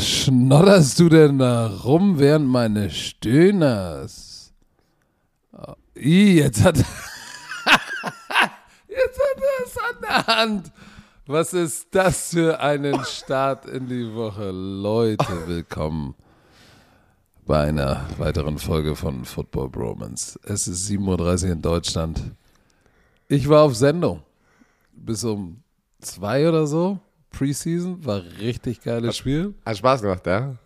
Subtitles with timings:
[0.00, 4.52] schnodderst du denn da rum während meines Stöhners?
[5.52, 6.76] Oh, jetzt hat,
[8.88, 10.72] jetzt hat er es an der Hand.
[11.26, 14.50] Was ist das für einen Start in die Woche?
[14.50, 16.14] Leute, willkommen
[17.46, 20.38] bei einer weiteren Folge von Football Bromance.
[20.44, 22.20] Es ist 7.30 Uhr in Deutschland.
[23.28, 24.22] Ich war auf Sendung
[24.92, 25.62] bis um
[26.00, 26.98] zwei oder so.
[27.30, 29.54] Preseason war richtig geiles Spiel.
[29.64, 30.56] Hat Spaß gemacht, ja?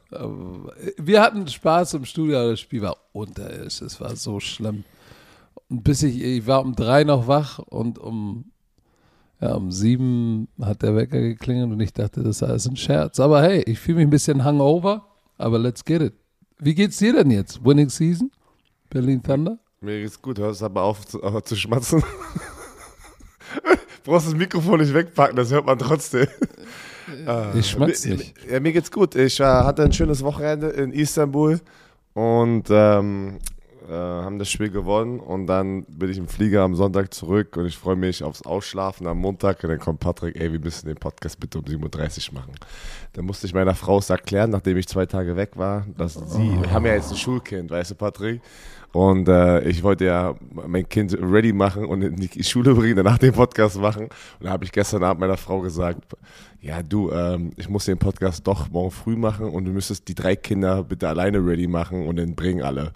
[0.99, 3.83] Wir hatten Spaß im Studio, aber das Spiel war unterirdisch.
[3.83, 4.85] Es war so schlimm.
[5.69, 8.53] Und bis ich, ich war um drei noch wach und um,
[9.41, 13.21] ja, um sieben hat der Wecker geklingelt und ich dachte, das sei alles ein Scherz.
[13.21, 16.15] Aber hey, ich fühle mich ein bisschen hungover, aber let's get it.
[16.59, 17.65] Wie geht's dir denn jetzt?
[17.65, 18.31] Winning Season?
[18.91, 19.59] Berlin Thunder?
[19.81, 22.03] Mir geht's gut, hörst aber auf zu, auf zu schmatzen.
[24.05, 26.27] brauchst das Mikrofon nicht wegpacken, das hört man trotzdem.
[27.55, 28.35] Ich schmatz mir, nicht.
[28.51, 29.15] Ja, mir geht's gut.
[29.15, 31.61] Ich äh, hatte ein schönes Wochenende in Istanbul
[32.15, 33.41] und ähm,
[33.87, 37.67] äh, haben das Spiel gewonnen und dann bin ich im Flieger am Sonntag zurück und
[37.67, 40.97] ich freue mich aufs Ausschlafen am Montag und dann kommt Patrick, ey, wir müssen den
[40.97, 42.55] Podcast bitte um 7.30 Uhr machen.
[43.13, 46.59] Dann musste ich meiner Frau es erklären, nachdem ich zwei Tage weg war, dass sie,
[46.63, 48.41] wir haben ja jetzt ein Schulkind, weißt du, Patrick?
[48.95, 53.19] Und äh, ich wollte ja mein Kind ready machen und in die Schule bringen, danach
[53.19, 54.05] den Podcast machen.
[54.05, 56.01] Und da habe ich gestern Abend meiner Frau gesagt,
[56.61, 60.15] ja du, ähm, ich muss den Podcast doch morgen früh machen und du müsstest die
[60.15, 62.93] drei Kinder bitte alleine ready machen und dann bringen alle.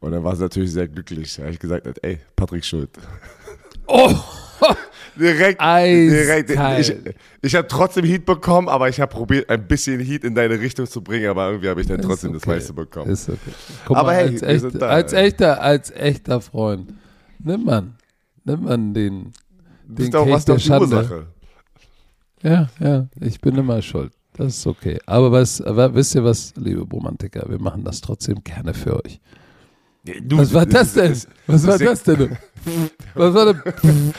[0.00, 1.36] Und dann war sie natürlich sehr glücklich.
[1.36, 2.88] Da habe ich gesagt, ey, Patrick schuld.
[3.86, 4.14] Oh!
[5.16, 6.48] Direkt, Eiskalt.
[6.48, 6.80] direkt.
[6.80, 10.58] Ich, ich habe trotzdem Heat bekommen, aber ich habe probiert, ein bisschen Heat in deine
[10.58, 12.52] Richtung zu bringen, aber irgendwie habe ich dann Ist trotzdem das okay.
[12.52, 13.10] meiste bekommen.
[13.10, 13.38] Ist okay.
[13.86, 14.88] Guck Aber mal, hey, als, wir echt, sind da.
[14.88, 16.94] als, echter, als echter Freund,
[17.38, 17.94] nimmt man,
[18.44, 19.32] nimmt man den,
[19.86, 20.96] Du den bist auch Cake was der doch Schande.
[20.96, 21.26] Ursache.
[22.42, 24.12] Ja, ja, ich bin immer schuld.
[24.34, 24.98] Das ist okay.
[25.06, 29.20] Aber, was, aber wisst ihr was, liebe Romantiker, wir machen das trotzdem gerne für euch.
[30.22, 31.12] Du, Was war das denn?
[31.12, 32.36] ist- Was war das das denn?
[33.14, 33.54] Was war?
[33.54, 34.14] Das ist,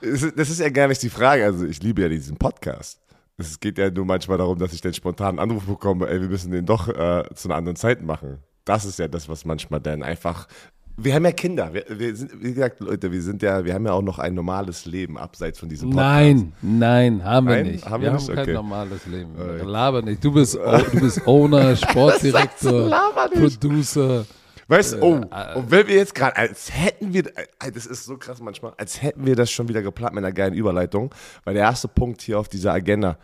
[0.00, 1.44] das ist ja gar nicht die Frage.
[1.44, 3.00] Also ich liebe ja diesen Podcast.
[3.38, 6.50] Es geht ja nur manchmal darum, dass ich den spontanen Anruf bekomme, ey, wir müssen
[6.52, 8.38] den doch äh, zu einer anderen Zeit machen.
[8.64, 10.48] Das ist ja das, was manchmal dann einfach.
[10.96, 11.74] Wir haben ja Kinder.
[11.74, 14.32] Wir, wir sind, wie gesagt, Leute, wir sind ja, wir haben ja auch noch ein
[14.32, 16.08] normales Leben abseits von diesem Podcast.
[16.08, 17.66] Nein, nein, haben wir Nein?
[17.66, 17.84] nicht.
[17.84, 18.28] Haben wir wir haben nicht?
[18.34, 18.52] kein Okay.
[18.54, 19.38] normales Leben.
[19.38, 19.62] Äh.
[19.62, 20.24] Laber nicht.
[20.24, 23.60] Du bist, du bist Owner, Sportdirektor, laber nicht.
[23.60, 24.24] Producer.
[24.68, 28.04] Weißt du, oh, äh, und wenn wir jetzt gerade, als hätten wir, äh, das ist
[28.04, 31.54] so krass manchmal, als hätten wir das schon wieder geplant mit einer geilen Überleitung, weil
[31.54, 33.16] der erste Punkt hier auf dieser Agenda,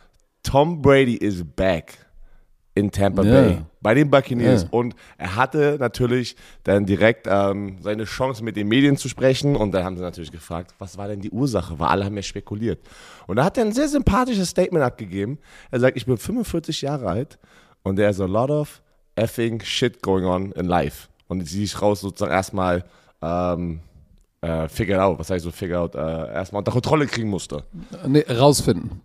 [0.45, 1.99] Tom Brady is back
[2.75, 3.33] in Tampa Ja.
[3.33, 4.63] Bay bei den Buccaneers.
[4.63, 4.69] Ja.
[4.71, 9.57] und er hatte natürlich dann direkt ähm, seine Chance mit den Medien zu sprechen.
[9.57, 12.23] Und dann haben sie natürlich gefragt, was war denn die Ursache, weil alle haben ja
[12.23, 12.81] spekuliert.
[13.27, 15.39] Und da hat er ein sehr sympathisches Statement abgegeben,
[15.71, 17.39] er sagt, ich bin 45 Jahre alt
[17.83, 18.81] und there's a lot of
[19.17, 22.85] effing shit going on in life und sie ich raus sozusagen erstmal
[23.21, 23.81] ähm,
[24.41, 25.99] äh, figure out, was heißt so figure out, äh,
[26.33, 27.65] erstmal unter Kontrolle kriegen musste.
[28.07, 29.01] Nee, rausfinden.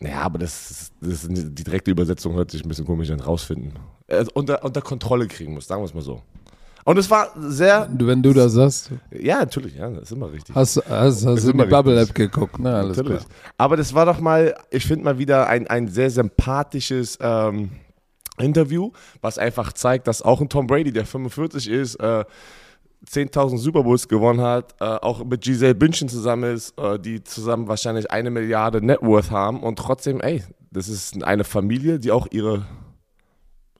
[0.00, 3.72] Ja, aber das, ist- das die direkte Übersetzung hört sich ein bisschen komisch an, rausfinden.
[4.08, 6.22] Also unter, unter Kontrolle kriegen muss, sagen wir es mal so.
[6.84, 10.54] Und es war sehr, Wenn du das sagst, ja, natürlich, ja, das ist immer richtig.
[10.54, 12.14] hast, hast, hast du in die Bubble-App richtig.
[12.32, 12.74] geguckt, ne?
[12.74, 13.18] Alles Natürlich.
[13.24, 13.30] klar.
[13.58, 17.70] Aber das war doch mal, ich finde mal wieder ein, ein sehr sympathisches ähm,
[18.38, 22.24] Interview, was einfach zeigt, dass auch ein Tom Brady, der 45 ist, äh,
[23.06, 27.68] 10.000 Super Bowls gewonnen hat, äh, auch mit Giselle Bündchen zusammen ist, äh, die zusammen
[27.68, 32.26] wahrscheinlich eine Milliarde Net Worth haben und trotzdem, ey, das ist eine Familie, die auch
[32.30, 32.66] ihre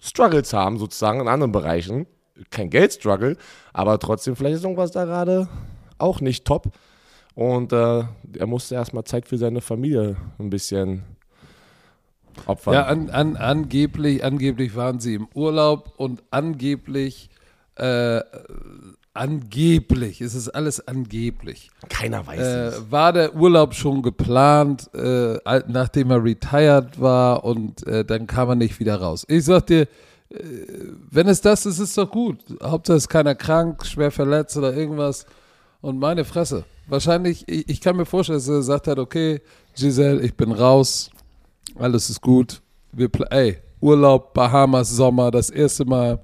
[0.00, 2.06] Struggles haben, sozusagen in anderen Bereichen.
[2.50, 3.36] Kein Geldstruggle,
[3.72, 5.48] aber trotzdem, vielleicht ist irgendwas da gerade
[5.98, 6.68] auch nicht top.
[7.34, 8.04] Und äh,
[8.36, 11.02] er musste erstmal Zeit für seine Familie ein bisschen
[12.46, 12.74] opfern.
[12.74, 17.30] Ja, an, an, angeblich, angeblich waren sie im Urlaub und angeblich,
[17.76, 18.20] äh,
[19.14, 22.90] angeblich, es ist alles angeblich, Keiner weiß äh, es.
[22.90, 28.54] war der Urlaub schon geplant, äh, nachdem er retired war und äh, dann kam er
[28.54, 29.24] nicht wieder raus.
[29.28, 30.36] Ich sag dir, äh,
[31.10, 32.38] wenn es das ist, ist doch gut.
[32.62, 35.26] Hauptsache ist keiner krank, schwer verletzt oder irgendwas.
[35.80, 36.64] Und meine Fresse.
[36.88, 39.40] Wahrscheinlich, ich, ich kann mir vorstellen, dass er gesagt hat, okay,
[39.76, 41.10] Giselle, ich bin raus,
[41.76, 42.60] alles ist gut.
[42.92, 46.20] Wir, ey, Urlaub, Bahamas, Sommer, das erste Mal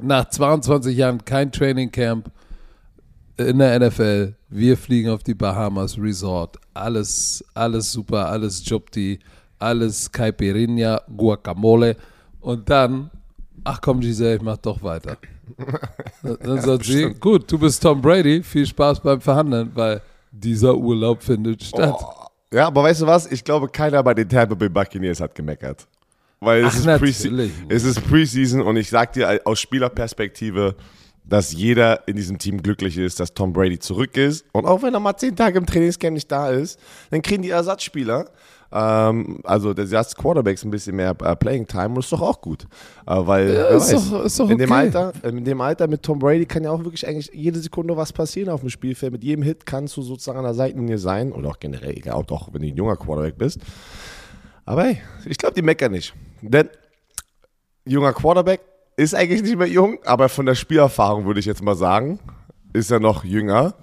[0.00, 2.30] nach 22 Jahren kein Training Camp
[3.36, 4.34] in der NFL.
[4.48, 6.58] Wir fliegen auf die Bahamas Resort.
[6.74, 9.18] Alles, alles super, alles Jobti,
[9.58, 11.96] alles Caipirinha, Guacamole.
[12.40, 13.10] Und dann,
[13.64, 15.16] ach komm, Giselle, ich mach doch weiter.
[16.22, 20.00] Dann sagt sie, gut, du bist Tom Brady, viel Spaß beim Verhandeln, weil
[20.30, 21.94] dieser Urlaub findet statt.
[21.98, 22.21] Oh,
[22.52, 23.30] ja, aber weißt du was?
[23.30, 25.86] Ich glaube, keiner bei den Tampa Bay Buccaneers hat gemeckert.
[26.40, 27.24] Weil es, Ach, ist
[27.68, 30.74] es ist Preseason und ich sag dir aus Spielerperspektive,
[31.24, 34.44] dass jeder in diesem Team glücklich ist, dass Tom Brady zurück ist.
[34.52, 37.50] Und auch wenn er mal zehn Tage im Trainingscamp nicht da ist, dann kriegen die
[37.50, 38.28] Ersatzspieler,
[38.72, 42.40] ähm, also der Ersatz Quarterbacks ein bisschen mehr äh, Playing Time und ist doch auch
[42.40, 42.64] gut.
[43.06, 44.80] Äh, weil Ja, ist weiß, doch- ist doch in, dem okay.
[44.80, 48.12] Alter, in dem Alter mit Tom Brady kann ja auch wirklich eigentlich jede Sekunde was
[48.12, 49.12] passieren auf dem Spielfeld.
[49.12, 52.24] Mit jedem Hit kannst du sozusagen an der Seitenlinie sein oder auch generell, egal, auch
[52.26, 53.60] doch, wenn du ein junger Quarterback bist.
[54.64, 56.14] Aber hey, ich glaube, die meckern nicht.
[56.40, 56.68] Denn
[57.84, 58.60] junger Quarterback
[58.96, 62.20] ist eigentlich nicht mehr jung, aber von der Spielerfahrung würde ich jetzt mal sagen,
[62.72, 63.74] ist er noch jünger.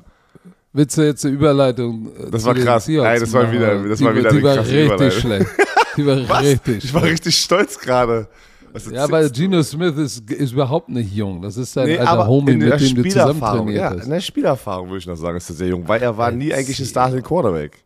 [0.71, 2.09] Willst du jetzt eine Überleitung?
[2.15, 2.87] äh, Das war krass.
[2.87, 4.59] Ey, das war wieder- das die, war wieder die war
[4.99, 5.47] richtig schlecht.
[5.97, 6.43] Die war Was?
[6.43, 8.27] richtig Ich war richtig stolz gerade.
[8.91, 9.29] Ja, weil?
[9.31, 11.41] Geno Smith ist, ist überhaupt nicht jung.
[11.41, 14.03] Das ist dein Nee, alter Homie, mit dem du zusammen trainiert ja, hast.
[14.05, 16.53] in der Spielerfahrung würde ich noch sagen, ist er sehr jung, weil er war nie
[16.53, 17.79] eigentlich ein Starting Quarterback.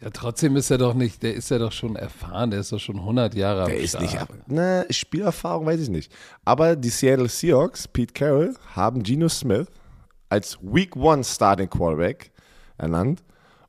[0.00, 2.78] Ja, trotzdem ist er doch nicht, der ist ja doch schon erfahren, der ist doch
[2.78, 4.16] schon 100 Jahre am Der ist nicht,
[4.46, 6.12] ne, Spielerfahrung weiß ich nicht.
[6.44, 9.66] Aber die Seattle Seahawks, Pete Carroll, haben Geno Smith
[10.28, 12.30] als Week One Starting Quarterback
[12.76, 13.22] ernannt.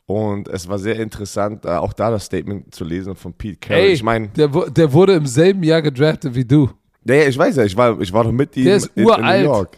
[0.06, 3.84] Und es war sehr interessant, äh, auch da das Statement zu lesen von Pete Carroll.
[3.86, 6.70] Ey, ich meine, der, der wurde im selben Jahr gedraftet wie du.
[7.06, 9.04] ja, ja, ich weiß ja, ich war, ich war doch mit ihm Der ist in,
[9.04, 9.46] in uralt.
[9.46, 9.78] New York.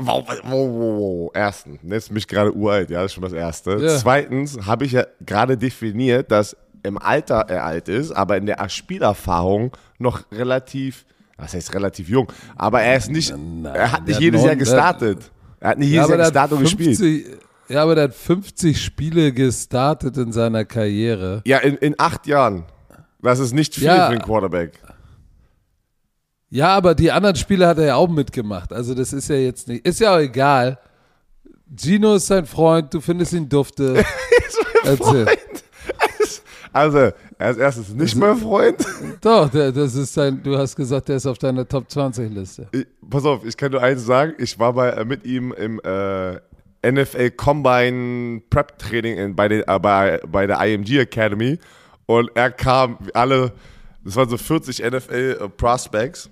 [0.00, 1.30] Wow, wow, wow, wow.
[1.34, 3.76] Erstens, jetzt bin ich gerade uralt, ja, das ist schon das Erste.
[3.80, 3.96] Ja.
[3.96, 8.66] Zweitens habe ich ja gerade definiert, dass im Alter er alt ist, aber in der
[8.68, 11.04] Spielerfahrung noch relativ,
[11.36, 13.34] was heißt relativ jung, aber er ist nicht,
[13.64, 15.30] er hat nicht jedes Jahr gestartet.
[15.60, 16.96] Er hat nicht jedes aber Jahr gestartet und gespielt.
[16.96, 17.26] 50
[17.68, 21.42] Ja, aber der hat 50 Spiele gestartet in seiner Karriere.
[21.46, 22.64] Ja, in, in acht Jahren.
[23.22, 24.06] Das ist nicht viel Ja.
[24.06, 24.80] für einen Quarterback.
[26.48, 28.72] Ja, aber die anderen Spiele hat er ja auch mitgemacht.
[28.72, 30.78] Also das ist ja jetzt nicht, ist ja auch egal.
[31.76, 34.02] Gino ist sein Freund, du findest ihn dufte.
[34.84, 35.26] Erzähl.
[36.72, 38.76] Also, als erstes nicht mein Freund.
[39.20, 42.68] Doch, der, das ist sein, du hast gesagt, der ist auf deiner Top 20 Liste.
[42.72, 44.34] Ich, pass auf, ich kann nur eins sagen.
[44.38, 46.38] Ich war bei, äh, mit ihm im äh,
[46.82, 51.58] NFL Combine Prep Training in, bei, den, äh, bei, bei der IMG Academy
[52.06, 53.52] und er kam, alle,
[54.04, 56.30] das waren so 40 NFL äh, Prospects.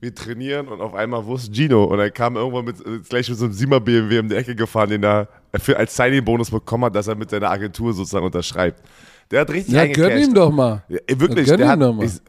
[0.00, 3.28] Wir trainieren und auf einmal wo ist Gino und er kam irgendwann mit, äh, gleich
[3.28, 6.84] mit so einem 7er BMW um die Ecke gefahren, den er für, als Signing-Bonus bekommen
[6.84, 8.80] hat, dass er mit seiner Agentur sozusagen unterschreibt.
[9.30, 10.28] Der hat richtig Ja, gönn eingecashed.
[10.28, 10.84] ihm doch mal.
[10.88, 12.04] Ja, wirklich, Gönn der ihm hat, doch mal.
[12.06, 12.20] ich,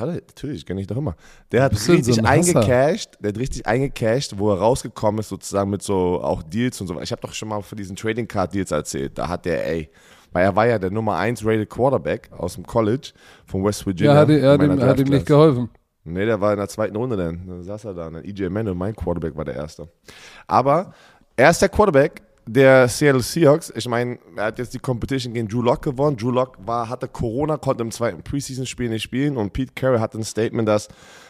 [0.00, 1.14] natürlich, gönn ich doch immer.
[1.52, 5.28] Der hat du so richtig ein eingecashed, der hat richtig eingecashed, wo er rausgekommen ist,
[5.28, 7.00] sozusagen mit so auch Deals und so.
[7.00, 9.16] Ich habe doch schon mal von diesen Trading Card Deals erzählt.
[9.16, 9.90] Da hat der, ey,
[10.32, 13.12] weil er war ja der Nummer 1 rated Quarterback aus dem College
[13.46, 14.14] von West Virginia.
[14.14, 15.70] Ja, hat, er hat, ihm, hat ihm nicht geholfen.
[16.04, 17.46] Nee, der war in der zweiten Runde dann.
[17.46, 18.06] Dann saß er da.
[18.06, 19.88] Und dann EJ Manuel, mein Quarterback, war der Erste.
[20.46, 20.94] Aber
[21.36, 23.72] er ist der Quarterback der Seattle Seahawks.
[23.76, 26.16] Ich meine, er hat jetzt die Competition gegen Drew Lock gewonnen.
[26.16, 29.36] Drew Lock war, hatte Corona, konnte im zweiten Preseason-Spiel nicht spielen.
[29.36, 30.88] Und Pete Carroll hatte ein Statement, dass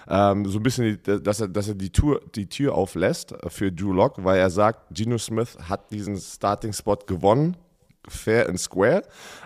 [0.08, 3.92] ähm, so ein bisschen, dass er, dass er die, Tour, die Tür auflässt für Drew
[3.92, 7.56] Lock, weil er sagt, Geno Smith hat diesen Starting-Spot gewonnen
[8.08, 9.02] fair and square.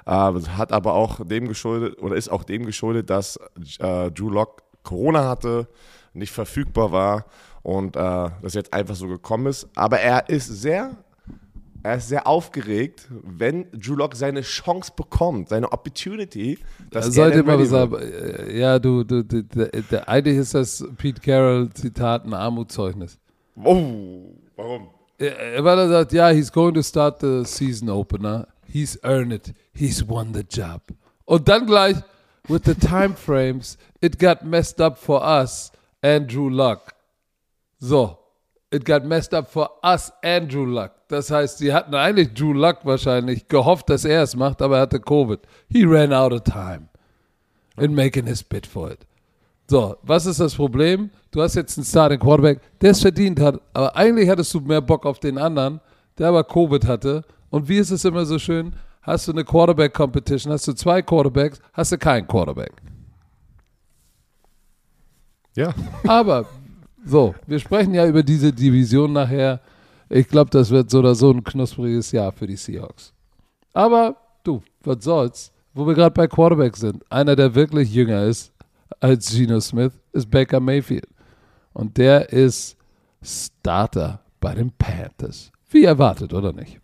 [0.07, 3.37] Äh, hat aber auch dem geschuldet oder ist auch dem geschuldet, dass
[3.81, 5.67] äh, Drew Lock Corona hatte,
[6.13, 7.25] nicht verfügbar war
[7.63, 9.67] und äh, das jetzt einfach so gekommen ist.
[9.75, 10.97] Aber er ist sehr,
[11.85, 16.59] er ist sehr aufgeregt, wenn Drew Lock seine Chance bekommt, seine Opportunity.
[16.91, 17.69] Dass sollte wird.
[17.69, 17.95] sagen.
[17.97, 23.19] Äh, Ja, du, du, du der, der, eigentlich ist das Pete Carroll Zitat ein Armutszeugnis.
[23.63, 24.89] Oh, warum?
[25.19, 28.49] Er- Weil er sagt, ja, he's going to start the season opener.
[28.67, 29.55] He's earned it.
[29.73, 30.81] He's won the job.
[31.27, 31.97] Und dann gleich,
[32.49, 35.71] with the time frames, it got messed up for us,
[36.03, 36.95] Andrew Luck.
[37.79, 38.17] So,
[38.75, 40.91] it got messed up for us, Andrew Luck.
[41.09, 44.83] Das heißt, sie hatten eigentlich Drew Luck wahrscheinlich gehofft, dass er es macht, aber er
[44.83, 45.41] hatte Covid.
[45.69, 46.89] He ran out of time
[47.79, 49.07] in making his bid for it.
[49.71, 51.11] So, was ist das Problem?
[51.31, 54.81] Du hast jetzt einen Starting Quarterback, der es verdient hat, aber eigentlich hattest du mehr
[54.81, 55.81] Bock auf den anderen,
[56.19, 57.25] der aber Covid hatte.
[57.51, 58.75] Und wie ist es immer so schön?
[59.03, 62.73] Hast du eine Quarterback-Competition, hast du zwei Quarterbacks, hast du keinen Quarterback.
[65.57, 65.73] Ja.
[66.07, 66.47] Aber,
[67.05, 69.61] so, wir sprechen ja über diese Division nachher.
[70.09, 73.13] Ich glaube, das wird so oder so ein knuspriges Jahr für die Seahawks.
[73.73, 75.53] Aber, du, was soll's?
[75.73, 78.53] Wo wir gerade bei Quarterback sind, einer, der wirklich jünger ist
[79.01, 81.09] als Geno Smith, ist Baker Mayfield.
[81.73, 82.77] Und der ist
[83.23, 85.51] Starter bei den Panthers.
[85.71, 86.81] Wie erwartet, oder nicht?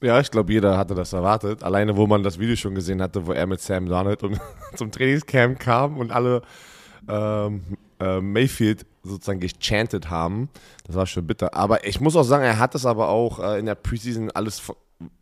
[0.00, 1.62] Ja, ich glaube, jeder hatte das erwartet.
[1.62, 4.40] Alleine, wo man das Video schon gesehen hatte, wo er mit Sam und
[4.76, 6.42] zum Trainingscamp kam und alle
[7.08, 7.62] ähm,
[8.00, 10.48] äh, Mayfield sozusagen gechantet haben.
[10.86, 11.54] Das war schon bitter.
[11.54, 14.62] Aber ich muss auch sagen, er hat es aber auch äh, in der Preseason alles,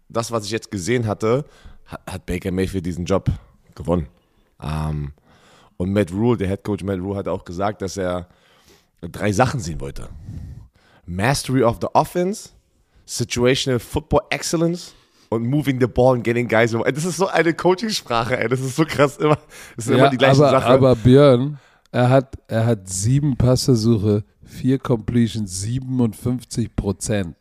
[0.08, 1.44] das, was ich jetzt gesehen hatte,
[1.86, 3.30] hat, hat Baker Mayfield diesen Job
[3.74, 4.08] gewonnen.
[4.62, 5.12] Ähm,
[5.78, 8.28] Und Matt Rule, der Head Coach Matt Rule, hat auch gesagt, dass er
[9.00, 10.10] drei Sachen sehen wollte.
[11.06, 12.50] Mastery of the Offense,
[13.06, 14.94] Situational Football Excellence
[15.30, 16.72] und Moving the Ball and Getting Guys.
[16.72, 18.48] Das ist so eine Coaching-Sprache, ey.
[18.48, 19.16] Das ist so krass.
[19.16, 19.38] Immer,
[19.74, 20.70] das sind ja, immer die gleichen aber, Sachen.
[20.70, 21.58] Aber Björn,
[21.92, 27.36] er hat, er hat sieben Passversuche, vier Completions, 57 Prozent.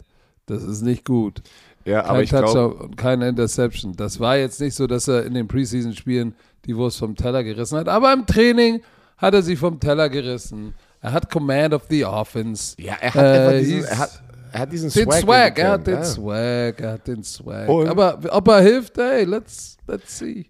[0.46, 1.41] Das ist nicht gut.
[1.86, 3.96] ja, Kein aber ich Touchdown und keine Interception.
[3.96, 6.34] Das war jetzt nicht so, dass er in den Preseason-Spielen
[6.65, 7.88] die Wurst vom Teller gerissen hat.
[7.88, 8.82] Aber im Training
[9.18, 10.74] hat er sie vom Teller gerissen.
[11.01, 12.75] Er hat Command of the Offense.
[12.82, 15.22] ja, er hat, Äh, einfach diesen, er hat, er hat diesen Den Swag.
[15.22, 16.03] Swag, er hat den ja.
[16.03, 17.70] Swag, er hat den Swag.
[17.70, 20.48] Und- Aber ob er hilft, hey, let's, let's see.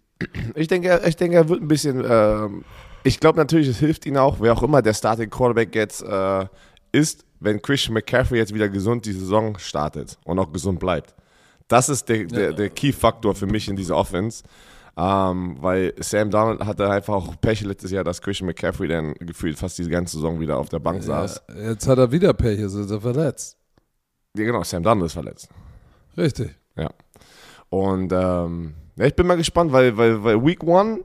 [0.55, 2.03] Ich denke, ich denke, er wird ein bisschen.
[2.09, 2.63] Ähm,
[3.03, 6.45] ich glaube natürlich, es hilft ihm auch, wer auch immer der Starting Quarterback jetzt äh,
[6.91, 11.15] ist, wenn Christian McCaffrey jetzt wieder gesund die Saison startet und auch gesund bleibt.
[11.67, 14.43] Das ist der, der, der Key-Faktor für mich in dieser Offense.
[14.97, 19.57] Ähm, weil Sam Donald hatte einfach auch Pech letztes Jahr, dass Christian McCaffrey dann gefühlt
[19.57, 21.43] fast diese ganze Saison wieder auf der Bank saß.
[21.47, 23.57] Ja, jetzt hat er wieder Pech, jetzt ist er verletzt.
[24.35, 25.47] Ja, genau, Sam Donald ist verletzt.
[26.17, 26.53] Richtig.
[26.75, 26.89] Ja.
[27.69, 30.99] Und ähm, ja, ich bin mal gespannt, weil, weil, weil Week One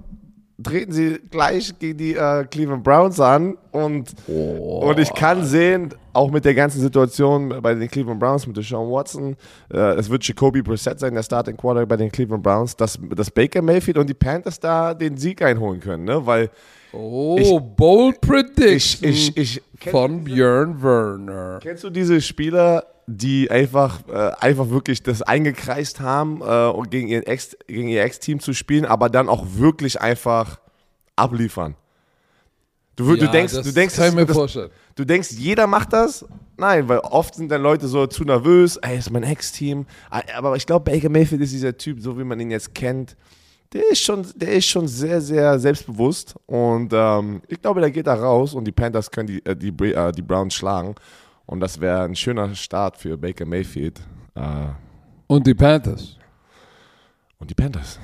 [0.62, 6.30] treten sie gleich gegen die äh, Cleveland Browns an und, und ich kann sehen, auch
[6.30, 9.36] mit der ganzen Situation bei den Cleveland Browns mit Deshaun Watson,
[9.72, 13.30] äh, es wird Jacoby Brissett sein, der Starting Quarterback bei den Cleveland Browns, dass, dass
[13.30, 16.24] Baker Mayfield und die Panthers da den Sieg einholen können, ne?
[16.24, 16.50] Weil
[16.96, 21.58] Oh, Ich- bold prediction ich, ich, von Björn Werner.
[21.60, 27.08] Kennst du diese Spieler, die einfach, äh, einfach wirklich das eingekreist haben, äh, um gegen,
[27.08, 30.58] ihren Ex, gegen ihr Ex-Team zu spielen, aber dann auch wirklich einfach
[31.16, 31.74] abliefern?
[32.96, 36.24] Du, wür- du Ja, denkst, du denkst, kann das- das, du denkst, jeder macht das?
[36.56, 39.86] Nein, weil oft sind dann Leute so zu nervös, ey, ist mein Ex-Team.
[40.36, 43.16] Aber ich glaube, Baker Mayfield ist dieser Typ, so wie man ihn jetzt kennt.
[43.72, 48.06] Der ist schon, der ist schon sehr, sehr selbstbewusst und ähm, ich glaube, der geht
[48.06, 50.94] da raus und die Panthers können die, äh, die, äh, die Browns schlagen
[51.46, 54.00] und das wäre ein schöner Start für Baker Mayfield
[54.34, 54.40] äh,
[55.26, 56.16] Und die Panthers.
[57.38, 57.98] und die Panthers.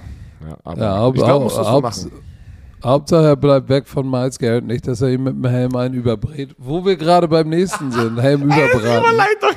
[0.46, 2.12] Ja, aber Ja, Haupt, ich glaube, muss das so Haupt, machen.
[2.82, 5.92] Hauptsache er bleibt weg von Miles Garrett, nicht, dass er ihm mit dem Helm einen
[5.94, 6.54] überbrät.
[6.56, 8.80] Wo wir gerade beim nächsten sind, Helm überbraten.
[9.12, 9.50] Überleitung,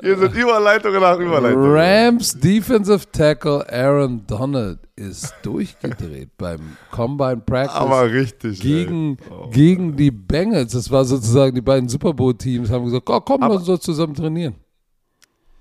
[0.00, 1.72] Hier sind Überleitungen nach Überleitungen.
[1.72, 8.60] Rams Defensive Tackle Aaron Donald ist durchgedreht beim Combine Practice Aber richtig.
[8.60, 9.16] gegen.
[9.30, 9.48] Oh.
[9.50, 10.72] gegen die Bengals.
[10.72, 13.78] Das war sozusagen die beiden Super Bowl Teams haben gesagt, oh, komm, lass uns doch
[13.78, 14.54] zusammen trainieren.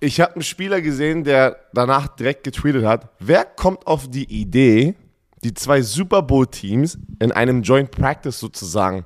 [0.02, 4.96] Ich habe einen Spieler gesehen, der danach direkt getweetet hat, wer kommt auf die Idee,
[5.44, 9.04] die zwei Super Bowl Teams in einem Joint Practice sozusagen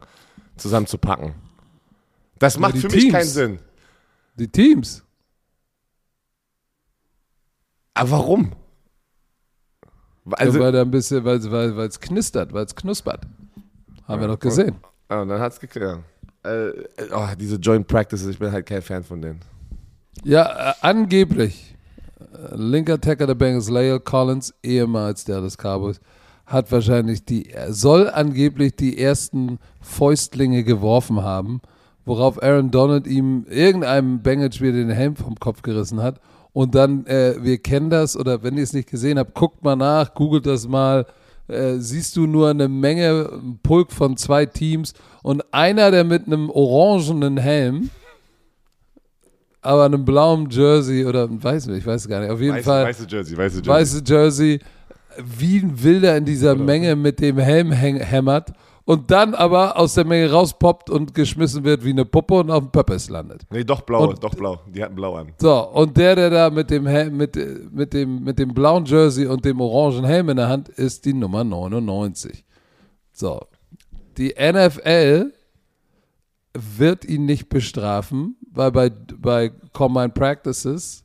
[0.57, 1.33] zusammenzupacken?
[2.39, 3.13] Das macht für mich Teams.
[3.13, 3.59] keinen Sinn.
[4.35, 5.03] Die Teams.
[7.93, 8.53] Aber warum?
[10.31, 13.27] Also, ja, weil da ein bisschen, weil es weil, knistert, weil es knuspert.
[14.07, 14.75] Haben wir doch gesehen.
[15.09, 15.99] ah, dann hat's geklärt.
[16.45, 16.83] Äh, äh,
[17.13, 19.39] oh, diese Joint Practices, ich bin halt kein Fan von denen.
[20.23, 21.75] Ja, äh, angeblich.
[22.19, 26.01] Äh, linker Tackle der Bengals, Lael Collins, ehemals der des Cowboys,
[26.45, 31.61] hat wahrscheinlich die, er soll angeblich die ersten Fäustlinge geworfen haben,
[32.05, 36.19] worauf Aaron Donald ihm irgendeinem Bengals-Spieler den Helm vom Kopf gerissen hat.
[36.53, 39.75] Und dann, äh, wir kennen das, oder wenn ihr es nicht gesehen habt, guckt mal
[39.75, 41.05] nach, googelt das mal,
[41.47, 44.93] äh, siehst du nur eine Menge, ein Pulk von zwei Teams
[45.23, 47.89] und einer, der mit einem orangenen Helm,
[49.61, 52.85] aber einem blauen Jersey oder weiß nicht, ich weiß gar nicht, auf jeden Weiße, Fall
[52.85, 53.67] weiße Jersey, weiße Jersey.
[53.73, 54.59] weiße Jersey,
[55.23, 58.51] wie ein Wilder in dieser Menge mit dem Helm häng- hämmert
[58.85, 62.63] und dann aber aus der Menge rauspoppt und geschmissen wird wie eine Puppe und auf
[62.63, 63.43] dem Pöppes landet.
[63.49, 64.59] Nee, doch blau, Und- doch blau.
[64.73, 65.31] Die hatten blau an.
[65.39, 66.83] So, und der, der da mit dem,
[67.15, 67.37] mit,
[67.71, 71.13] mit, dem, mit dem blauen Jersey und dem orangen Helm in der Hand ist die
[71.13, 72.43] Nummer 99.
[73.13, 73.41] So,
[74.17, 75.31] die NFL
[76.53, 81.03] wird ihn nicht bestrafen, weil bei, bei Combine Practices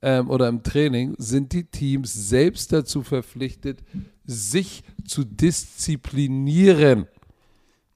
[0.00, 3.80] ähm, oder im Training sind die Teams selbst dazu verpflichtet,
[4.24, 7.06] sich zu disziplinieren.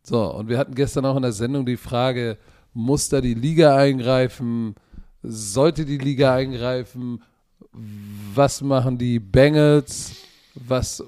[0.02, 2.38] So, und wir hatten gestern auch in der Sendung die Frage,
[2.72, 4.74] muss da die Liga eingreifen?
[5.22, 7.22] Sollte die Liga eingreifen?
[8.34, 10.12] Was machen die Bengals?
[10.54, 11.04] Was äh,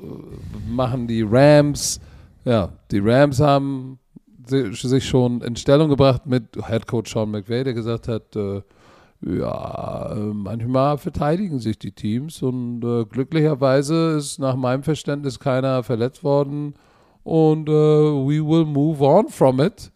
[0.68, 2.00] machen die Rams?
[2.44, 3.98] Ja, die Rams haben
[4.46, 8.62] si- sich schon in Stellung gebracht mit Head Coach Sean McVay, der gesagt hat, äh,
[9.24, 16.24] ja, manchmal verteidigen sich die Teams und äh, glücklicherweise ist nach meinem Verständnis keiner verletzt
[16.24, 16.74] worden
[17.24, 19.92] und äh, we will move on from it.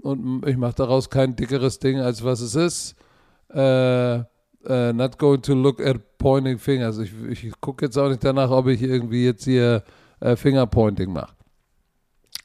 [0.00, 2.94] Und ich mache daraus kein dickeres Ding, als was es ist.
[3.52, 6.98] Äh, äh, not going to look at pointing fingers.
[6.98, 9.82] Ich, ich gucke jetzt auch nicht danach, ob ich irgendwie jetzt hier
[10.20, 11.34] äh, Fingerpointing mache.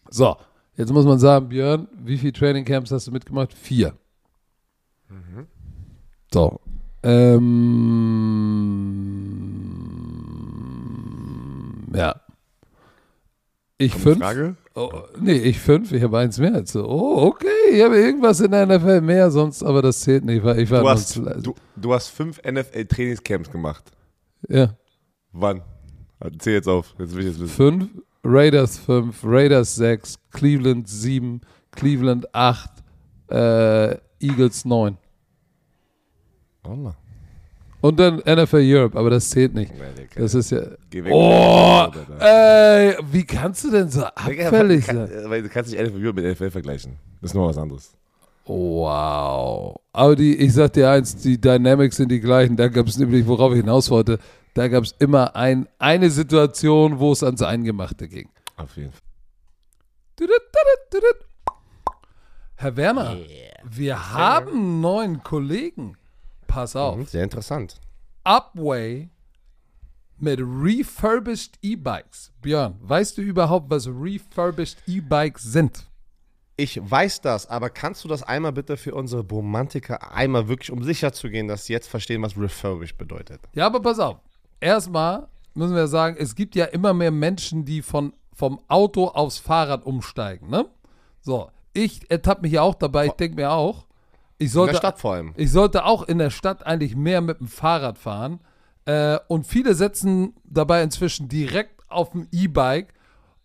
[0.09, 0.35] So,
[0.75, 3.53] jetzt muss man sagen, Björn, wie viele Training Camps hast du mitgemacht?
[3.53, 3.93] Vier.
[6.33, 6.59] So.
[7.03, 7.43] Ähm,
[11.93, 12.15] ja.
[13.85, 14.17] Ich Kommt fünf.
[14.19, 14.55] Frage?
[14.75, 15.91] Oh, nee, ich fünf.
[15.91, 16.61] Ich habe eins mehr.
[16.61, 16.83] du.
[16.85, 17.47] Oh, okay.
[17.71, 20.43] Ich habe irgendwas in der NFL mehr, sonst, aber das zählt nicht.
[20.43, 23.91] weil Ich war Du hast, du, du hast fünf NFL-Trainingscamps gemacht.
[24.49, 24.75] ja.
[25.31, 25.61] Wann?
[26.39, 26.93] Zähl jetzt auf.
[26.99, 27.53] Jetzt will ich jetzt wissen.
[27.55, 27.89] Fünf,
[28.23, 32.71] Raiders fünf, Raiders sechs, Cleveland sieben, Cleveland acht,
[33.29, 34.97] äh, Eagles neun.
[36.63, 36.95] Allah.
[37.83, 39.73] Und dann NFL Europe, aber das zählt nicht.
[40.15, 40.61] Das ist ja.
[40.89, 41.11] Geh weg.
[41.13, 41.87] Oh,
[42.17, 45.09] ey, wie kannst du denn so abfällig sein?
[45.25, 46.93] Weil du kannst nicht NFL mit NFL vergleichen.
[47.19, 47.91] Das ist noch was anderes.
[48.45, 49.81] Wow.
[49.91, 52.55] Aber die, ich sag dir eins, die Dynamics sind die gleichen.
[52.55, 54.17] Da gab es nämlich, worauf ich hinaus wollte,
[54.53, 58.29] da gab es immer ein, eine Situation, wo es ans Eingemachte ging.
[58.55, 60.29] Auf jeden Fall.
[62.55, 63.17] Herr Werner,
[63.65, 65.97] wir haben einen neuen Kollegen.
[66.53, 66.97] Pass auf.
[66.97, 67.75] Mhm, Sehr interessant.
[68.23, 69.09] Upway
[70.17, 72.31] mit refurbished E-Bikes.
[72.41, 75.85] Björn, weißt du überhaupt, was refurbished E-Bikes sind?
[76.55, 80.83] Ich weiß das, aber kannst du das einmal bitte für unsere Romantiker einmal wirklich, um
[80.83, 83.41] sicher zu gehen, dass sie jetzt verstehen, was refurbished bedeutet?
[83.53, 84.17] Ja, aber pass auf.
[84.59, 89.39] Erstmal müssen wir sagen, es gibt ja immer mehr Menschen, die von, vom Auto aufs
[89.39, 90.67] Fahrrad umsteigen, ne?
[91.21, 93.87] So, ich ertappe mich ja auch dabei, ich denke mir auch,
[94.37, 95.33] ich In sollte, der Stadt vor allem.
[95.37, 98.39] ich sollte auch in der Stadt eigentlich mehr mit dem Fahrrad fahren.
[98.85, 102.93] Äh, und viele setzen dabei inzwischen direkt auf dem E-Bike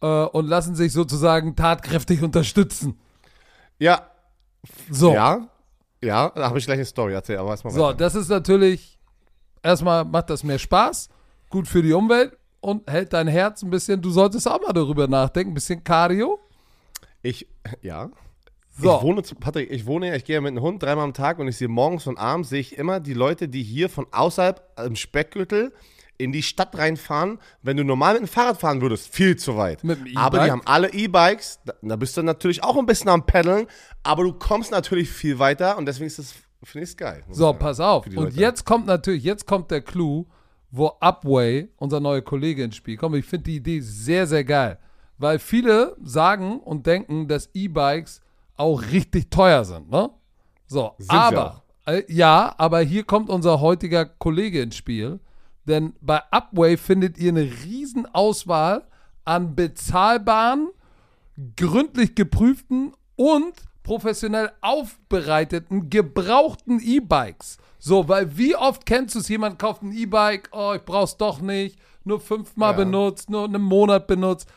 [0.00, 2.99] äh, und lassen sich sozusagen tatkräftig unterstützen.
[3.78, 4.09] Ja,
[4.90, 5.49] So, ja,
[6.02, 7.97] ja, da habe ich gleich eine Story erzählt, aber erstmal so weiter.
[7.97, 8.99] das ist natürlich,
[9.62, 11.08] erstmal macht das mehr Spaß,
[11.50, 15.06] gut für die Umwelt und hält dein Herz ein bisschen, du solltest auch mal darüber
[15.06, 16.39] nachdenken, ein bisschen Cardio.
[17.23, 17.47] Ich,
[17.82, 18.10] ja.
[18.80, 18.97] So.
[18.97, 21.49] Ich wohne, Patrick, ich wohne ja, ich gehe mit einem Hund dreimal am Tag und
[21.49, 24.95] ich sehe morgens und abends, sehe ich immer die Leute, die hier von außerhalb im
[24.95, 25.73] Speckgürtel
[26.17, 27.38] in die Stadt reinfahren.
[27.62, 29.82] Wenn du normal mit dem Fahrrad fahren würdest, viel zu weit.
[29.84, 30.19] Mit dem E-Bike?
[30.23, 33.67] aber die haben alle E-Bikes, da, da bist du natürlich auch ein bisschen am Paddeln,
[34.02, 37.25] aber du kommst natürlich viel weiter und deswegen ist das, finde ich es geil.
[37.30, 38.06] So, pass auf.
[38.06, 38.36] Und Leute.
[38.36, 40.26] jetzt kommt natürlich, jetzt kommt der Clou,
[40.71, 43.17] wo Upway, unser neuer Kollege, ins Spiel kommt.
[43.17, 44.78] Ich finde die Idee sehr, sehr geil.
[45.17, 48.21] Weil viele sagen und denken, dass E-Bikes
[48.58, 50.10] auch richtig teuer sind, ne?
[50.66, 55.21] So, Sind aber, äh, ja, aber hier kommt unser heutiger Kollege ins Spiel.
[55.64, 58.86] Denn bei Upway findet ihr eine riesen Auswahl
[59.25, 60.68] an bezahlbaren,
[61.56, 67.58] gründlich geprüften und professionell aufbereiteten, gebrauchten E-Bikes.
[67.78, 71.40] So, weil wie oft kennst du es, jemand kauft ein E-Bike, oh, ich brauch's doch
[71.40, 72.76] nicht, nur fünfmal Ja.
[72.78, 74.49] benutzt, nur einen Monat benutzt.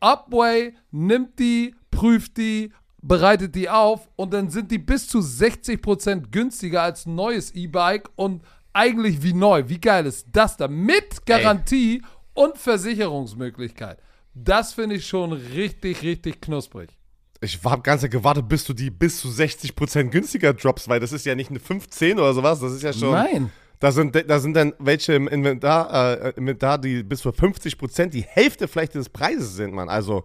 [0.00, 6.30] Upway nimmt die, prüft die, bereitet die auf und dann sind die bis zu 60%
[6.30, 9.64] günstiger als ein neues E-Bike und eigentlich wie neu.
[9.68, 10.68] Wie geil ist das da?
[10.68, 12.02] Mit Garantie
[12.34, 13.98] und Versicherungsmöglichkeit.
[14.34, 16.90] Das finde ich schon richtig, richtig knusprig.
[17.42, 21.24] Ich habe ganz gewartet, bis du die bis zu 60% günstiger droppst, weil das ist
[21.24, 23.12] ja nicht eine 15 oder sowas, das ist ja schon.
[23.12, 23.50] Nein.
[23.80, 28.22] Da sind, da sind dann welche im Inventar, äh, Inventar, die bis zu 50% die
[28.22, 29.88] Hälfte vielleicht des Preises sind, Mann.
[29.88, 30.22] Also,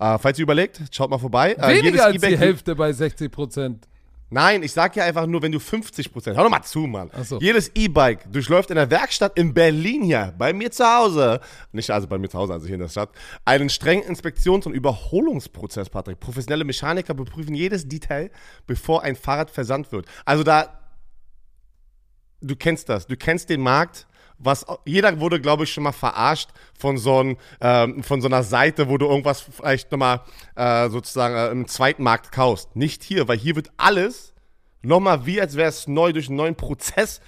[0.00, 1.54] äh, falls ihr überlegt, schaut mal vorbei.
[1.54, 3.86] Äh, Weniger als E-Bike- die Hälfte bei 60%.
[4.28, 7.10] Nein, ich sag ja einfach nur, wenn du 50%, hör doch mal zu, Mann.
[7.22, 7.38] So.
[7.38, 11.38] Jedes E-Bike durchläuft in der Werkstatt in Berlin hier, bei mir zu Hause,
[11.70, 13.10] nicht also bei mir zu Hause, also hier in der Stadt,
[13.44, 16.18] einen strengen Inspektions- und Überholungsprozess, Patrick.
[16.18, 18.32] Professionelle Mechaniker beprüfen jedes Detail,
[18.66, 20.06] bevor ein Fahrrad versandt wird.
[20.24, 20.80] Also da,
[22.40, 24.06] du kennst das, du kennst den Markt.
[24.38, 28.42] Was, jeder wurde, glaube ich, schon mal verarscht von so, ein, ähm, von so einer
[28.42, 30.20] Seite, wo du irgendwas vielleicht nochmal
[30.56, 32.76] äh, sozusagen äh, im zweiten Markt kaufst.
[32.76, 34.34] Nicht hier, weil hier wird alles
[34.82, 37.22] nochmal wie, als wäre es neu durch einen neuen Prozess.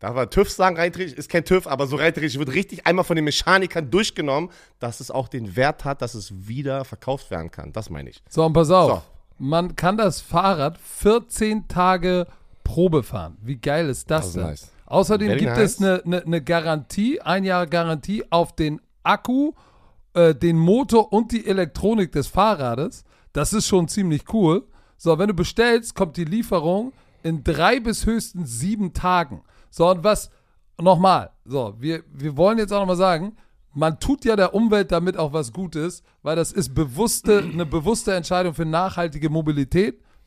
[0.00, 2.86] Darf man TÜV sagen, rein theoretisch, ist kein TÜV, aber so rein theoretisch wird richtig
[2.86, 7.30] einmal von den Mechanikern durchgenommen, dass es auch den Wert hat, dass es wieder verkauft
[7.30, 7.72] werden kann.
[7.72, 8.22] Das meine ich.
[8.28, 8.90] So, und pass auf.
[8.90, 9.02] So.
[9.38, 12.26] Man kann das Fahrrad 14 Tage
[12.68, 13.38] Probe fahren.
[13.42, 14.42] Wie geil ist das, Das ist denn?
[14.44, 14.70] nice.
[14.84, 15.72] Außerdem Very gibt nice.
[15.72, 19.52] es eine, eine, eine Garantie, ein Jahr Garantie auf den Akku,
[20.12, 23.04] äh, den Motor und die Elektronik des Fahrrades.
[23.32, 24.66] Das ist schon ziemlich cool.
[24.98, 29.42] So, wenn du bestellst, kommt die Lieferung in drei bis höchstens sieben Tagen.
[29.70, 30.30] So, und was,
[30.78, 33.36] nochmal, so, wir, wir wollen jetzt auch nochmal sagen,
[33.72, 38.12] man tut ja der Umwelt damit auch was Gutes, weil das ist bewusste, eine bewusste
[38.14, 40.02] Entscheidung für nachhaltige Mobilität.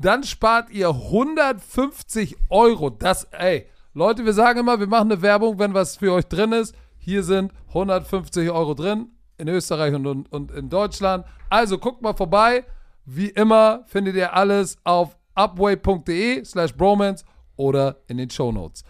[0.00, 2.88] dann spart ihr 150 Euro.
[2.88, 6.52] Das, ey, Leute, wir sagen immer, wir machen eine Werbung, wenn was für euch drin
[6.52, 6.74] ist.
[6.96, 11.26] Hier sind 150 Euro drin in Österreich und, und, und in Deutschland.
[11.50, 12.64] Also guckt mal vorbei.
[13.04, 17.24] Wie immer findet ihr alles auf upway.de slash bromance
[17.56, 18.84] oder in den Shownotes.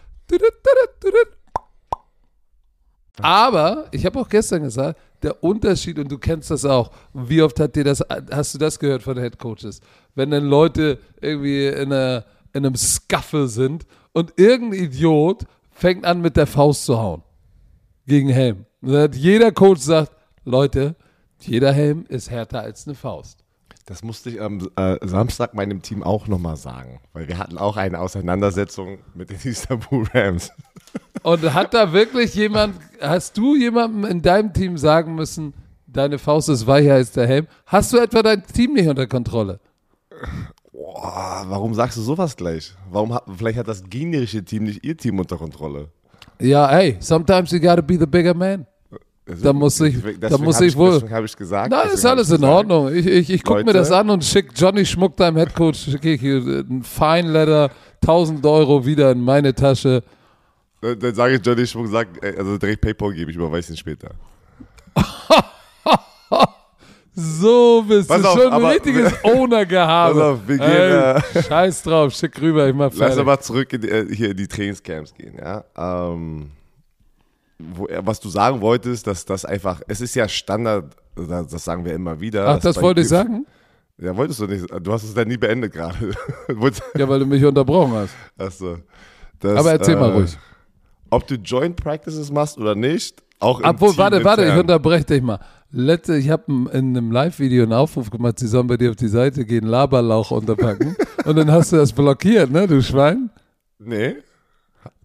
[3.21, 7.59] Aber ich habe auch gestern gesagt, der Unterschied, und du kennst das auch, wie oft
[7.59, 9.81] hat dir das, hast du das gehört von Head Coaches?
[10.15, 16.21] Wenn dann Leute irgendwie in, einer, in einem Scuffle sind und irgendein Idiot fängt an
[16.21, 17.23] mit der Faust zu hauen
[18.05, 18.65] gegen Helm.
[18.81, 20.11] Jeder Coach sagt,
[20.43, 20.95] Leute,
[21.39, 23.43] jeder Helm ist härter als eine Faust.
[23.85, 27.77] Das musste ich am äh, Samstag meinem Team auch nochmal sagen, weil wir hatten auch
[27.77, 30.51] eine Auseinandersetzung mit den Istanbul Rams.
[31.23, 35.53] Und hat da wirklich jemand, hast du jemandem in deinem Team sagen müssen,
[35.87, 37.47] deine Faust ist weicher als der Helm?
[37.65, 39.59] Hast du etwa dein Team nicht unter Kontrolle?
[40.71, 42.73] Boah, warum sagst du sowas gleich?
[42.89, 45.89] Warum hat, vielleicht hat das gegnerische Team nicht ihr Team unter Kontrolle?
[46.39, 48.65] Ja, hey, sometimes you gotta be the bigger man.
[49.41, 50.91] Da muss ich, da muss ich, ich wohl.
[50.93, 51.71] Deswegen habe ich gesagt.
[51.71, 52.93] Nein, ist alles in Ordnung.
[52.93, 56.21] Ich, ich, ich gucke mir das an und schick Johnny Schmuck, deinem Headcoach, schicke ich
[56.23, 57.69] ein Fine Letter,
[58.01, 60.03] 1000 Euro wieder in meine Tasche.
[60.81, 64.09] Dann sage ich Johnny Schmuck, sag, also direkt PayPal gebe ich, überweise ihn später.
[67.13, 70.13] so bist Pass du auf, schon ein aber- richtiges Owner-Gehabe.
[70.19, 73.17] Pass auf, wir gehen, Ey, Scheiß drauf, schick rüber, ich mach Lass fertig.
[73.19, 75.63] uns mal zurück in die, äh, hier in die Trainingscamps gehen, ja.
[75.77, 76.51] Ähm,
[77.73, 81.93] wo, was du sagen wolltest, dass das einfach, es ist ja Standard, das sagen wir
[81.93, 82.47] immer wieder.
[82.47, 83.45] Ach, das wollte ich sagen?
[83.97, 84.65] Ja, wolltest du nicht.
[84.81, 85.95] Du hast es dann nie beendet gerade.
[86.97, 88.15] Ja, weil du mich unterbrochen hast.
[88.37, 88.77] Achso.
[89.43, 90.37] Aber erzähl mal äh, ruhig.
[91.09, 95.05] Ob du Joint Practices machst oder nicht, auch im Obwohl, Team warte, warte, ich unterbreche
[95.05, 95.39] dich mal.
[95.71, 96.43] Letzte, ich habe
[96.73, 100.31] in einem Live-Video einen Aufruf gemacht, sie sollen bei dir auf die Seite gehen, Laberlauch
[100.31, 100.95] unterpacken.
[101.25, 103.29] und dann hast du das blockiert, ne, du Schwein?
[103.79, 104.17] Nee,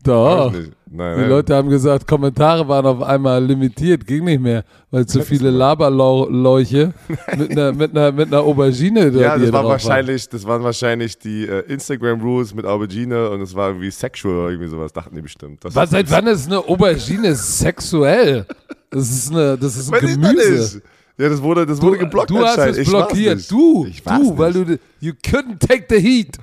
[0.07, 0.53] Doch.
[0.53, 1.29] Nein, Die nein.
[1.29, 6.95] Leute haben gesagt, Kommentare waren auf einmal limitiert, ging nicht mehr, weil zu viele Laberlauche
[7.37, 11.19] mit einer, mit einer, mit einer Aubergine Ja, das waren drauf wahrscheinlich, das waren wahrscheinlich
[11.19, 15.15] die äh, Instagram Rules mit Aubergine und es war irgendwie sexual oder irgendwie sowas, dachten
[15.15, 15.65] die bestimmt.
[15.65, 18.47] Das Was, seit wann ist eine Aubergine sexuell?
[18.91, 20.83] Das ist, eine, das ist ein Weiß Gemüse.
[21.19, 23.51] Ja, das wurde, das wurde geblockt Du hast es Ich blockiert.
[23.51, 24.69] Du, ich du, weil nicht.
[24.69, 26.37] du, you couldn't take the heat.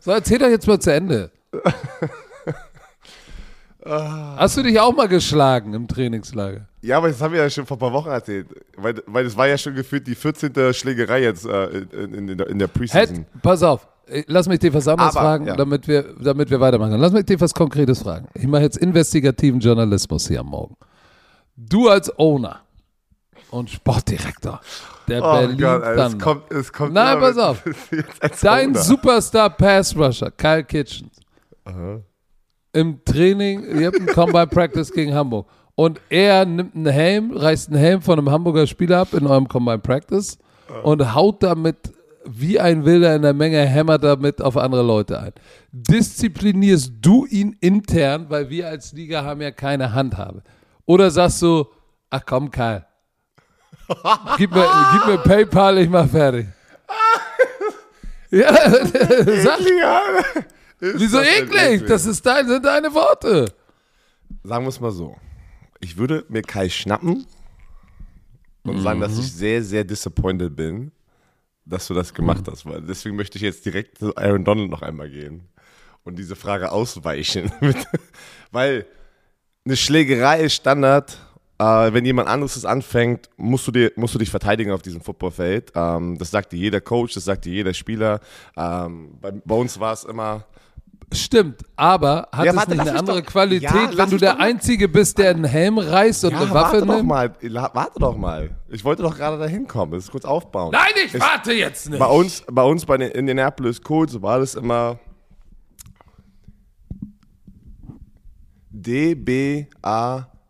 [0.00, 1.30] So, erzähl doch jetzt mal zu Ende.
[3.88, 6.66] Hast du dich auch mal geschlagen im Trainingslager?
[6.82, 8.46] Ja, aber das haben wir ja schon vor ein paar Wochen erzählt.
[8.76, 10.74] Weil, weil das war ja schon gefühlt die 14.
[10.74, 13.16] Schlägerei jetzt äh, in, in, in der, Preseason.
[13.16, 13.86] Head, pass auf.
[14.06, 15.56] äh, Lass mich dir was anderes Aber, fragen, ja.
[15.56, 17.02] damit, wir, damit wir weitermachen können.
[17.02, 18.28] Lass mich dir was Konkretes fragen.
[18.34, 20.76] Ich mache jetzt investigativen Journalismus hier am Morgen.
[21.56, 22.60] Du als Owner
[23.50, 24.60] und Sportdirektor
[25.08, 27.62] der Oh Berlin Gott, ey, es kommt, es kommt Nein, pass auf.
[28.42, 28.82] Dein Owner.
[28.82, 31.16] Superstar Pass Rusher, Kyle Kitchens,
[32.76, 35.46] im Training, ihr habt einen Combine Practice gegen Hamburg.
[35.74, 39.48] Und er nimmt einen Helm, reißt einen Helm von einem Hamburger Spieler ab in eurem
[39.48, 40.38] Combine Practice
[40.82, 41.76] und haut damit
[42.24, 45.32] wie ein Wilder in der Menge, hämmert damit auf andere Leute ein.
[45.72, 50.42] Disziplinierst du ihn intern, weil wir als Liga haben ja keine Handhabe?
[50.86, 51.66] Oder sagst du,
[52.10, 52.84] ach komm, Kyle,
[54.36, 56.46] gib mir, gib mir PayPal, ich mach fertig.
[58.28, 59.60] Ja, sag,
[60.80, 61.86] ist wieso das eklig?
[61.86, 63.52] Das ist dein, sind deine Worte.
[64.42, 65.16] Sagen wir es mal so.
[65.80, 67.26] Ich würde mir Kai schnappen
[68.62, 70.92] und sagen, dass ich sehr, sehr disappointed bin,
[71.64, 72.66] dass du das gemacht hast.
[72.66, 75.48] Weil deswegen möchte ich jetzt direkt zu Aaron Donald noch einmal gehen
[76.04, 77.52] und diese Frage ausweichen.
[78.50, 78.86] weil
[79.64, 81.18] eine Schlägerei ist Standard.
[81.58, 85.00] Äh, wenn jemand anderes es anfängt, musst du, dir, musst du dich verteidigen auf diesem
[85.00, 85.72] Footballfeld.
[85.74, 88.20] Ähm, das sagt dir jeder Coach, das sagt dir jeder Spieler.
[88.56, 90.44] Ähm, bei, bei uns war es immer,
[91.14, 94.32] Stimmt, aber hat Ja, es warte, nicht eine andere doch- Qualität, Ja, wenn du der
[94.32, 97.08] doch mal- Einzige bist, der einen Helm reißt und Ja, eine Waffe warte doch nimmt?
[97.08, 97.32] mal.
[97.42, 98.50] La- Warte doch mal.
[98.68, 99.92] Ich wollte doch gerade dahin kommen.
[99.92, 100.72] Das ist kurz aufbauen.
[100.72, 102.00] Nein, ich warte jetzt nicht.
[102.00, 104.98] Bei uns, bei uns bei den Indianapolis Colts war das immer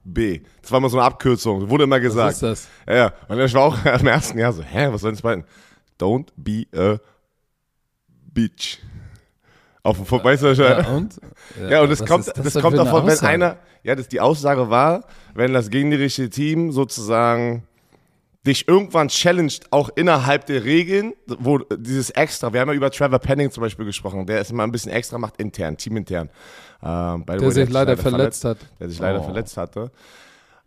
[0.07, 0.41] D-B-A-B.
[0.63, 1.69] Das war immer so eine Abkürzung.
[1.69, 2.33] Wurde immer gesagt.
[2.35, 2.69] ist das?
[2.87, 3.13] Ja, ja.
[3.29, 5.45] Und ich war auch im ersten Jahr so, hä, was soll das bedeuten?
[5.99, 6.99] Don't be a
[8.33, 8.79] bitch.
[9.83, 11.21] Auf dem Foot, weißt du, was ja, und?
[11.71, 14.09] Ja, und das was kommt, ist das das denn kommt davon, wenn einer, ja, das,
[14.09, 17.63] die Aussage war, wenn das gegnerische Team sozusagen
[18.47, 23.19] dich irgendwann challenged, auch innerhalb der Regeln, wo dieses Extra, wir haben ja über Trevor
[23.19, 26.31] Penning zum Beispiel gesprochen, der es immer ein bisschen extra macht intern, teamintern.
[26.83, 28.59] Ähm, Der way, sich leider verletzt hat.
[28.81, 29.25] Der sich leider Oh.
[29.25, 29.91] verletzt hatte.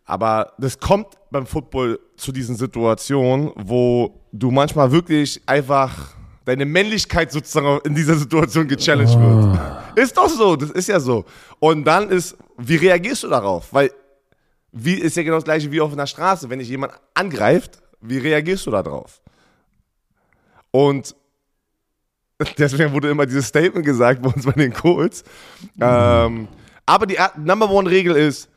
[0.06, 7.32] Aber das kommt beim Football zu diesen Situationen, wo du manchmal wirklich einfach deine Männlichkeit
[7.32, 9.60] sozusagen in dieser Situation gechallenged wird.
[9.96, 11.26] Ist doch so, das ist ja so.
[11.60, 13.72] Und dann ist, wie reagierst du darauf?
[13.72, 13.92] Weil,
[14.72, 16.50] wie ist ja genau das gleiche wie auf einer Straße.
[16.50, 19.22] Wenn dich jemand angreift, wie reagierst du darauf?
[20.72, 21.16] Und
[22.58, 25.24] deswegen wurde immer dieses Statement gesagt bei uns bei den Colts.
[25.80, 26.48] Ähm,
[26.86, 28.50] aber die er- Number One Regel ist,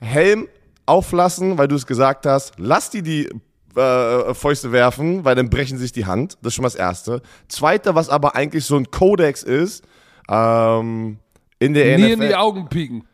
[0.00, 0.48] Helm
[0.86, 2.54] auflassen, weil du es gesagt hast.
[2.56, 3.28] Lass die die
[3.76, 6.38] äh, Fäuste werfen, weil dann brechen sich die Hand.
[6.42, 7.22] Das ist schon mal das Erste.
[7.48, 9.84] Zweite, was aber eigentlich so ein Kodex ist,
[10.30, 11.18] ähm,
[11.58, 12.22] in der Nie NFL.
[12.22, 13.04] in die Augen pieken.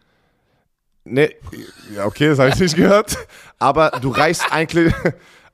[1.07, 1.31] Nee,
[1.95, 3.17] ja, okay, das habe ich nicht gehört.
[3.59, 4.93] Aber du reißt eigentlich,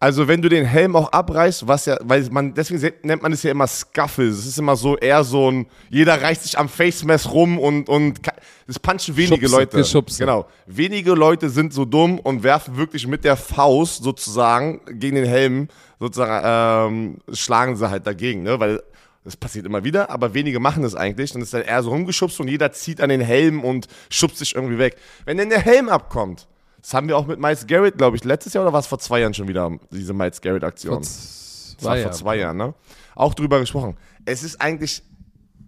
[0.02, 3.42] also wenn du den Helm auch abreißt, was ja, weil man, deswegen nennt man es
[3.42, 4.38] ja immer Scuffles.
[4.38, 7.90] Es ist immer so eher so ein, jeder reißt sich am Face Mess rum und,
[7.90, 8.18] und
[8.66, 9.76] das punchen wenige Schubse, Leute.
[9.76, 10.18] Geschubse.
[10.18, 10.46] Genau.
[10.66, 15.68] Wenige Leute sind so dumm und werfen wirklich mit der Faust sozusagen gegen den Helm,
[15.98, 18.82] sozusagen, ähm, schlagen sie halt dagegen, ne, weil
[19.24, 21.32] das passiert immer wieder, aber wenige machen das eigentlich.
[21.32, 24.54] Dann ist dann eher so rumgeschubst und jeder zieht an den Helm und schubst sich
[24.54, 24.96] irgendwie weg.
[25.26, 26.48] Wenn denn der Helm abkommt,
[26.80, 28.98] das haben wir auch mit Miles Garrett, glaube ich, letztes Jahr oder war es vor
[28.98, 30.98] zwei Jahren schon wieder, diese Miles Garrett-Aktion?
[31.00, 32.74] Das war vor zwei Jahren, ne?
[33.14, 33.96] Auch drüber gesprochen.
[34.24, 35.02] Es ist eigentlich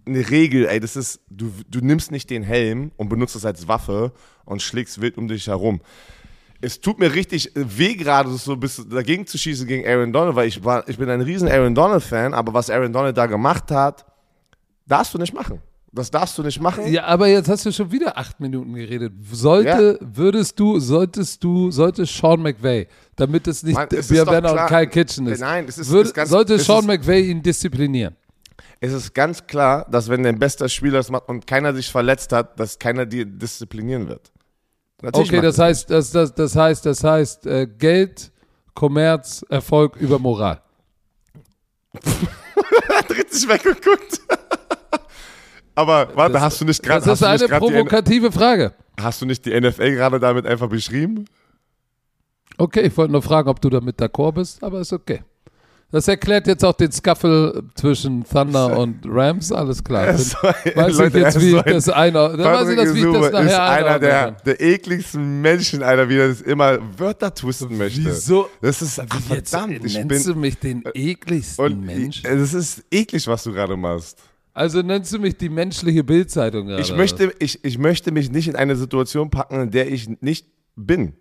[0.05, 3.67] eine Regel, ey, das ist, du, du nimmst nicht den Helm und benutzt es als
[3.67, 4.11] Waffe
[4.45, 5.81] und schlägst wild um dich herum.
[6.61, 10.35] Es tut mir richtig weh gerade, so ein bisschen dagegen zu schießen gegen Aaron Donald,
[10.35, 13.69] weil ich war, ich bin ein riesen Aaron Donald-Fan, aber was Aaron Donald da gemacht
[13.71, 14.05] hat,
[14.85, 15.61] darfst du nicht machen.
[15.95, 16.87] Das darfst du nicht machen.
[16.91, 19.13] Ja, aber jetzt hast du schon wieder acht Minuten geredet.
[19.31, 24.53] Sollte, würdest du, solltest du, sollte Sean McVay, damit es nicht Mann, es Björn Werner
[24.53, 24.67] und.
[24.67, 27.43] Kyle Kitchen ist, Nein, es ist- würde, ist ganz- sollte es Sean ist- McVay ihn
[27.43, 28.15] disziplinieren.
[28.79, 32.31] Es ist ganz klar, dass wenn dein bester Spieler das macht und keiner sich verletzt
[32.33, 34.31] hat, dass keiner die disziplinieren wird.
[35.01, 38.31] Natürlich Okay, das heißt, das, das, das heißt, das heißt, äh, Geld,
[38.73, 40.61] Kommerz, Erfolg über Moral.
[41.93, 44.21] hat richtig weggeguckt.
[45.75, 48.73] Aber warte, hast du nicht gerade Das ist eine provokative Frage.
[48.99, 51.25] hast du nicht die NFL gerade damit einfach beschrieben?
[52.57, 55.21] Okay, ich wollte nur fragen, ob du damit d'accord bist, aber ist okay.
[55.93, 60.07] Das erklärt jetzt auch den Scuffle zwischen Thunder und Rams, alles klar.
[60.07, 62.43] Weiß ich Leute, jetzt, er wie ist ich das einordne.
[62.43, 65.83] Dann weiß ich, das, wie ich das Gesume ist nachher einer der, der ekligsten Menschen,
[65.83, 68.05] Alter, wie er das immer Wörter twisten möchte.
[68.05, 68.49] Wieso?
[68.59, 68.97] Das ist
[69.29, 69.85] Jetzt verdammt.
[69.85, 72.23] Ich nennst bin, du mich den ekligsten und Mensch?
[72.23, 74.17] es ist eklig, was du gerade machst.
[74.53, 76.81] Also nennst du mich die menschliche Bildzeitung gerade?
[76.81, 80.47] Ich möchte, ich, ich möchte mich nicht in eine Situation packen, in der ich nicht
[80.75, 81.13] bin.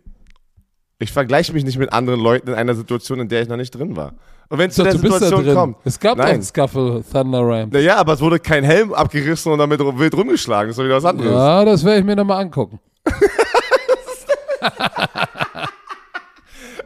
[0.98, 3.70] Ich vergleiche mich nicht mit anderen Leuten in einer Situation, in der ich noch nicht
[3.70, 4.14] drin war.
[4.48, 5.76] Und wenn es zu der Situation kommt.
[5.84, 6.26] Es gab Nein.
[6.28, 7.72] einen Scuffle Thunder Rams.
[7.72, 10.68] Naja, aber es wurde kein Helm abgerissen und damit wild rumgeschlagen.
[10.68, 11.32] Das ist doch wieder was anderes.
[11.32, 12.78] Ja, das werde ich mir nochmal angucken.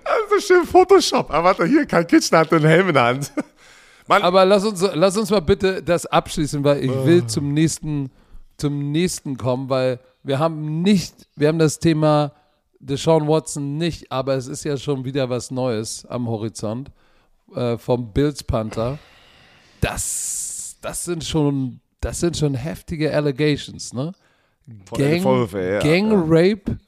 [0.04, 1.30] Also schön Photoshop.
[1.30, 3.32] Aber warte, hier, kein Kitchen hat einen Helm in der Hand.
[4.08, 7.04] Mann, Aber lass uns, lass uns mal bitte das abschließen, weil ich Ah.
[7.04, 8.10] will zum nächsten,
[8.56, 12.32] zum nächsten kommen, weil wir haben nicht, wir haben das Thema
[12.78, 16.90] Deshaun Watson nicht, aber es ist ja schon wieder was Neues am Horizont
[17.54, 18.98] äh, vom Bills Panther.
[19.80, 24.12] Das, das sind schon, das sind schon heftige Allegations, ne?
[24.92, 26.22] Gang, Vorwürfe, ja, Gang ja.
[26.26, 26.78] Rape,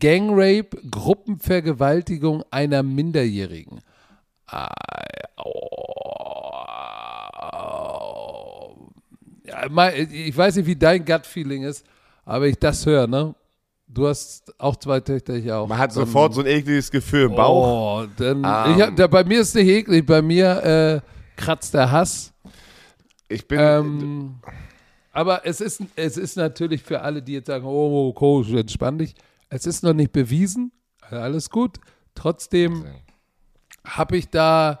[0.00, 3.80] Gang Rape, Gruppenvergewaltigung einer Minderjährigen.
[4.46, 5.07] Ah, oh.
[9.44, 11.84] Ja, ich weiß nicht, wie dein Gut-Feeling ist,
[12.24, 13.34] aber ich das höre, ne?
[13.86, 15.66] Du hast auch zwei Töchter, ich auch.
[15.66, 18.02] man hat Dann- sofort so ein ekliges Gefühl im Bauch.
[18.02, 18.74] Oh, dann, Ähm.
[18.76, 21.00] ich hab, da, bei mir ist nicht eklig, bei mir äh,
[21.40, 22.34] kratzt der Hass.
[23.28, 23.58] Ich bin.
[23.58, 24.34] Ähm,
[25.12, 29.14] aber es ist, es ist natürlich für alle, die jetzt sagen, oh, Coach, entspann dich.
[29.48, 30.70] Es ist noch nicht bewiesen,
[31.10, 31.78] alles gut.
[32.14, 32.84] Trotzdem
[33.86, 34.80] habe ich da,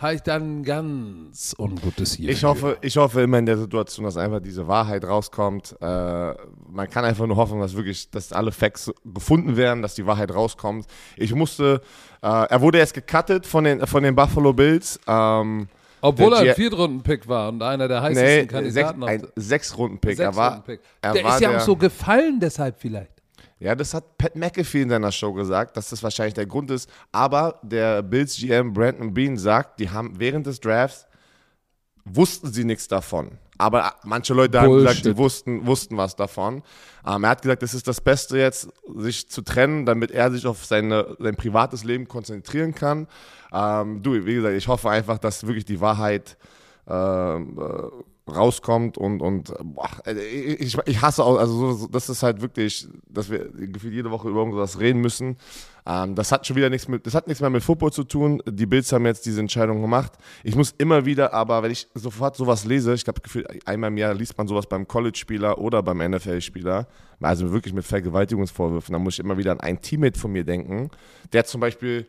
[0.00, 2.30] habe ich da ein ganz ungutes hier.
[2.30, 5.76] Ich hoffe, ich hoffe immer in der Situation, dass einfach diese Wahrheit rauskommt.
[5.80, 10.06] Äh, man kann einfach nur hoffen, dass wirklich, dass alle Facts gefunden werden, dass die
[10.06, 10.86] Wahrheit rauskommt.
[11.16, 11.82] Ich musste,
[12.22, 14.98] äh, er wurde jetzt gecuttet von den, von den Buffalo Bills.
[15.06, 15.68] Ähm,
[16.00, 20.18] Obwohl er ein Viertrunden-Pick war und einer der heißesten nee, sechs, Kandidaten ein auf Sechs-Runden-Pick.
[20.18, 20.64] Er war,
[21.02, 23.19] er Der war ist ja der, auch so gefallen deshalb vielleicht.
[23.60, 26.90] Ja, das hat Pat McAfee in seiner Show gesagt, dass das wahrscheinlich der Grund ist.
[27.12, 31.06] Aber der Bills GM Brandon Bean sagt, die haben während des Drafts
[32.04, 33.38] wussten sie nichts davon.
[33.58, 35.04] Aber manche Leute haben gesagt, Bullshit.
[35.04, 36.62] die wussten, wussten was davon.
[37.06, 40.46] Ähm, er hat gesagt, es ist das Beste jetzt, sich zu trennen, damit er sich
[40.46, 43.06] auf seine, sein privates Leben konzentrieren kann.
[43.52, 46.38] Ähm, du, wie gesagt, ich hoffe einfach, dass wirklich die Wahrheit
[46.88, 52.08] ähm, äh, rauskommt und, und boah, äh, ich, ich hasse auch, also so, so, das
[52.08, 55.36] ist halt wirklich, dass wir gefühlt jede Woche über irgendwas reden müssen.
[55.86, 58.42] Ähm, das hat schon wieder nichts mit, das hat nichts mehr mit Football zu tun.
[58.46, 60.12] Die Bills haben jetzt diese Entscheidung gemacht.
[60.44, 63.96] Ich muss immer wieder, aber wenn ich sofort sowas lese, ich glaube, gefühlt einmal im
[63.96, 66.86] Jahr liest man sowas beim College-Spieler oder beim NFL-Spieler,
[67.20, 70.90] also wirklich mit Vergewaltigungsvorwürfen, dann muss ich immer wieder an einen Teammate von mir denken,
[71.32, 72.06] der zum Beispiel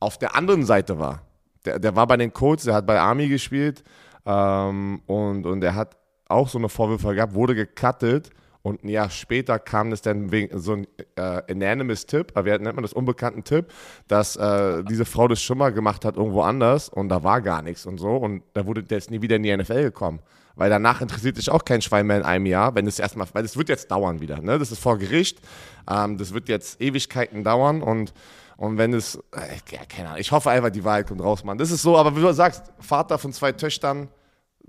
[0.00, 1.22] auf der anderen Seite war.
[1.64, 3.84] Der, der war bei den Colts, der hat bei Army gespielt
[4.30, 5.96] ähm, und, und er hat
[6.28, 8.30] auch so eine Vorwürfe gehabt, wurde gecuttet
[8.62, 12.50] und ein Jahr später kam es dann wegen so ein äh, anonymous Tipp, äh, wie
[12.50, 13.72] nennt man das, unbekannten Tipp,
[14.06, 17.62] dass äh, diese Frau das schon mal gemacht hat irgendwo anders und da war gar
[17.62, 20.20] nichts und so und da wurde der ist nie wieder in die NFL gekommen.
[20.56, 23.44] Weil danach interessiert sich auch kein Schwein mehr in einem Jahr, wenn es erstmal, weil
[23.44, 24.58] es wird jetzt dauern wieder, ne?
[24.58, 25.40] Das ist vor Gericht,
[25.90, 28.12] ähm, das wird jetzt Ewigkeiten dauern und
[28.60, 31.56] und wenn es, äh, keine Ahnung, ich hoffe einfach, die Wahrheit kommt raus, Mann.
[31.56, 34.08] Das ist so, aber wie du sagst, Vater von zwei Töchtern,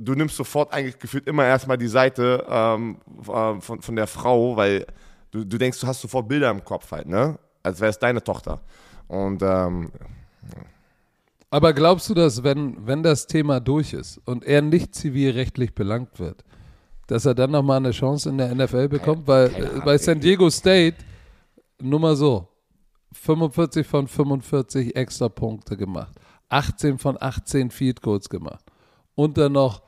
[0.01, 4.55] du nimmst sofort eigentlich gefühlt immer erstmal die Seite ähm, äh, von, von der Frau,
[4.55, 4.85] weil
[5.31, 7.37] du, du denkst, du hast sofort Bilder im Kopf halt, ne?
[7.63, 8.61] Als wäre es deine Tochter.
[9.07, 9.91] Und ähm,
[11.49, 16.19] Aber glaubst du, dass wenn, wenn das Thema durch ist und er nicht zivilrechtlich belangt
[16.19, 16.43] wird,
[17.07, 19.27] dass er dann nochmal eine Chance in der NFL bekommt?
[19.27, 19.97] Weil keine äh, bei.
[19.97, 20.97] San Diego State,
[21.79, 22.47] nur mal so,
[23.13, 26.13] 45 von 45 extra Punkte gemacht,
[26.49, 28.63] 18 von 18 Field Goals gemacht
[29.15, 29.81] und dann noch,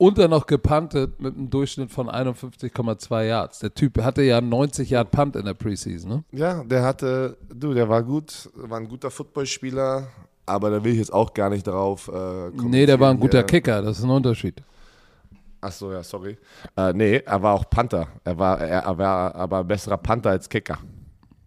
[0.00, 3.58] und dann noch gepuntet mit einem Durchschnitt von 51,2 Yards.
[3.58, 6.24] Der Typ hatte ja 90 Yard Punt in der Preseason, ne?
[6.32, 10.08] ja, der hatte, du, der war gut, war ein guter Footballspieler,
[10.46, 12.10] aber da will ich jetzt auch gar nicht drauf.
[12.12, 13.42] Äh, Nee, der war ein guter.
[13.42, 14.62] Kicker, das ist ein Unterschied.
[15.60, 16.38] Ach so, ja, sorry.
[16.78, 18.08] Äh, nee, er war auch Panther.
[18.24, 20.78] Er war, er, er war aber ein besserer Panther als Kicker.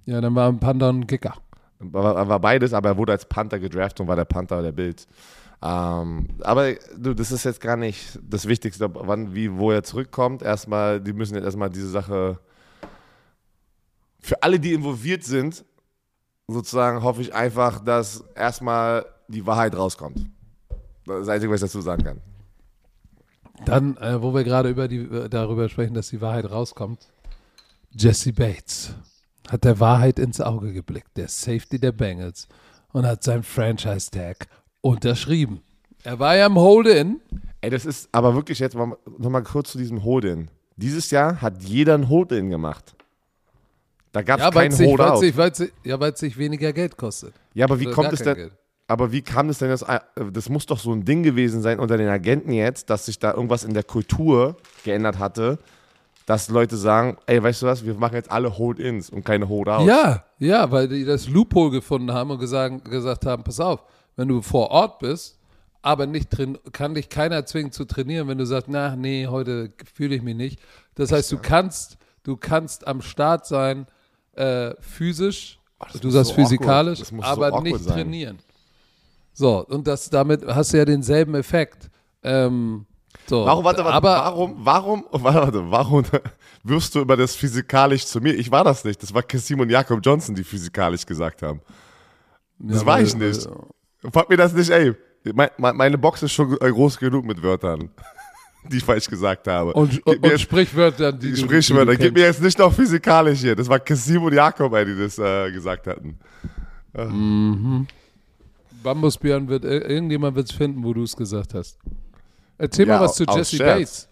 [0.06, 1.34] Ja, dann war ein Panther und ein Kicker.
[1.80, 4.62] Er war, er war beides, aber er wurde als Panther gedraftet und war der Panther
[4.62, 5.08] der Bild.
[5.64, 10.42] Ähm, aber du, das ist jetzt gar nicht das Wichtigste, wann, wie, wo er zurückkommt.
[10.42, 12.40] Erstmal, die müssen jetzt erstmal diese Sache
[14.24, 15.66] für alle, die involviert sind,
[16.48, 20.18] sozusagen hoffe ich einfach, dass erstmal die Wahrheit rauskommt.
[21.06, 22.22] Das ist das Einzige, was ich dazu sagen kann.
[23.66, 27.08] Dann, äh, wo wir gerade über die, äh, darüber sprechen, dass die Wahrheit rauskommt.
[27.92, 28.96] Jesse Bates
[29.50, 32.48] hat der Wahrheit ins Auge geblickt, der Safety der Bengals,
[32.94, 34.48] und hat sein Franchise-Tag
[34.84, 35.62] unterschrieben.
[36.04, 37.22] Er war ja im Hold-In.
[37.62, 40.50] Ey, das ist aber wirklich jetzt mal, noch mal kurz zu diesem Hold-In.
[40.76, 42.94] Dieses Jahr hat jeder ein Hold-In gemacht.
[44.12, 44.98] Da gab es Ja, weil kein es sich,
[45.38, 45.76] weil's Hold-Out.
[45.86, 47.34] ja, weil's sich weniger Geld kostet.
[47.54, 48.36] Ja, aber wie Oder kommt gar es denn?
[48.36, 48.54] Geld.
[48.88, 49.86] Aber wie kam es denn das?
[50.34, 53.34] Das muss doch so ein Ding gewesen sein unter den Agenten jetzt, dass sich da
[53.34, 55.58] irgendwas in der Kultur geändert hatte,
[56.26, 59.88] dass Leute sagen, ey, weißt du was, wir machen jetzt alle Hold-Ins und keine Hold-Outs.
[59.88, 63.84] Ja, ja, weil die das Loophole gefunden haben und gesagt, gesagt haben, pass auf,
[64.16, 65.40] wenn du vor Ort bist,
[65.82, 69.74] aber nicht drin, kann dich keiner zwingen zu trainieren, wenn du sagst, na, nee, heute
[69.94, 70.60] fühle ich mich nicht.
[70.96, 73.86] Das heißt, du kannst, du kannst am Start sein,
[74.34, 75.60] äh, physisch,
[75.92, 77.94] das du sagst so physikalisch, so aber awkward nicht sein.
[77.96, 78.40] trainieren.
[79.34, 81.90] So, und das damit hast du ja denselben Effekt.
[82.22, 82.86] Ähm,
[83.28, 86.04] so, Warum, warte, warte, aber warum, warum, warte, warte, warum
[86.64, 88.34] wirfst du über das physikalisch zu mir?
[88.36, 89.02] Ich war das nicht.
[89.04, 91.62] Das war Kassim und Jakob Johnson, die physikalisch gesagt haben.
[92.60, 93.48] Das Ja, war weil- ich nicht.
[94.12, 94.94] Frag mir das nicht, ey.
[95.34, 97.90] Mein, mein, meine Box ist schon äh, groß genug mit Wörtern,
[98.72, 99.72] die ich falsch gesagt habe.
[99.74, 102.58] und, und, und jetzt- Sprichwörter, die, die du- Sprichwörter, die du gib mir jetzt nicht
[102.60, 103.56] noch physikalisch hier.
[103.56, 106.18] Das war Kassim und Jakob, ey, die das äh, gesagt hatten.
[108.84, 111.78] Bambusbjörn wird, ir- irgendjemand wird es finden, wo du es gesagt hast.
[112.58, 113.58] Erzähl Ja, mal was zu Jesse.
[113.58, 114.10] Bates.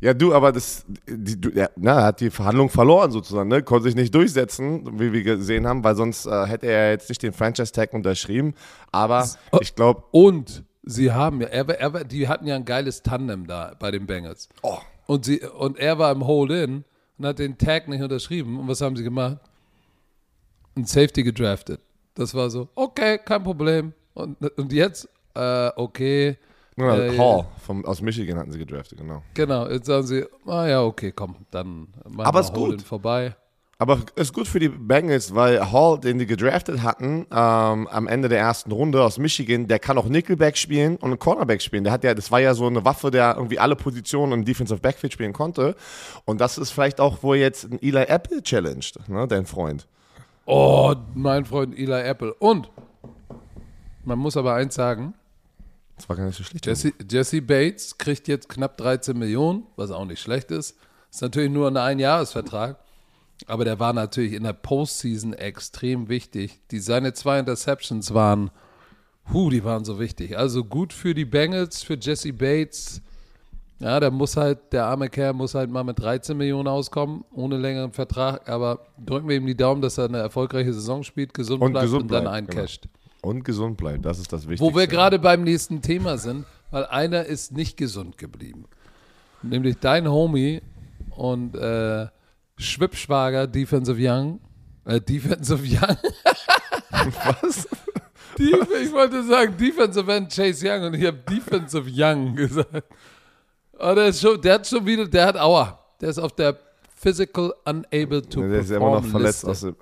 [0.00, 3.62] Ja, du, aber das, die, du, ja, na, er hat die Verhandlung verloren sozusagen, ne?
[3.62, 7.22] Konnte sich nicht durchsetzen, wie wir gesehen haben, weil sonst äh, hätte er jetzt nicht
[7.22, 8.54] den Franchise-Tag unterschrieben.
[8.92, 9.58] Aber Oh.
[9.62, 13.74] ich glaube, Und sie haben ja, er, er, die hatten ja ein geiles Tandem da
[13.78, 14.48] bei den Bengals.
[14.62, 16.84] oh, Und, sie, und er war im Hold-In
[17.18, 18.58] und hat den Tag nicht unterschrieben.
[18.60, 19.38] Und was haben sie gemacht?
[20.76, 21.80] Ein Safety gedraftet.
[22.14, 23.92] Das war so, okay, kein Problem.
[24.14, 26.36] Und, und jetzt, äh, okay.
[26.76, 29.22] Ja, Äh, Hall vom, aus Michigan hatten sie gedraftet, genau.
[29.34, 32.82] Genau, jetzt sagen sie, ah ja, okay, komm, dann machen Aber wir ist gut.
[32.82, 33.36] Vorbei.
[33.76, 38.28] Aber ist gut für die Bengals, weil Hall, den die gedraftet hatten, ähm, am Ende
[38.28, 41.82] der ersten Runde aus Michigan, der kann auch Nickelback spielen und einen Cornerback spielen.
[41.82, 44.80] Der hat ja, das war ja so eine Waffe, der irgendwie alle Positionen im Defensive
[44.80, 45.74] Backfield spielen konnte.
[46.24, 49.88] Und das ist vielleicht auch, wo jetzt ein Eli Apple challenged, ne, dein Freund.
[50.46, 52.32] Oh, mein Freund Eli Apple.
[52.34, 52.70] Und
[54.04, 55.14] man muss aber eins sagen,
[56.04, 56.66] Das war gar nicht so schlecht.
[56.66, 60.76] Jesse, Jesse Bates kriegt jetzt knapp 13 Millionen, was auch nicht schlecht ist.
[61.10, 62.76] Ist natürlich nur ein Einjahresvertrag,
[63.46, 66.60] aber der war natürlich in der Postseason extrem wichtig.
[66.70, 68.50] Die, seine zwei Interceptions waren,
[69.32, 70.36] huh, die waren so wichtig.
[70.36, 73.00] Also gut für die Bengals, für Jesse Bates.
[73.78, 77.56] Ja, der muss halt, der arme Kerl muss halt mal mit 13 Millionen auskommen, ohne
[77.56, 78.46] längeren Vertrag.
[78.46, 81.86] Aber drücken wir ihm die Daumen, dass er eine erfolgreiche Saison spielt, gesund Und bleibt
[81.86, 82.66] gesund und dann bleibt, genau.
[83.24, 84.64] Und gesund bleiben, das ist das Wichtigste.
[84.64, 88.66] Wo wir gerade beim nächsten Thema sind, weil einer ist nicht gesund geblieben.
[89.42, 90.60] Nämlich dein Homie
[91.16, 92.08] und äh,
[92.58, 94.40] Schwippschwager Defensive Young.
[94.84, 95.96] Äh, Defensive Young.
[97.40, 97.66] Was?
[98.38, 102.84] Def ich wollte sagen Defensive End Chase Young und ich habe Defensive Young gesagt.
[103.78, 105.78] Oh, der, ist schon, der hat schon wieder, der hat Aua.
[105.98, 106.58] Der ist auf der
[107.04, 109.62] Physical Unable to Der ist immer noch Perform verletzt.
[109.62, 109.76] Dem,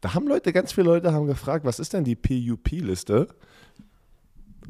[0.00, 3.28] da haben Leute, ganz viele Leute haben gefragt, was ist denn die PUP-Liste?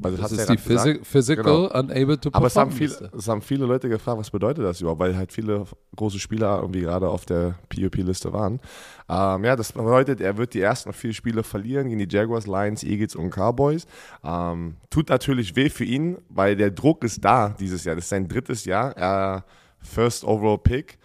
[0.03, 0.59] Also Das hat's ist die.
[0.59, 1.78] Physi Physical Genau.
[1.78, 4.81] Unable to Aber es haben, Perform viele, es haben viele Leute gefragt, was bedeutet das
[4.83, 5.64] überhaupt, weil halt viele
[5.97, 8.61] große Spieler irgendwie gerade auf der PUP-Liste waren.
[9.09, 12.83] Ähm, ja, das bedeutet, er wird die ersten vier Spiele verlieren gegen die Jaguars, Lions,
[12.83, 13.87] Eagles und Cowboys.
[14.22, 17.95] Ähm, tut natürlich weh für ihn, weil der Druck ist da dieses Jahr.
[17.95, 18.95] Das ist sein drittes Jahr.
[18.99, 19.45] Er
[19.81, 20.99] First Overall Pick.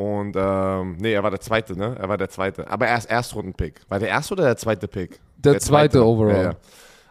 [0.00, 1.94] Und ähm, nee, er war der zweite, ne?
[2.00, 2.66] Er war der zweite.
[2.70, 3.82] Aber er ist Erstrunden-Pick.
[3.90, 5.20] War der erste oder der zweite Pick?
[5.36, 6.34] Der zweite overall.
[6.34, 6.56] Ja, ja.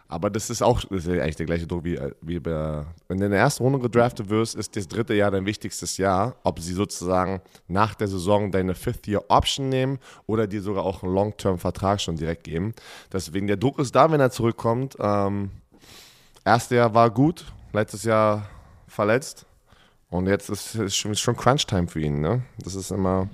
[0.08, 3.26] Aber das ist auch das ist eigentlich der gleiche Druck wie, wie bei, wenn du
[3.26, 6.34] in der ersten Runde gedraftet wirst, ist das dritte Jahr dein wichtigstes Jahr.
[6.42, 12.00] Ob sie sozusagen nach der Saison deine Fifth-Year-Option nehmen oder dir sogar auch einen Long-Term-Vertrag
[12.00, 12.74] schon direkt geben.
[13.12, 14.96] Deswegen der Druck ist da, wenn er zurückkommt.
[14.98, 15.52] Ähm,
[16.44, 18.48] erstes Jahr war gut, letztes Jahr
[18.88, 19.46] verletzt.
[20.10, 22.20] Und jetzt ist es schon, schon Crunch-Time für ihn.
[22.20, 22.42] Ne?
[22.58, 23.28] Das ist immer.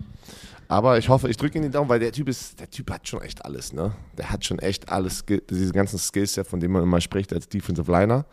[0.68, 3.08] Aber ich hoffe, ich drücke ihn die Daumen, weil der Typ ist, der Typ hat
[3.08, 3.92] schon echt alles, ne?
[4.18, 7.48] Der hat schon echt alles, diese ganzen Skills, ja, von denen man immer spricht als
[7.48, 8.26] Defensive Liner.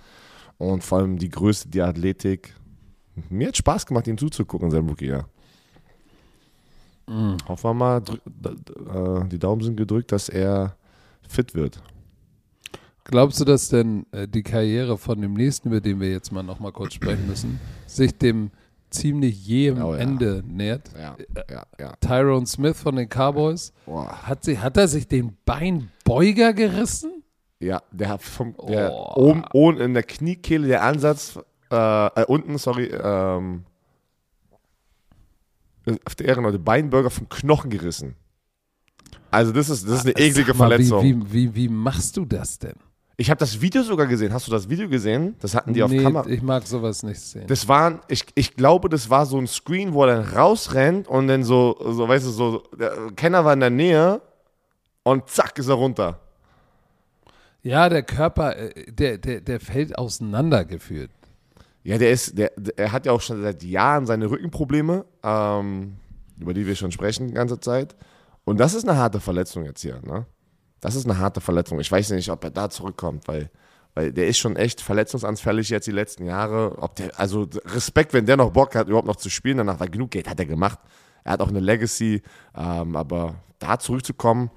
[0.57, 2.55] Und vor allem die Größe, die Athletik.
[3.29, 5.27] Mir hat Spaß gemacht, ihm zuzugucken in seinem Rookie-Jahr.
[7.47, 10.75] Hoffen wir mal, drück, äh, die Daumen sind gedrückt, dass er
[11.27, 11.81] fit wird.
[13.05, 16.43] Glaubst du, dass denn äh, die Karriere von dem nächsten, über den wir jetzt mal
[16.43, 18.51] noch mal kurz sprechen müssen, sich dem
[18.89, 19.99] ziemlich jähem Oh ja.
[19.99, 20.89] Ende nähert?
[20.97, 21.15] Ja,
[21.79, 21.93] ja.
[21.99, 27.23] Tyrone Smith von den Cowboys, hat, sie, hat er sich den Beinbeuger gerissen?
[27.59, 29.29] Ja, der hat vom, der Oh.
[29.29, 31.39] oben, oben in der Kniekehle der Ansatz,
[31.71, 31.75] äh,
[32.07, 33.63] äh, unten, sorry, ähm,
[36.05, 38.15] auf der Ehrenleute, Beinburger vom Knochen gerissen.
[39.31, 41.03] Also das ist, das ist eine eklige mal, Verletzung.
[41.03, 42.75] Wie, wie, wie, wie machst du das denn?
[43.15, 44.33] Ich habe das Video sogar gesehen.
[44.33, 45.35] Hast du das Video gesehen?
[45.39, 46.27] Das hatten die auf nee, Kamera.
[46.27, 47.45] ich mag sowas nicht sehen.
[47.47, 51.27] Das waren, ich, ich glaube, das war so ein Screen, wo er dann rausrennt und
[51.27, 54.21] dann so, so weißt du, so, der Kenner war in der Nähe
[55.03, 56.19] und zack ist er runter.
[57.61, 61.11] ja, der Körper, äh, der, der, der fällt auseinandergeführt.
[61.83, 65.97] Ja, der ist, der, der, er hat ja auch schon seit Jahren seine Rückenprobleme, ähm,
[66.39, 67.95] über die wir schon sprechen die ganze Zeit.
[68.43, 70.25] Und das ist eine harte Verletzung jetzt hier, ne?
[70.83, 71.79] Das ist eine harte Verletzung.
[71.79, 73.49] Ich weiß nicht, ob er da zurückkommt, weil,
[73.95, 76.77] weil der ist schon echt verletzungsanfällig jetzt die letzten Jahre.
[76.77, 79.87] Ob der, also Respekt, wenn der noch Bock hat, überhaupt noch zu spielen danach, weil
[79.87, 80.79] genug Geld hat er gemacht.
[81.23, 82.21] Er hat auch eine Legacy,
[82.53, 84.51] ähm, aber da zurückzukommen,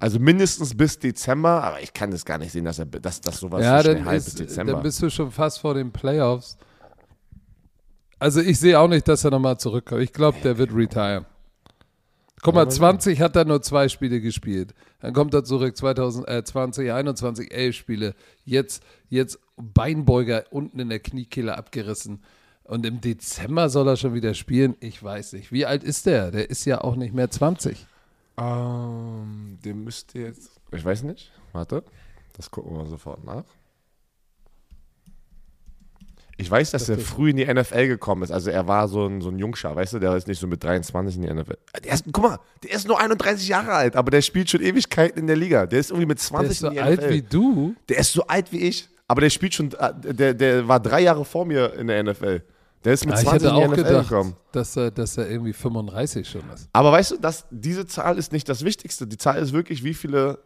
[0.00, 3.38] also mindestens bis Dezember, aber ich kann das gar nicht sehen, dass er, dass, dass
[3.38, 4.72] sowas ja, so schnell halt bis ist, Dezember.
[4.72, 6.58] dann bist du schon fast vor den Playoffs.
[8.18, 10.02] Also ich sehe auch nicht, dass er nochmal zurückkommt.
[10.02, 11.24] Ich glaube, der wird retiren.
[12.42, 14.74] Guck mal, 20 hat er nur zwei Spiele gespielt.
[15.00, 18.14] Dann kommt er zurück 2020, 21, elf Spiele.
[18.44, 22.20] Jetzt, jetzt Beinbeuger unten in der Kniekehle abgerissen.
[22.64, 24.74] Und im Dezember soll er schon wieder spielen.
[24.80, 25.52] Ich weiß nicht.
[25.52, 26.32] Wie alt ist der?
[26.32, 27.86] Der ist ja auch nicht mehr 20.
[28.38, 30.50] Ähm, der müsste jetzt.
[30.72, 31.30] Ich weiß nicht.
[31.52, 31.84] Warte.
[32.36, 33.44] Das gucken wir sofort nach.
[36.42, 38.30] Ich weiß, dass er früh in die NFL gekommen ist.
[38.30, 40.62] Also er war so ein, so ein Jungscher, weißt du, der ist nicht so mit
[40.62, 41.56] 23 in die NFL.
[41.84, 45.18] Der ist, guck mal, der ist nur 31 Jahre alt, aber der spielt schon Ewigkeiten
[45.20, 45.66] in der Liga.
[45.66, 47.10] Der ist irgendwie mit 20 Der ist so in die alt NFL.
[47.10, 47.74] wie du.
[47.88, 51.00] der ist so alt wie ich, aber der spielt schon, äh, der, der war drei
[51.00, 52.42] Jahre vor mir in der NFL.
[52.84, 54.36] Der ist mit Ja, ich 20 hätte in die auch NFL gedacht, gekommen.
[54.50, 56.68] dass er, dass er irgendwie 35 schon ist.
[56.72, 59.06] Aber weißt du, dass diese Zahl ist nicht das Wichtigste.
[59.06, 60.38] Die Zahl ist wirklich, wie viele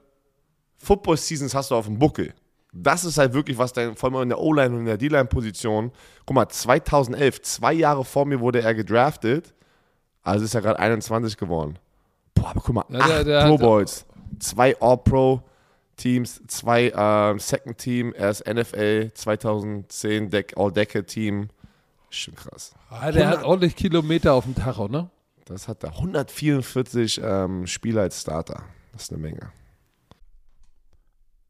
[0.76, 2.34] Football-Seasons hast du auf dem Buckel.
[2.82, 5.92] Das ist halt wirklich, was dein, vor allem in der O-Line und in der D-Line-Position.
[6.26, 9.54] Guck mal, 2011, zwei Jahre vor mir wurde er gedraftet.
[10.22, 11.78] Also ist er gerade 21 geworden.
[12.34, 14.04] Boah, aber guck mal, Ja, der- der Pro Bowls,
[14.40, 21.48] zwei All-Pro-Teams, zwei ähm, Second Team, er ist NFL 2010 Deck, All-Decade-Team.
[22.10, 22.72] Schon krass.
[22.90, 25.08] Ah, der hat ordentlich Kilometer auf dem Tacho, ne?
[25.46, 25.90] Das hat er.
[25.92, 28.62] 144 ähm, Spieler als Starter.
[28.92, 29.50] Das ist eine Menge.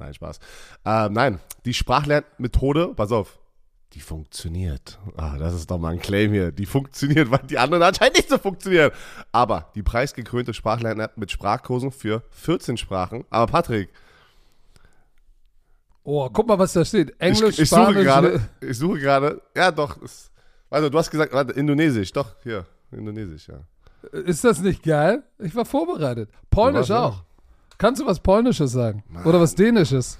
[0.00, 0.40] Nein, Spaß.
[0.84, 3.38] Ähm, nein, die Sprachlernmethode, pass auf,
[3.92, 4.98] die funktioniert.
[5.16, 6.52] Ah, das ist doch mal ein Claim hier.
[6.52, 8.90] Die funktioniert, weil die anderen anscheinend nicht so funktionieren.
[9.32, 13.24] Aber die preisgekrönte Sprachlern-App mit Sprachkursen für 14 Sprachen.
[13.30, 13.90] Aber Patrick,
[16.02, 17.14] Oh, guck mal, was da steht.
[17.20, 18.04] Englisch, ich, ich suche Spanisch.
[18.04, 20.30] gerade, ich suche gerade, ja doch, ist,
[20.70, 23.60] also du hast gesagt, warte, Indonesisch, doch, hier, Indonesisch, ja.
[24.18, 25.22] Ist das nicht geil?
[25.38, 26.30] Ich war vorbereitet.
[26.48, 27.22] Polnisch auch.
[27.80, 29.02] Kannst du was Polnisches sagen?
[29.24, 30.18] Oder was Dänisches?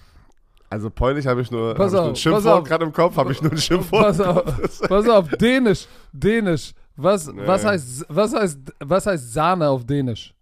[0.70, 3.42] Also Polnisch habe ich nur, hab ich nur ein Schimpfwort gerade im Kopf, habe ich
[3.42, 4.02] nur ein Schimpfwort.
[4.02, 6.72] Pass auf, pass auf, Dänisch, Dänisch.
[6.96, 7.68] Was, was, Nee.
[7.68, 10.34] heißt, was, heißt, was heißt Sahne auf Dänisch?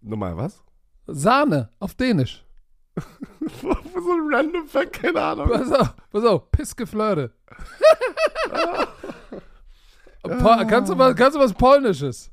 [0.00, 0.60] Nochmal, was?
[1.06, 2.44] Sahne auf Dänisch.
[2.96, 5.48] so ein random Fact, keine Ahnung.
[5.48, 7.30] Pass auf, pass auf, Pissgeflirte.
[10.68, 12.32] Kannst, du was, kannst du was Polnisches?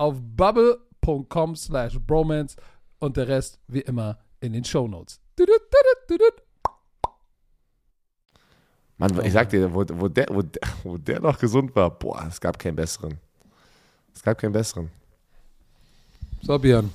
[0.00, 2.56] auf bubble.com slash bromance
[3.00, 5.20] und der Rest wie immer in den Shownotes.
[8.96, 12.26] Mann, ich sag dir, wo, wo, der, wo, der, wo der noch gesund war, boah,
[12.26, 13.18] es gab keinen besseren.
[14.14, 14.90] Es gab keinen besseren.
[16.42, 16.90] So, Björn,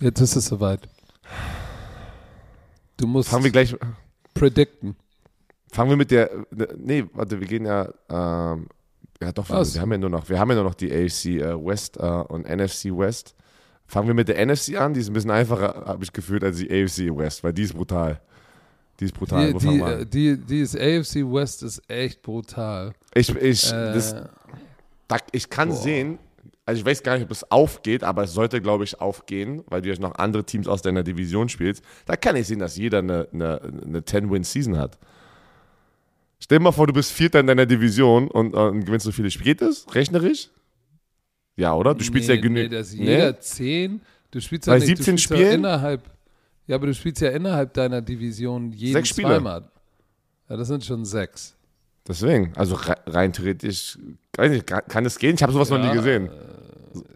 [0.00, 0.88] jetzt ist es soweit.
[2.96, 3.76] Du musst Fangen wir gleich,
[4.34, 4.96] predikten.
[5.70, 6.30] fangen wir mit der,
[6.76, 8.68] nee, warte, wir gehen ja, ähm,
[9.24, 9.74] ja doch, Was?
[9.74, 12.02] wir haben ja nur noch, wir haben ja nur noch die AFC äh, West äh,
[12.02, 13.34] und NFC West.
[13.86, 16.56] Fangen wir mit der NFC an, die ist ein bisschen einfacher, habe ich gefühlt, als
[16.56, 18.20] die AFC West, weil die ist brutal.
[19.00, 19.52] Die ist brutal.
[19.52, 22.92] Die, die, äh, die, die ist AFC West ist echt brutal.
[23.14, 24.14] Ich, ich, Äh, das,
[25.08, 25.76] da, ich kann Boah.
[25.76, 26.18] sehen,
[26.64, 29.82] also ich weiß gar nicht, ob es aufgeht, aber es sollte, glaube ich, aufgehen, weil
[29.82, 31.84] du jetzt noch andere Teams aus deiner Division spielst.
[32.06, 34.98] Da kann ich sehen, dass jeder eine, eine, eine 10-Win-Season hat.
[36.40, 39.12] Stell dir mal vor, du bist Vierter in deiner Division und, äh, und gewinnst so
[39.12, 39.54] viele Spiele.
[39.54, 39.86] Geht es?
[39.94, 40.50] Rechnerisch?
[41.56, 41.94] Ja, oder?
[41.94, 42.72] Du spielst nee, ja genügend.
[42.72, 43.10] Nee, das ist Nee?
[43.12, 44.00] jeder 10.
[44.30, 45.60] Du spielst ja Bei nicht, 17 du spielst ja Spielen?
[45.60, 46.02] innerhalb.
[46.66, 49.28] Ja, aber du spielst ja innerhalb deiner Division jeden Sechs Spiele.
[49.28, 49.68] zweimal.
[50.48, 51.54] Ja, das sind schon sechs.
[52.06, 53.98] Deswegen, also re- rein theoretisch,
[54.38, 55.36] nicht, kann, es gehen?
[55.36, 56.28] Ich habe sowas noch nie Ja, gesehen.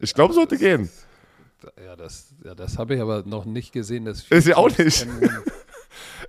[0.00, 0.88] Ich glaube, es sollte gehen.
[1.84, 4.04] Ja, das, ja, das habe ich aber noch nicht gesehen.
[4.06, 5.06] Das Ist ja auch nicht.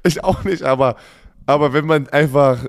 [0.04, 0.98] Ich auch nicht, aber,
[1.50, 2.66] aber wenn man einfach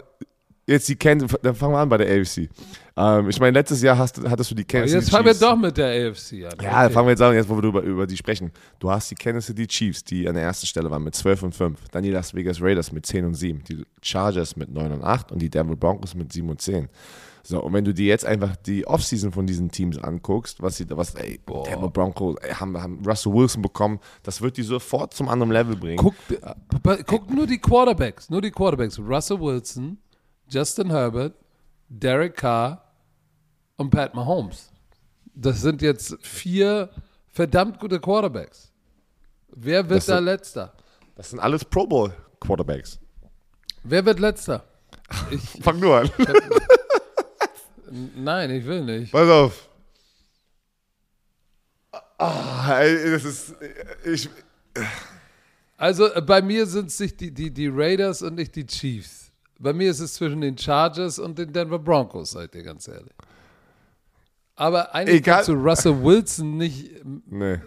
[0.66, 2.48] jetzt die kennt, dann fangen wir an bei der AFC.
[2.96, 5.40] Ähm, ich meine, letztes Jahr hast, hattest du die Kansas jetzt City fangen wir Chiefs.
[5.40, 6.64] doch mit der AFC an.
[6.64, 6.92] Ja, Okay.
[6.92, 8.52] fangen wir jetzt an, jetzt wo wir über, über die sprechen.
[8.78, 11.54] Du hast die Kansas City Chiefs, die an der ersten Stelle waren mit 12 und
[11.54, 11.78] 5.
[11.90, 13.64] Dann die Las Vegas Raiders mit 10 und 7.
[13.64, 16.88] Die Chargers mit 9 und 8 und die Denver Broncos mit 7 und 10.
[17.50, 20.88] So, und wenn du dir jetzt einfach die Offseason von diesen Teams anguckst, was sie,
[20.90, 25.28] was, ey, Denver Broncos ey, haben, haben Russell Wilson bekommen, das wird die sofort zum
[25.28, 25.96] anderen Level bringen.
[25.96, 29.00] Guck, äh, guck nur die Quarterbacks, nur die Quarterbacks.
[29.00, 29.98] Russell Wilson,
[30.48, 31.34] Justin Herbert,
[31.88, 32.84] Derek Carr
[33.76, 34.70] und Pat Mahomes.
[35.34, 36.88] Das sind jetzt vier
[37.32, 38.70] verdammt gute Quarterbacks.
[39.48, 40.72] Wer wird Das da sind- letzter?
[41.16, 43.00] Das sind alles Pro Bowl Quarterbacks.
[43.82, 44.62] Wer wird letzter?
[45.32, 46.10] Ich, Fang nur an.
[48.16, 49.12] Nein, ich will nicht.
[49.12, 49.68] Pass auf.
[52.18, 53.54] Ah, ey, das ist,
[54.04, 54.28] ich,
[55.80, 59.32] Also äh, bei mir sind es nicht die, die, die Raiders und nicht die Chiefs.
[59.58, 63.14] Bei mir ist es zwischen den Chargers und den Denver Broncos, seid ihr ganz ehrlich.
[64.56, 65.36] Aber eigentlich Egal.
[65.36, 67.58] kannst du Russell Wilson nicht, nee.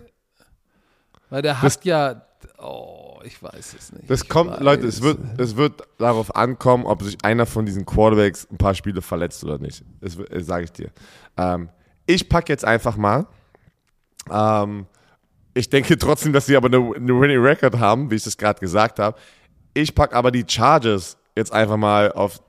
[1.31, 2.23] weil der hat ja,
[2.59, 4.09] oh, ich weiß es nicht.
[4.09, 8.47] Das kommt, Leute, es wird, es wird darauf ankommen, ob sich einer von diesen Quarterbacks
[8.51, 9.83] ein paar Spiele verletzt oder nicht.
[10.01, 10.89] Das, das sage ich dir.
[11.37, 11.69] Ähm,
[12.05, 13.27] ich packe jetzt einfach mal.
[14.31, 14.85] Ähm,
[15.53, 18.59] ich denke trotzdem, dass sie aber eine, eine Winning Record haben, wie ich das gerade
[18.59, 19.17] gesagt habe.
[19.73, 22.41] Ich packe aber die Chargers jetzt einfach mal auf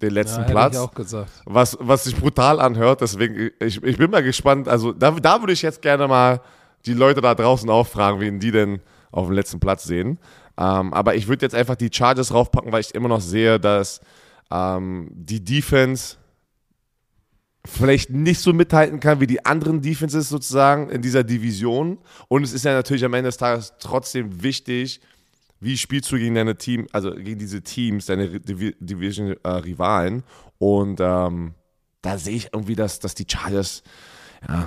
[0.00, 0.74] den ja, letzten hätte Platz.
[0.74, 1.30] ich auch gesagt.
[1.44, 3.00] was, was sich brutal anhört.
[3.00, 4.68] Deswegen, ich, ich bin mal gespannt.
[4.68, 6.40] Also da, da würde ich jetzt gerne mal
[6.86, 8.80] die Leute da draußen auffragen, wen die denn
[9.10, 10.18] auf dem letzten Platz sehen.
[10.58, 14.00] Ähm, aber ich würde jetzt einfach die Chargers raufpacken, weil ich immer noch sehe, dass
[14.50, 16.16] ähm, die Defense
[17.64, 21.98] vielleicht nicht so mithalten kann wie die anderen Defenses sozusagen in dieser Division.
[22.28, 25.00] Und es ist ja natürlich am Ende des Tages trotzdem wichtig,
[25.60, 30.22] wie spielst du gegen deine Team, also gegen diese Teams, deine Divi- Division-Rivalen.
[30.56, 31.54] Und ähm,
[32.00, 33.82] da sehe ich irgendwie, dass, dass die Chargers
[34.48, 34.66] ja,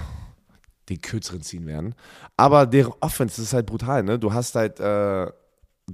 [0.90, 1.96] den kürzeren ziehen werden.
[2.38, 4.20] Aber deren Offense ist halt brutal, ne?
[4.20, 5.32] Du hast halt äh,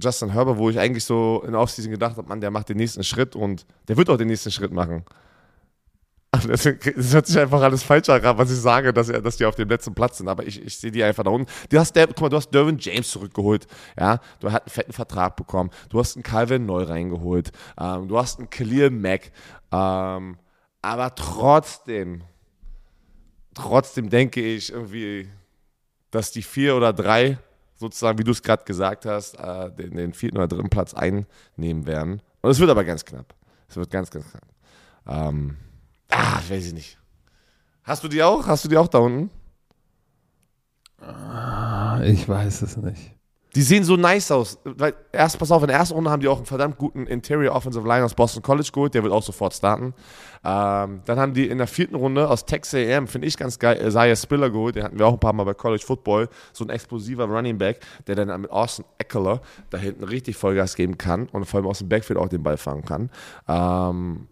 [0.00, 2.76] Justin Herbert, wo ich eigentlich so in der Offseason gedacht habe, Mann, der macht den
[2.76, 5.04] nächsten Schritt und der wird auch den nächsten Schritt machen.
[6.32, 9.56] Aber Das, hört sich einfach alles falsch an, was ich sage, dass, dass die auf
[9.56, 10.28] dem letzten Platz sind.
[10.28, 11.50] Aber ich, ich sehe die einfach da unten.
[11.68, 13.66] Du hast, der, guck mal, du hast Derwin James zurückgeholt.
[13.98, 15.70] Ja, du hast einen fetten Vertrag bekommen.
[15.88, 17.50] Du hast einen Calvin neu reingeholt.
[17.78, 19.32] Ähm, du hast einen Khalil Mack.
[19.72, 20.38] Ähm,
[20.82, 22.22] aber trotzdem,
[23.54, 25.28] trotzdem denke ich irgendwie,
[26.10, 27.38] dass die vier oder drei,
[27.76, 31.86] sozusagen, wie du es gerade gesagt hast, äh, den, den vierten oder dritten Platz einnehmen
[31.86, 32.22] werden.
[32.42, 33.34] Und es wird aber ganz knapp.
[33.68, 34.46] Es wird ganz, ganz knapp.
[35.06, 35.56] Ähm,
[36.10, 36.98] ah, weiß ich nicht.
[37.84, 38.46] Hast du die auch?
[38.46, 39.30] Hast du die auch da unten?
[41.00, 43.14] Ah, Ich weiß es nicht.
[43.54, 44.58] Die sehen so nice aus.
[45.12, 47.86] Erst, pass auf, in der ersten Runde haben die auch einen verdammt guten Interior Offensive
[47.86, 48.94] Line aus Boston College geholt.
[48.94, 49.92] Der wird auch sofort starten.
[50.44, 53.80] Ähm, dann haben die in der vierten Runde aus Texas A&M, finde ich ganz geil,
[53.84, 54.76] Isaiah Spiller geholt.
[54.76, 56.28] Den hatten wir auch ein paar Mal bei College Football.
[56.52, 59.40] So ein explosiver Running Back, der dann mit Austin Eckler
[59.70, 62.56] da hinten richtig Vollgas geben kann und vor allem aus dem Backfield auch den Ball
[62.56, 63.10] fangen kann.
[63.48, 64.28] Ähm,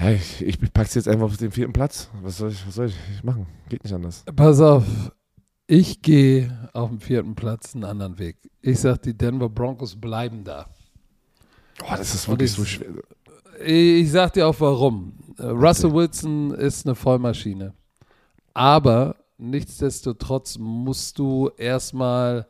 [0.00, 2.08] ja, ich, ich pack's jetzt einfach auf den vierten Platz.
[2.22, 3.46] Was soll ich, was soll ich machen?
[3.68, 4.24] Geht nicht anders.
[4.34, 4.84] Pass auf,
[5.66, 8.36] ich gehe auf dem vierten Platz einen anderen Weg.
[8.60, 10.66] Ich sag, die Denver Broncos bleiben da.
[11.82, 12.88] Oh, das ist wirklich ich- so schwer.
[13.64, 15.12] Ich sag dir auch warum.
[15.38, 17.74] Äh, Russell Wilson ist eine Vollmaschine.
[18.54, 22.46] Aber nichtsdestotrotz musst du erstmal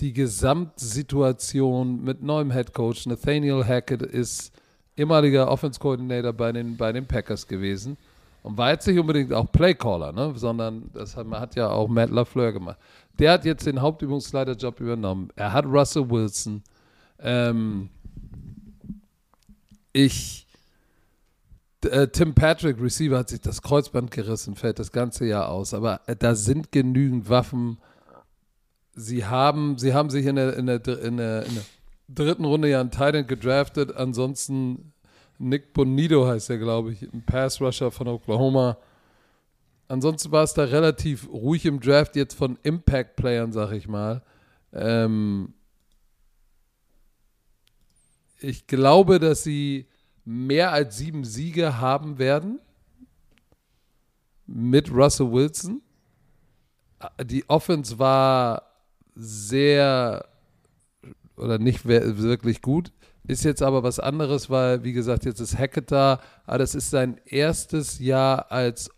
[0.00, 3.06] die Gesamtsituation mit neuem Head Coach.
[3.06, 4.52] Nathaniel Hackett ist
[4.98, 7.96] ehemaliger Offense Coordinator bei den, bei den Packers gewesen
[8.42, 10.32] und war jetzt nicht unbedingt auch Playcaller, ne?
[10.36, 12.78] sondern das hat, hat ja auch Matt LaFleur gemacht.
[13.18, 15.30] Der hat jetzt den Hauptübungsleiterjob übernommen.
[15.36, 16.62] Er hat Russell Wilson.
[17.20, 17.88] Ähm,
[19.92, 20.46] ich
[21.84, 25.74] äh, Tim Patrick, Receiver, hat sich das Kreuzband gerissen, fällt das ganze Jahr aus.
[25.74, 27.78] Aber äh, da sind genügend Waffen.
[28.94, 31.64] Sie haben, sie haben sich in der, in der, in der, in der
[32.08, 33.94] dritten Runde ja einen Titan gedraftet.
[33.94, 34.92] Ansonsten
[35.38, 38.78] Nick Bonito heißt er, glaube ich, ein Pass-Rusher von Oklahoma.
[39.86, 44.22] Ansonsten war es da relativ ruhig im Draft, jetzt von Impact-Playern, sag ich mal.
[44.72, 45.54] Ähm,
[48.40, 49.86] ich glaube, dass sie
[50.24, 52.60] mehr als sieben Siege haben werden
[54.46, 55.80] mit Russell Wilson.
[57.24, 58.62] die Offense war
[59.14, 60.28] sehr
[61.38, 62.92] oder nicht wirklich gut.
[63.26, 66.20] Ist jetzt aber was anderes, weil, wie gesagt, jetzt ist Hackett da.
[66.46, 68.90] Aber das ist sein erstes Jahr als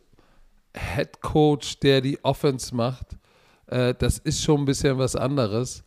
[0.76, 3.18] Head Coach, der die Offense macht.
[3.66, 5.84] Äh, das ist schon ein bisschen was anderes.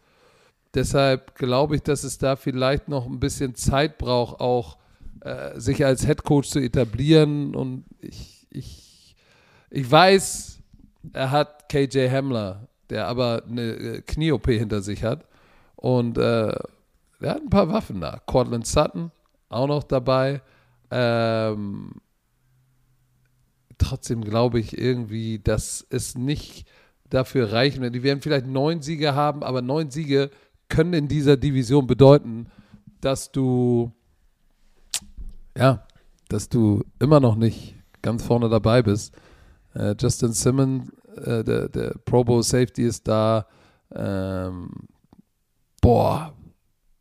[0.73, 4.77] Deshalb glaube ich, dass es da vielleicht noch ein bisschen Zeit braucht, auch
[5.21, 7.55] äh, sich als Head Coach zu etablieren.
[7.55, 9.15] Und ich, ich,
[9.69, 10.59] ich weiß,
[11.13, 15.25] er hat KJ Hamler, der aber eine äh, Knie-OP hinter sich hat.
[15.83, 16.55] Und äh,
[17.19, 18.21] er hat ein paar Waffen da.
[18.25, 19.11] Cortland Sutton
[19.49, 20.41] auch noch dabei.
[20.89, 21.95] Ähm,
[23.77, 26.65] trotzdem glaube ich irgendwie, dass es nicht
[27.09, 27.95] dafür reichen wird.
[27.95, 30.29] Die werden vielleicht neun Siege haben, aber neun Siege
[30.69, 32.47] können in dieser Division bedeuten,
[33.01, 33.91] dass du
[35.57, 35.85] ja,
[36.29, 39.13] dass du immer noch nicht ganz vorne dabei bist.
[39.75, 43.47] Äh, Justin Simmons, äh, der, der Pro Bowl Safety ist da.
[43.93, 44.69] Ähm,
[45.83, 46.33] boah,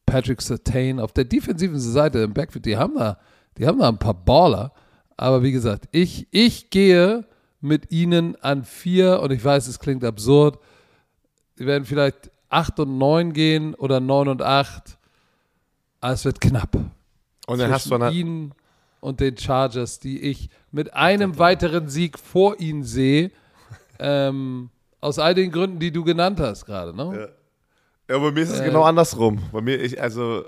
[0.05, 3.17] Patrick Sertain auf der defensiven Seite im Backfield, die haben da,
[3.57, 4.73] die haben da ein paar Baller.
[5.17, 7.25] Aber wie gesagt, ich, ich gehe
[7.61, 10.59] mit ihnen an vier und ich weiß, es klingt absurd.
[11.55, 14.99] Sie werden vielleicht acht und neun gehen oder neun und acht.
[16.01, 16.77] Aber es wird knapp.
[17.47, 18.53] Und dann hast du dann ihnen
[19.01, 23.31] und den Chargers, die ich mit einem weiteren Sieg vor ihnen sehe.
[24.01, 24.71] Ähm,
[25.01, 27.21] aus all den Gründen, die du genannt hast gerade, ne?
[27.21, 27.42] Ja.
[28.09, 29.41] Ja, bei mir ist es äh, genau andersrum.
[29.53, 30.45] Bei mir, ich, also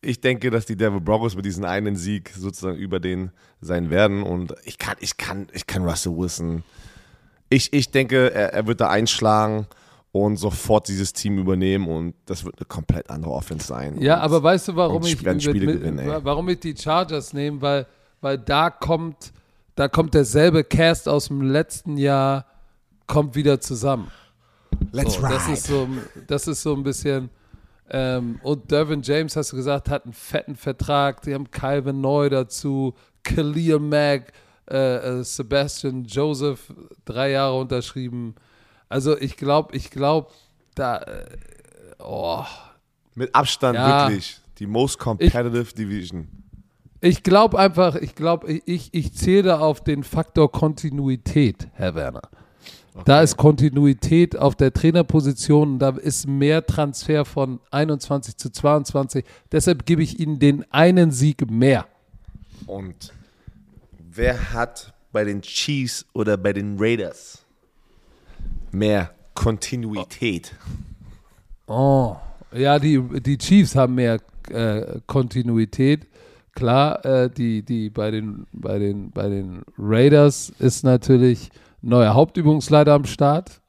[0.00, 3.30] ich denke, dass die Denver Broncos mit diesem einen Sieg sozusagen über den
[3.60, 4.22] sein werden.
[4.22, 6.62] Und ich kann, ich kann, ich kann Russell Wilson.
[7.48, 9.66] Ich, ich denke, er, er wird da einschlagen
[10.12, 14.00] und sofort dieses Team übernehmen und das wird eine komplett andere Offense sein.
[14.00, 17.60] Ja, aber weißt du, warum ich, mit, gewinnen, warum ich die Chargers nehme?
[17.60, 17.86] Weil,
[18.20, 19.32] weil da kommt,
[19.74, 22.46] da kommt derselbe Cast aus dem letzten Jahr,
[23.06, 24.10] kommt wieder zusammen.
[24.92, 25.34] Let's so, ride.
[25.34, 25.88] Das ist so,
[26.26, 27.30] das ist so ein bisschen
[27.90, 31.22] ähm, und Dervin James, hast du gesagt, hat einen fetten Vertrag.
[31.22, 34.32] Die haben Calvin Neu dazu, Khalil Mack,
[34.68, 36.72] äh, äh, Sebastian Joseph,
[37.04, 38.34] drei Jahre unterschrieben.
[38.88, 40.30] Also ich glaube, ich glaube,
[40.74, 41.26] da, äh,
[42.00, 42.44] oh.
[43.14, 46.28] Mit Abstand ja, wirklich die most competitive ich, Division.
[47.00, 52.22] Ich glaube einfach, ich glaube, ich, ich zähle auf den Faktor Kontinuität, Herr Werner.
[52.96, 53.04] Okay.
[53.04, 59.22] Da ist Kontinuität auf der Trainerposition, da ist mehr Transfer von 21 zu 22.
[59.52, 61.86] Deshalb gebe ich Ihnen den einen Sieg mehr.
[62.66, 63.12] Und
[63.98, 67.44] wer hat bei den Chiefs oder bei den Raiders
[68.72, 70.54] mehr Kontinuität?
[71.66, 72.16] Oh,
[72.50, 76.06] ja, die, die Chiefs haben mehr äh, Kontinuität.
[76.54, 81.50] Klar, äh, die, die bei den, bei, den, bei den Raiders ist natürlich
[81.82, 83.60] neuer Hauptübungsleiter am Start,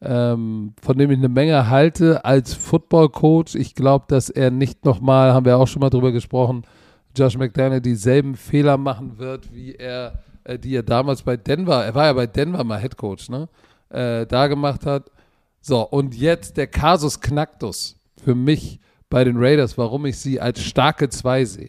[0.00, 3.54] ähm, von dem ich eine Menge halte als Football-Coach.
[3.54, 6.62] Ich glaube, dass er nicht nochmal, haben wir auch schon mal drüber gesprochen,
[7.16, 11.94] Josh McDaniel dieselben Fehler machen wird, wie er, äh, die er damals bei Denver, er
[11.94, 13.48] war ja bei Denver mal Head Coach, ne?
[13.90, 15.10] Äh, da gemacht hat.
[15.60, 18.80] So, und jetzt der Kasus Knacktus für mich
[19.10, 21.68] bei den Raiders, warum ich sie als starke Zwei sehe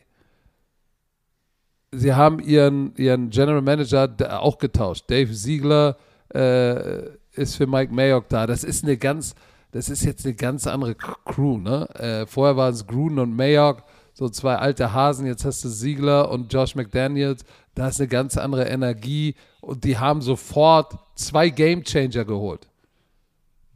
[1.93, 5.05] sie haben ihren, ihren General Manager auch getauscht.
[5.09, 5.97] Dave Ziegler
[6.33, 8.47] äh, ist für Mike Mayock da.
[8.47, 9.35] Das ist eine ganz,
[9.71, 11.57] das ist jetzt eine ganz andere Crew.
[11.57, 11.89] Ne?
[11.95, 13.83] Äh, vorher waren es Gruden und Mayock,
[14.13, 15.25] so zwei alte Hasen.
[15.25, 17.43] Jetzt hast du Ziegler und Josh McDaniels.
[17.75, 22.67] Da ist eine ganz andere Energie und die haben sofort zwei Game Changer geholt.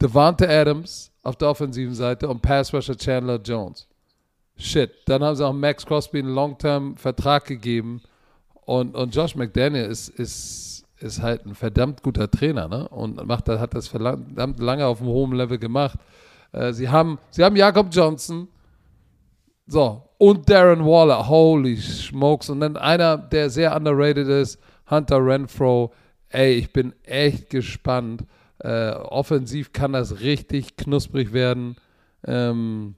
[0.02, 3.87] Devante Adams auf der offensiven Seite und Pass Rusher Chandler Jones.
[4.58, 4.92] Shit.
[5.06, 8.02] Dann haben sie auch Max Crosby einen Long-Term-Vertrag gegeben.
[8.66, 12.88] Und, und Josh McDaniel ist, ist, ist halt ein verdammt guter Trainer, ne?
[12.90, 16.00] Und macht, hat das verdammt lange auf einem hohen Level gemacht.
[16.52, 18.48] Äh, sie, haben, sie haben Jakob Johnson.
[19.68, 20.04] So.
[20.18, 21.28] Und Darren Waller.
[21.28, 22.50] Holy smokes.
[22.50, 25.94] Und dann einer, der sehr underrated ist, Hunter Renfro.
[26.30, 28.24] Ey, ich bin echt gespannt.
[28.60, 31.76] Äh, offensiv kann das richtig knusprig werden.
[32.26, 32.96] Ähm,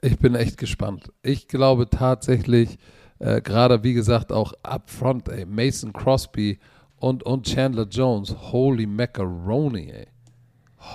[0.00, 1.12] Ich bin echt gespannt.
[1.22, 2.78] Ich glaube tatsächlich,
[3.18, 6.58] äh, gerade wie gesagt, auch upfront, ey, Mason Crosby
[6.96, 10.06] und, und Chandler Jones, holy macaroni, ey.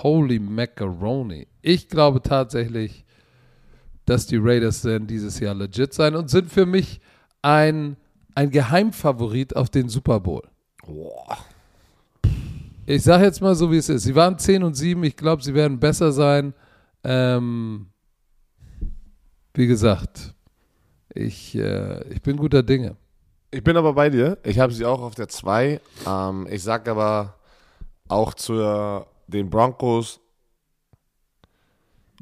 [0.02, 1.46] Holy macaroni.
[1.60, 3.04] Ich glaube tatsächlich,
[4.06, 7.00] dass die Raiders werden dieses Jahr legit sein und sind für mich
[7.42, 7.96] ein,
[8.34, 10.42] ein Geheimfavorit auf den Super Bowl.
[10.86, 11.38] Boah.
[12.86, 14.02] Ich sage jetzt mal so, wie es ist.
[14.02, 15.02] Sie waren 10 und 7.
[15.04, 16.54] Ich glaube, sie werden besser sein.
[17.02, 17.88] Ähm,
[19.54, 20.34] wie gesagt,
[21.14, 22.96] ich, äh, ich bin guter Dinge.
[23.50, 24.38] Ich bin aber bei dir.
[24.42, 25.80] Ich habe sie auch auf der 2.
[26.06, 27.34] Ähm, ich sage aber
[28.08, 30.20] auch zu den Broncos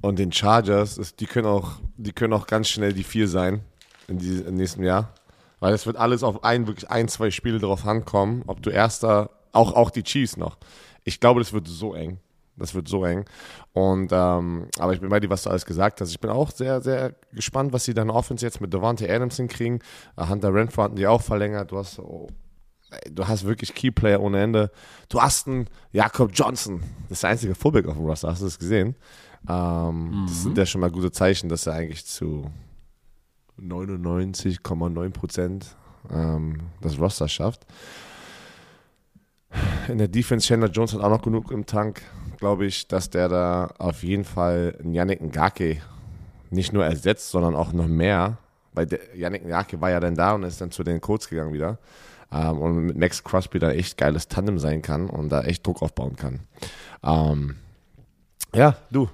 [0.03, 3.63] und den Chargers, die, können auch, die können auch ganz schnell die 4 sein
[4.09, 5.15] in diesem im nächsten Jahr.
[5.61, 9.31] Weil es wird alles auf ein, wirklich ein, zwei Spiele drauf ankommen, ob du erster,
[9.53, 10.59] auch, auch die Chiefs noch.
[11.05, 12.19] Ich glaube, das wird so eng.
[12.57, 13.25] Das wird so eng.
[13.73, 16.11] Und ähm, aber ich bin bei dir, was du alles gesagt hast.
[16.11, 19.81] Ich bin auch sehr, sehr gespannt, was sie dann Offense jetzt mit Devante Adams hinkriegen.
[20.19, 21.73] Uh, Hunter Renfro hatten die auch verlängert.
[21.73, 22.29] Du hast, oh,
[23.11, 24.71] du hast wirklich Keyplayer ohne Ende.
[25.09, 26.83] Du hast einen Jakob Johnson.
[27.09, 28.29] Das ist der einzige Fullback auf dem Roster.
[28.29, 28.97] Hast du das gesehen?
[29.49, 30.27] Ähm, mhm.
[30.27, 32.51] Das sind ja schon mal gute Zeichen, dass er eigentlich zu
[33.59, 35.77] 99,9 Prozent
[36.11, 37.67] ähm, das Roster schafft.
[39.89, 42.03] In der Defense, Chandler Jones hat auch noch genug im Tank
[42.43, 45.81] glaube ich, dass der da auf jeden Fall Yannick Ngake
[46.51, 48.39] nicht nur ersetzt, sondern auch noch mehr.
[48.73, 51.53] Weil der, Yannick Ngake war ja dann da und ist dann zu den Colts gegangen
[51.53, 51.79] wieder.
[52.33, 55.83] Ähm, und mit Max Crosby da echt geiles Tandem sein kann und da echt Druck
[55.83, 56.41] aufbauen kann.
[57.05, 57.59] Ähm,
[58.53, 59.09] ja, du.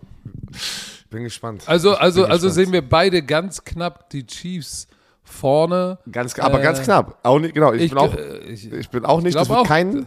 [1.10, 1.64] Bin gespannt.
[1.66, 4.88] Also, also, also sehen wir beide ganz knapp die Chiefs
[5.22, 5.98] vorne.
[6.10, 7.18] Ganz, aber äh, ganz knapp.
[7.24, 7.74] Auch nicht, genau.
[7.74, 10.06] Ich, ich bin auch, äh, ich, ich bin auch nicht, das wird auch, kein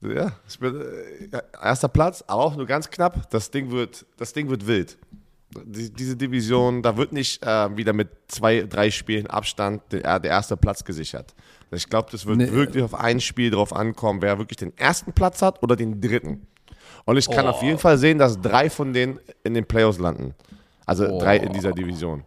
[0.00, 3.30] ja, ich bin äh, erster Platz, aber auch nur ganz knapp.
[3.30, 4.98] Das Ding wird, das Ding wird wild.
[5.64, 10.30] Die, diese Division, da wird nicht äh, wieder mit zwei, drei Spielen Abstand der, der
[10.30, 11.34] erste Platz gesichert.
[11.70, 12.52] Ich glaube, das wird nee.
[12.52, 16.46] wirklich auf ein Spiel drauf ankommen, wer wirklich den ersten Platz hat oder den dritten.
[17.04, 17.50] Und ich kann oh.
[17.50, 20.34] auf jeden Fall sehen, dass drei von denen in den Playoffs landen.
[20.86, 21.18] Also oh.
[21.18, 22.22] drei in dieser Division.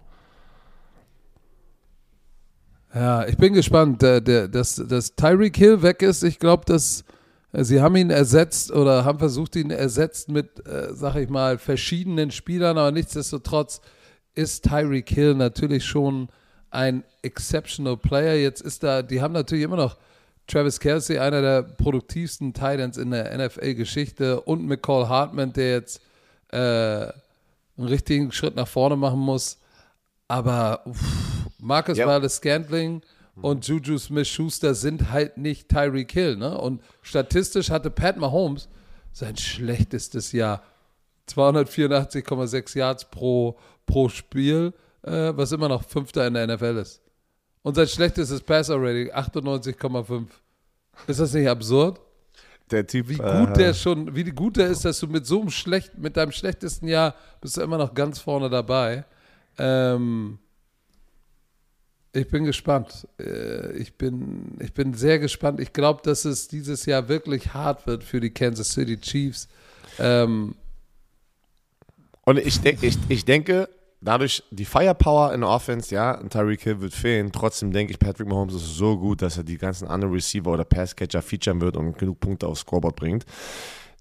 [2.94, 6.24] Ja, ich bin gespannt, der, der, dass, dass Tyreek Hill weg ist.
[6.24, 7.06] Ich glaube, dass
[7.54, 12.32] Sie haben ihn ersetzt oder haben versucht, ihn ersetzt mit, äh, sag ich mal, verschiedenen
[12.32, 13.82] Spielern, aber nichtsdestotrotz
[14.36, 16.30] ist Tyreek Hill natürlich schon
[16.70, 18.36] ein exceptional Player.
[18.36, 19.98] Jetzt ist da, die haben natürlich immer noch
[20.48, 26.02] Travis Kelsey, einer der produktivsten Titans in der NFL-Geschichte und McCall Hartman, der jetzt
[26.52, 27.14] äh, einen
[27.78, 29.60] richtigen Schritt nach vorne machen muss.
[30.28, 31.02] Aber uff,
[31.60, 32.08] Marcus yep.
[32.08, 33.02] Wallace Scantling
[33.36, 36.36] und Juju Smith-Schuster sind halt nicht Tyreek Hill.
[36.36, 36.58] Ne?
[36.58, 38.68] Und statistisch hatte Pat Mahomes
[39.12, 40.64] sein schlechtestes Jahr.
[41.30, 44.74] 284,6 Yards pro, pro Spiel,
[45.04, 47.02] äh, was immer noch Fünfter in der NFL ist.
[47.62, 50.28] Und sein schlechtestes Passer-Rating 98,5.
[51.08, 52.02] Ist das nicht absurd?
[52.72, 55.42] Der Typ, wie gut äh, der schon, wie gut der ist, dass du mit so
[55.42, 59.06] einem schlecht, mit deinem schlechtesten Jahr bist du immer noch ganz vorne dabei.
[59.58, 60.40] Ähm,
[62.14, 63.08] ich bin gespannt.
[63.20, 65.60] Äh, ich bin, ich bin sehr gespannt.
[65.60, 69.48] Ich glaube, dass es dieses Jahr wirklich hart wird für die Kansas City Chiefs.
[70.00, 70.56] Ähm
[72.24, 73.70] und ich, denk, ich, ich denke,
[74.02, 77.32] dadurch die Firepower in der Offense, ja, Tyreek Hill wird fehlen.
[77.32, 80.66] Trotzdem denke ich, Patrick Mahomes ist so gut, dass er die ganzen anderen Receiver oder
[80.66, 83.26] Passcatcher featuren wird und genug Punkte aufs Scoreboard bringt.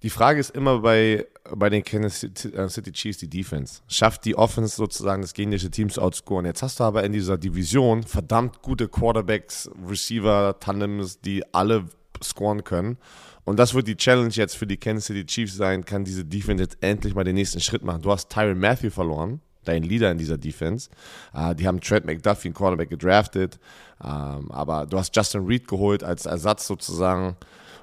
[0.03, 3.83] Die Frage ist immer bei, bei den Kansas äh, City Chiefs die Defense.
[3.87, 6.47] Schafft die Offense sozusagen das gegnerische Team zu outscoren?
[6.47, 11.85] Jetzt hast du aber in dieser Division verdammt gute Quarterbacks, Receiver, Tandems, die alle
[12.23, 12.97] scoren können.
[13.45, 16.63] Und das wird die Challenge jetzt für die Kansas City Chiefs sein, kann diese Defense
[16.63, 18.01] jetzt endlich mal den nächsten Schritt machen.
[18.01, 20.89] Du hast Tyron Matthew verloren, dein Leader in dieser Defense.
[21.35, 23.59] Uh, die haben Trent McDuffie, einen Quarterback, gedraftet.
[23.99, 27.37] Um, ähm, aber du hast Justin Reed geholt als Ersatz sozusagen.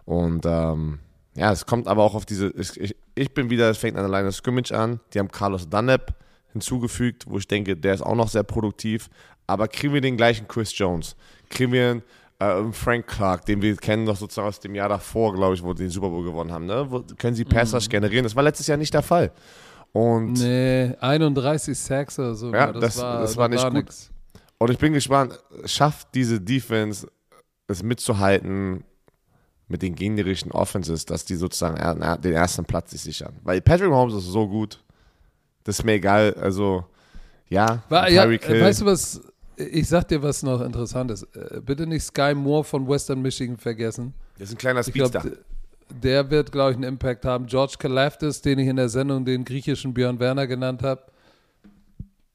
[0.06, 1.00] Und um, ähm,
[1.38, 2.48] ja, es kommt aber auch auf diese.
[2.58, 5.00] Ich, ich bin wieder, es fängt an der Line of Scrimmage an.
[5.14, 6.16] Die haben Carlos Dunlap
[6.52, 9.08] hinzugefügt, wo ich denke, der ist auch noch sehr produktiv.
[9.46, 11.16] Aber kriegen wir den gleichen Chris Jones?
[11.50, 12.02] Kriegen wir
[12.40, 15.62] einen äh, Frank Clark, den wir kennen noch sozusagen aus dem Jahr davor, glaube ich,
[15.62, 16.66] wo die den Super Bowl gewonnen haben.
[16.66, 16.88] Ne?
[16.90, 17.92] Wo, können sie Passers mhm.
[17.92, 18.24] generieren?
[18.24, 19.32] Das war letztes Jahr nicht der Fall.
[19.94, 22.52] Und nee, 31 Sacks oder so.
[22.52, 23.74] Ja, das, das, war, das war nicht gut.
[23.74, 24.12] Nix.
[24.58, 27.08] Und ich bin gespannt, schafft diese Defense
[27.68, 28.84] es mitzuhalten
[29.68, 31.78] mit den gegnerischen Offenses, dass die sozusagen
[32.22, 33.34] den ersten Platz sich sichern.
[33.44, 34.82] Weil Patrick Mahomes ist so gut,
[35.64, 36.34] das ist mir egal.
[36.36, 36.86] Also,
[37.50, 39.22] ja, War, ja weißt du was,
[39.58, 41.24] ich sag dir was noch Interessantes.
[41.34, 44.14] Äh, bitte nicht Sky Moore von Western Michigan vergessen.
[44.38, 45.22] Das ist ein kleiner Speedster.
[45.22, 45.38] Glaub,
[45.90, 47.48] der wird, glaube ich, einen Impact haben.
[47.48, 51.02] George Kalafdis, den ich in der Sendung den griechischen Björn Werner genannt habe,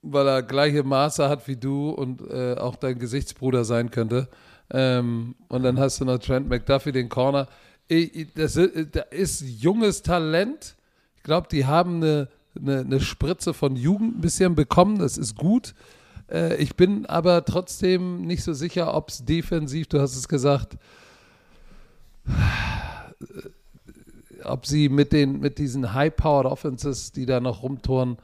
[0.02, 4.28] weil er gleiche Maße hat wie du und äh, auch dein Gesichtsbruder sein könnte.
[4.72, 7.46] Ähm, und dann hast du noch Trent McDuffie, den Corner.
[8.34, 10.76] Das ist junges Talent.
[11.16, 14.98] Ich glaube, die haben eine, eine, eine, Spritze von Jugend ein bisschen bekommen.
[14.98, 15.74] Das ist gut.
[16.30, 20.78] Äh, ich bin aber trotzdem nicht so sicher, ob es defensiv, du hast es gesagt,
[24.44, 28.16] ob sie mit, den, mit diesen High-Powered Offenses, die da noch rumtouren,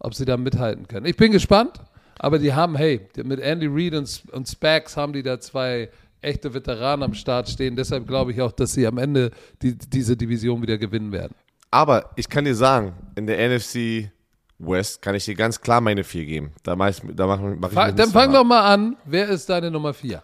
[0.00, 1.06] ob sie da mithalten können.
[1.06, 1.80] Ich bin gespannt.
[2.18, 5.90] Aber die haben, hey, mit Andy Reid und, und Spags haben die da zwei
[6.20, 7.76] echte Veteranen am Start stehen.
[7.76, 11.34] Deshalb glaube ich auch, dass sie am Ende die, diese Division wieder gewinnen werden.
[11.70, 14.10] Aber ich kann dir sagen, in der NFC
[14.58, 16.52] West kann ich dir ganz klar meine vier geben.
[16.62, 18.96] Da mach ich, da mach, mach ich dann fang von doch mal an.
[19.04, 20.22] Wer ist deine Nummer vier?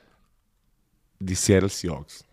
[1.19, 2.25] Die Seattle Seahawks.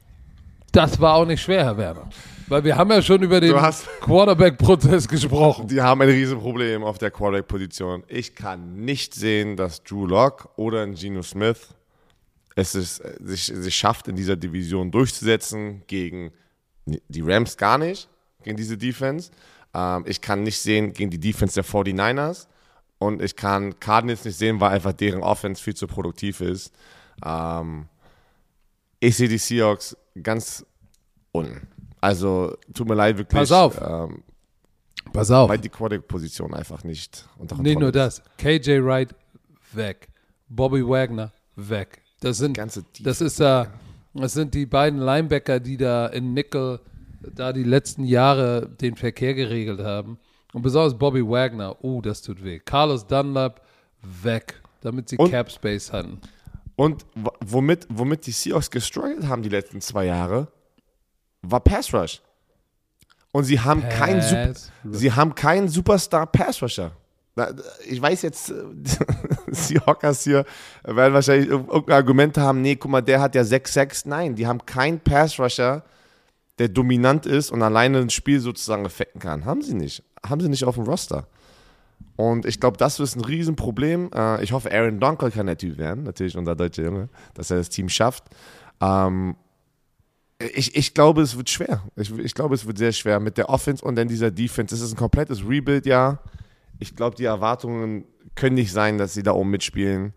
[0.71, 2.09] Das war auch nicht schwer, Herr Werner.
[2.47, 3.55] Weil wir haben ja schon über den
[4.01, 5.67] Quarterback-Prozess gesprochen.
[5.67, 8.03] Die haben ein Riesenproblem auf der Quarterback-Position.
[8.07, 11.75] Ich kann nicht sehen, dass Drew Lock oder ein Geno Smith
[12.55, 16.31] es ist, äh, sich, sich schafft, in dieser Division durchzusetzen gegen
[16.85, 18.07] die Rams gar nicht,
[18.43, 19.31] gegen diese Defense.
[19.73, 22.47] Ähm, ich kann nicht sehen gegen die Defense der 49ers.
[22.97, 26.73] Und ich kann Cardinals nicht sehen, weil einfach deren Offense viel zu produktiv ist.
[27.23, 27.87] Ähm,
[29.01, 30.65] ich sehe die Seahawks ganz
[31.31, 31.67] unten.
[32.05, 33.39] Also, tut mir leid, wirklich.
[33.39, 33.79] Pass auf.
[33.81, 34.23] Ähm,
[35.11, 35.49] Pass auf.
[35.49, 38.21] weil die Quarterback-Position einfach nicht unter Nicht nur Kontrolle das.
[38.37, 39.15] KJ Wright
[39.73, 40.09] weg.
[40.49, 42.01] Bobby Wagner weg.
[42.19, 42.57] Das sind,
[43.03, 43.67] das ist da,
[44.13, 46.79] das sind die beiden Linebacker, die da in Nickel
[47.21, 50.19] da die letzten Jahre den Verkehr geregelt haben.
[50.53, 52.59] Und besonders Bobby Wagner, oh, das tut weh.
[52.59, 53.61] Carlos Dunlap
[54.01, 56.19] weg, damit sie Und- Cap Space hatten.
[56.75, 57.05] Und
[57.39, 60.49] womit, womit die Seahawks gestruggelt haben die letzten zwei Jahre,
[61.51, 62.21] war Pass Rush.
[63.31, 64.53] Und sie haben keinen Super,
[64.91, 66.91] sie haben keinen Superstar Pass Rusher.
[67.85, 68.53] Ich weiß jetzt, äh,
[69.47, 70.45] Seahawkers hier
[70.83, 74.07] werden wahrscheinlich irg- irgendein Argument haben, nee, guck mal, der hat ja 6-6.
[74.07, 75.83] Nein, die haben keinen Pass Rusher,
[76.59, 79.43] der dominant ist und alleine ein Spiel sozusagen effekten kann.
[79.43, 80.01] Haben sie nicht.
[80.25, 81.27] Haben sie nicht auf dem Roster.
[82.15, 84.11] Und ich glaube, das ist ein Riesenproblem.
[84.15, 87.57] Äh, Ich hoffe, Aaron Donker kann der Typ werden, natürlich unser deutscher Junge, dass er
[87.57, 88.23] das Team schafft.
[88.79, 89.35] Ähm,
[90.39, 91.83] ich, ich glaube, es wird schwer.
[91.95, 94.75] Ich, ich glaube, es wird sehr schwer mit der Offense und dann dieser Defense.
[94.75, 96.21] Es ist ein komplettes Rebuild-Jahr.
[96.79, 98.05] Ich glaube, die Erwartungen
[98.35, 100.13] können nicht sein, dass sie da oben mitspielen.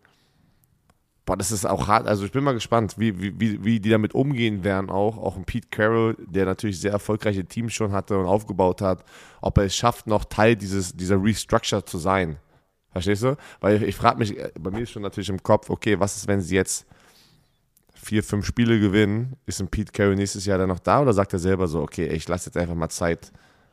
[1.25, 2.09] Boah, das ist auch hart.
[2.09, 5.19] Also ich bin mal gespannt, wie, wie, wie, wie die damit umgehen werden auch.
[5.19, 9.05] Auch ein Pete Carroll, der natürlich sehr erfolgreiche Teams schon hatte und aufgebaut hat,
[9.41, 12.39] ob er es schafft, noch Teil dieses, dieser Restructure zu sein.
[12.91, 13.37] Verstehst du?
[13.61, 16.17] Weil ich, ich frage mich, äh, bei mir ist schon natürlich im Kopf, okay, was
[16.17, 16.87] ist, wenn sie jetzt
[18.03, 19.35] vier, fünf Spiele gewinnen?
[19.47, 22.07] Ist ein Pete Carroll nächstes Jahr dann noch da oder sagt er selber so, okay,
[22.07, 23.31] ich lasse jetzt einfach mal Zeit.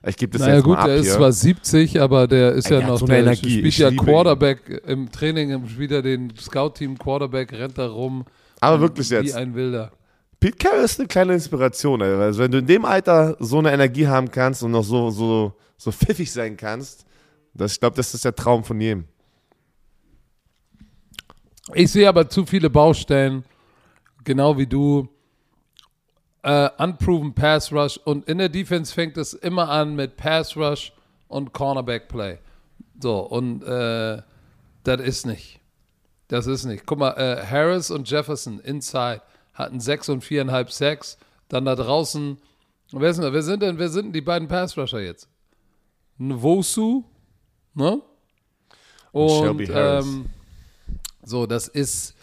[0.07, 1.15] Ich gebe das Naja jetzt gut, mal ab er ist hier.
[1.15, 3.49] zwar 70, aber der ist Ey, ja noch, so der Energie.
[3.49, 4.07] spielt Ich ja liebe ihn.
[4.07, 8.23] Quarterback im Training, spielt er den Scout-Team Quarterback, rennt da rum.
[8.59, 9.35] Aber wirklich Wie jetzt.
[9.35, 9.91] ein Wilder.
[10.39, 12.01] Pete Carroll ist eine kleine Inspiration.
[12.03, 15.53] Also wenn du in dem Alter so eine Energie haben kannst und noch so, so,
[15.77, 17.05] so pfiffig sein kannst,
[17.55, 19.05] das, ich glaube, das ist der Traum von jedem.
[21.73, 23.43] Ich sehe aber zu viele Baustellen,
[24.25, 25.07] genau wie du.
[26.43, 30.93] Äh, unproven Pass Rush und in der Defense fängt es immer an mit Pass Rush
[31.27, 32.37] und Cornerback Play.
[33.01, 34.21] So, und äh,
[34.83, 35.59] das ist nicht.
[36.27, 36.85] Das ist nicht.
[36.85, 39.21] Guck mal, äh, Harris und Jefferson inside
[39.53, 41.17] hatten sechs und viereinhalb Sacks.
[41.49, 42.37] Dann da draußen,
[42.91, 45.27] wer sind, wer sind denn, wer sind denn die beiden Pass Rusher jetzt?
[46.17, 47.03] Nwosu,
[47.73, 48.01] ne?
[49.11, 50.05] Und, Shelby Harris.
[50.05, 50.25] ähm,
[51.23, 52.14] so, das ist,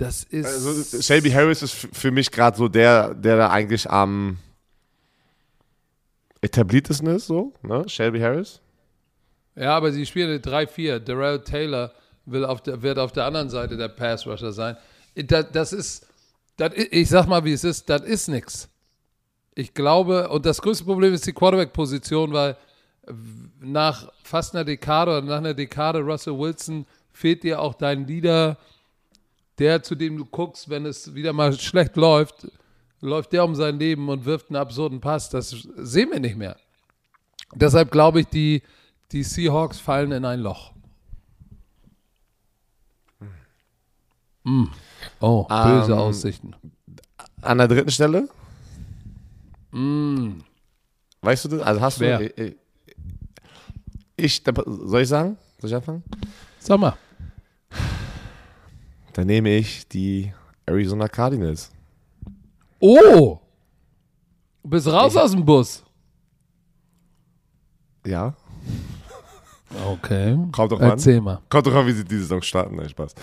[0.00, 0.46] das ist.
[0.46, 4.38] Also Shelby Harris ist für mich gerade so der, der da eigentlich am
[6.40, 7.86] etabliertesten ist, so, ne?
[7.86, 8.60] Shelby Harris.
[9.56, 11.00] Ja, aber sie spielen 3-4.
[11.00, 11.92] Darrell Taylor
[12.24, 14.76] will auf der, wird auf der anderen Seite der Pass Rusher sein.
[15.14, 16.06] Das, das ist,
[16.56, 18.68] das, ich sag mal, wie es ist, das ist nichts.
[19.54, 22.56] Ich glaube, und das größte Problem ist die Quarterback-Position, weil
[23.60, 28.56] nach fast einer Dekade oder nach einer Dekade Russell Wilson fehlt dir auch dein Leader,
[29.60, 32.48] der, zu dem du guckst, wenn es wieder mal schlecht läuft,
[33.00, 35.30] läuft der um sein Leben und wirft einen absurden Pass.
[35.30, 36.56] Das sehen wir nicht mehr.
[37.54, 38.62] Deshalb glaube ich, die,
[39.12, 40.72] die Seahawks fallen in ein Loch.
[44.44, 44.64] Mm.
[45.20, 46.56] Oh, böse Ähm, Aussichten.
[47.42, 48.28] An der dritten Stelle?
[51.22, 51.60] Weißt du das?
[51.62, 52.18] Also hast Wer?
[52.18, 52.26] du.
[52.26, 52.56] Ich,
[54.16, 55.36] ich, soll ich sagen?
[55.58, 56.02] Soll ich anfangen?
[56.58, 56.96] Sag mal.
[59.14, 60.32] Dann nehme ich die
[60.66, 61.70] Arizona Cardinals.
[62.78, 63.38] Oh!
[64.62, 65.82] Du bist raus aus dem Bus.
[68.06, 68.34] Ja.
[69.86, 70.36] Okay.
[70.52, 70.90] Kommt doch an.
[70.90, 71.40] Erzähl mal.
[71.48, 72.76] Kommt doch an, wie sie diese Saison starten.
[72.76, 73.14] Nein, Spaß.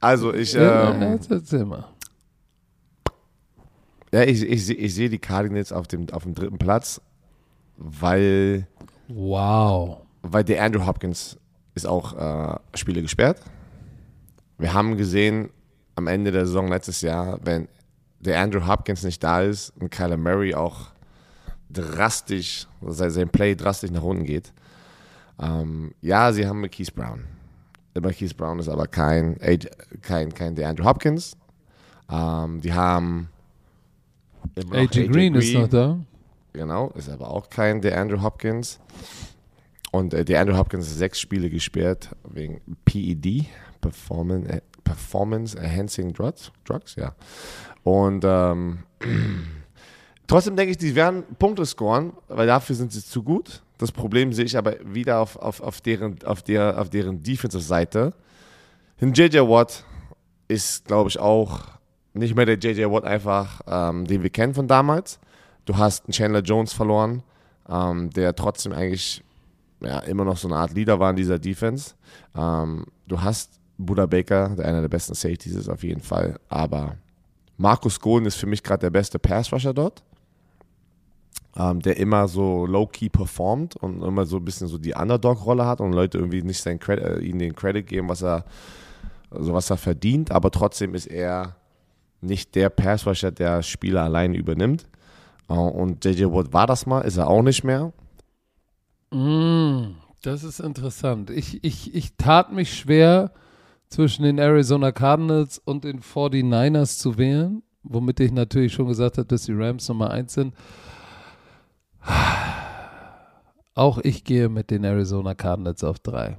[0.00, 1.84] Also ich, Ja, ähm, jetzt erzähl mal.
[4.12, 7.00] ja, ich, ich, seh- ich sehe die Cardinals auf dem, auf dem dritten Platz,
[7.76, 8.66] weil,
[9.08, 9.98] Wow.
[10.22, 11.38] weil der Andrew Hopkins
[11.74, 13.40] ist auch äh, Spiele gesperrt.
[14.58, 15.50] Wir haben gesehen
[15.96, 17.68] am Ende der Saison letztes Jahr, wenn
[18.20, 20.88] der Andrew Hopkins nicht da ist und Kyler Murray auch
[21.70, 24.52] drastisch, sein, sein Play drastisch nach unten geht.
[25.40, 27.24] Ähm, ja, sie haben Marquise Brown.
[28.00, 29.36] Marquise Brown ist aber kein,
[30.02, 31.36] kein, kein der Andrew Hopkins.
[32.10, 33.28] Ähm, die haben
[34.70, 35.98] AJ Green ist noch da.
[36.52, 38.78] Genau, ist aber auch kein der Andrew Hopkins.
[39.90, 43.46] Und äh, der Andrew Hopkins ist sechs Spiele gesperrt wegen PED,
[43.84, 47.14] Performance, äh, Performance Enhancing Drugs, Drugs, ja.
[47.82, 48.78] Und ähm,
[50.26, 53.62] trotzdem denke ich, die werden Punkte scoren, weil dafür sind sie zu gut.
[53.76, 58.14] Das Problem sehe ich aber wieder auf, auf, auf deren, auf der, auf deren Defensive-Seite.
[59.00, 59.84] JJ Watt
[60.48, 61.60] ist, glaube ich, auch
[62.14, 65.18] nicht mehr der JJ Watt einfach, ähm, den wir kennen von damals.
[65.66, 67.22] Du hast einen Chandler Jones verloren,
[67.68, 69.22] ähm, der trotzdem eigentlich
[69.80, 71.94] ja, immer noch so eine Art Leader war in dieser Defense.
[72.34, 76.96] Ähm, du hast Buda Baker, der einer der besten Safeties ist auf jeden Fall, aber
[77.56, 80.02] Markus Golden ist für mich gerade der beste Pass-Rusher dort,
[81.56, 85.80] ähm, der immer so low-key performt und immer so ein bisschen so die Underdog-Rolle hat
[85.80, 88.44] und Leute irgendwie nicht seinen Credit, äh, ihm den Credit geben, was er,
[89.30, 91.56] also was er verdient, aber trotzdem ist er
[92.20, 94.86] nicht der Pass-Rusher, der Spieler alleine übernimmt.
[95.48, 97.92] Uh, und JJ Watt war das mal, ist er auch nicht mehr.
[99.10, 101.28] Mm, das ist interessant.
[101.28, 103.30] Ich, ich, ich tat mich schwer,
[103.94, 109.28] zwischen den Arizona Cardinals und den 49ers zu wählen, womit ich natürlich schon gesagt habe,
[109.28, 110.54] dass die Rams Nummer 1 sind.
[113.74, 116.38] Auch ich gehe mit den Arizona Cardinals auf 3.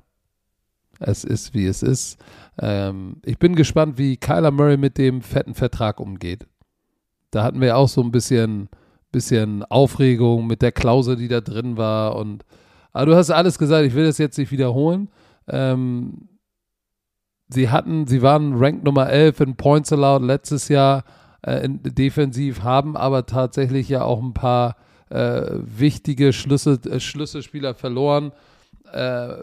[0.99, 2.17] Es ist, wie es ist.
[2.59, 6.45] Ähm, ich bin gespannt, wie Kyler Murray mit dem fetten Vertrag umgeht.
[7.31, 8.69] Da hatten wir auch so ein bisschen,
[9.11, 12.15] bisschen Aufregung mit der Klausel, die da drin war.
[12.17, 12.43] Und,
[12.91, 15.09] aber du hast alles gesagt, ich will das jetzt nicht wiederholen.
[15.47, 16.29] Ähm,
[17.49, 21.03] sie hatten, sie waren Rank Nummer 11 in Points Allowed letztes Jahr
[21.41, 24.77] äh, in, defensiv, haben aber tatsächlich ja auch ein paar
[25.09, 28.31] äh, wichtige Schlüssel, äh, Schlüsselspieler verloren.
[28.91, 29.37] Äh,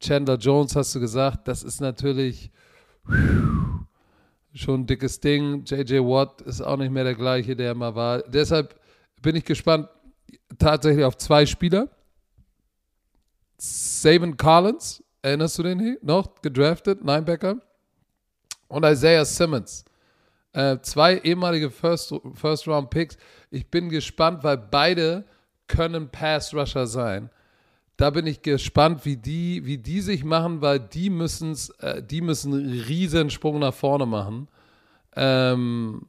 [0.00, 2.50] Chandler Jones hast du gesagt, das ist natürlich
[4.54, 5.64] schon ein dickes Ding.
[5.64, 8.22] JJ Watt ist auch nicht mehr der gleiche, der immer war.
[8.22, 8.78] Deshalb
[9.22, 9.88] bin ich gespannt
[10.58, 11.88] tatsächlich auf zwei Spieler.
[13.56, 16.40] Saban Collins, erinnerst du den noch?
[16.42, 17.58] Gedraftet, Linebacker.
[18.68, 19.84] Und Isaiah Simmons.
[20.52, 22.68] Äh, zwei ehemalige First, First.
[23.50, 25.24] Ich bin gespannt, weil beide
[25.66, 27.30] können Pass Rusher sein
[27.98, 32.20] da bin ich gespannt, wie die, wie die sich machen, weil die müssen äh, die
[32.20, 34.48] müssen einen riesen Sprung nach vorne machen.
[35.16, 36.06] Ähm,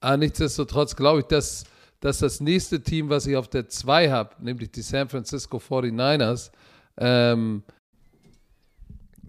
[0.00, 1.64] aber nichtsdestotrotz glaube ich, dass,
[2.00, 6.50] dass das nächste Team, was ich auf der 2 habe, nämlich die San Francisco 49ers,
[6.98, 7.62] ähm,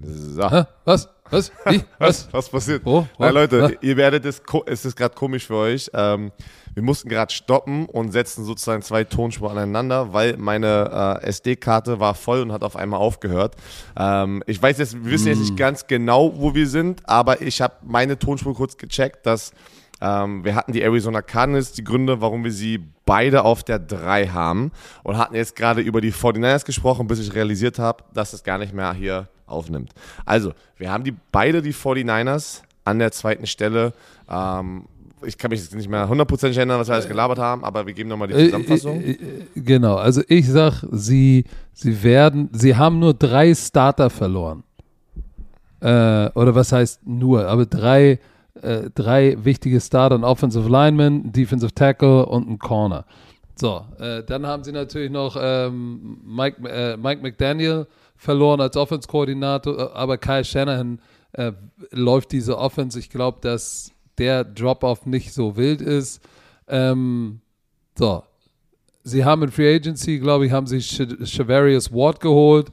[0.02, 0.50] so.
[0.52, 0.64] Hä?
[0.86, 1.10] Was?
[1.30, 1.52] Was?
[1.66, 1.82] Wie?
[2.00, 2.28] Was?
[2.28, 2.82] Was, was passiert?
[2.86, 3.34] Oh, Na, was?
[3.34, 3.72] Leute, Was?
[3.82, 5.89] ihr werdet es, es ist gerade komisch für euch.
[5.94, 6.32] Ähm,
[6.76, 12.14] wir mussten gerade stoppen und setzen sozusagen zwei Tonspuren aneinander, weil meine äh, SD-Karte war
[12.16, 13.56] voll und hat auf einmal aufgehört.
[13.98, 15.41] Ähm, ich weiß jetzt, wir wissen jetzt Mm.
[15.41, 19.54] nicht ganz genau, wo wir sind, aber ich habe meine Tonspur kurz gecheckt, dass
[20.02, 24.28] ähm, wir hatten die Arizona Cardinals, die Gründe, warum wir sie beide auf der 3
[24.28, 24.72] haben
[25.04, 28.58] und hatten jetzt gerade über die 49ers gesprochen, bis ich realisiert habe, dass es gar
[28.58, 29.91] nicht mehr hier aufnimmt.
[30.26, 33.93] Also, wir haben die beide die 49ers an der zweiten Stelle.
[34.30, 34.86] Ähm,
[35.26, 37.93] ich kann mich jetzt nicht mehr hundertprozentig erinnern, was wir alles gelabert haben, aber wir
[37.93, 39.01] geben nochmal die Äh, Zusammenfassung.
[39.01, 39.18] äh, äh,
[39.56, 44.64] genau, also ich sag, sie, sie werden, sie haben nur drei Starter verloren.
[45.80, 48.20] Äh, oder was heißt nur, aber drei,
[48.62, 53.05] äh, drei wichtige Starter, ein Offensive Lineman, ein Defensive Tackle und ein Corner.
[53.55, 57.86] So, äh, dann haben sie natürlich noch ähm, Mike, äh, Mike McDaniel
[58.24, 61.00] verloren als Offense-Koordinator, äh, aber Kyle Shanahan
[61.33, 61.51] äh,
[61.91, 62.97] läuft diese Offense.
[62.97, 66.21] Ich glaube, dass der Drop-Off nicht so wild ist.
[66.67, 67.41] Ähm,
[67.97, 68.24] so,
[69.04, 72.71] sie haben in Free Agency, glaube ich, haben sie Sh- Shavarius Ward geholt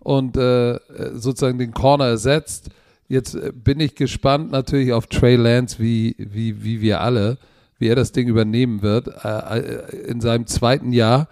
[0.00, 0.78] und äh,
[1.14, 2.70] sozusagen den Corner ersetzt.
[3.08, 7.38] Jetzt äh, bin ich gespannt natürlich auf Trey Lance, wie, wie, wie wir alle,
[7.78, 11.28] wie er das Ding übernehmen wird äh, äh, in seinem zweiten Jahr.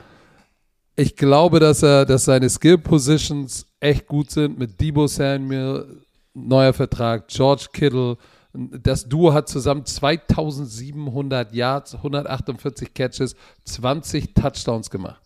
[0.97, 6.03] Ich glaube, dass er, dass seine Skill Positions echt gut sind mit Debo Samuel,
[6.35, 8.17] neuer Vertrag, George Kittle.
[8.53, 13.35] Das Duo hat zusammen 2700 Yards, 148 Catches,
[13.65, 15.21] 20 Touchdowns gemacht.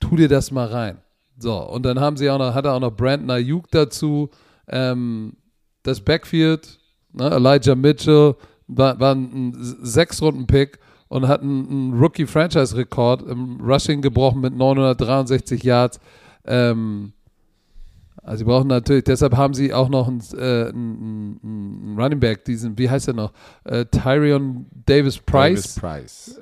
[0.00, 0.98] Tu dir das mal rein.
[1.38, 4.28] So, und dann haben sie auch noch, hat er auch noch Brandon Ayuk dazu.
[4.66, 5.36] Ähm,
[5.84, 6.80] das Backfield,
[7.12, 8.34] ne, Elijah Mitchell,
[8.66, 16.00] war, war ein Sechs-Runden-Pick und hat einen, einen Rookie-Franchise-Rekord im Rushing gebrochen mit 963 Yards.
[16.46, 17.12] Ähm,
[18.22, 22.44] also sie brauchen natürlich, deshalb haben sie auch noch einen, äh, einen, einen Running Back,
[22.44, 23.32] diesen, wie heißt er noch?
[23.64, 26.40] Äh, Tyrion Davis Price Davis Price.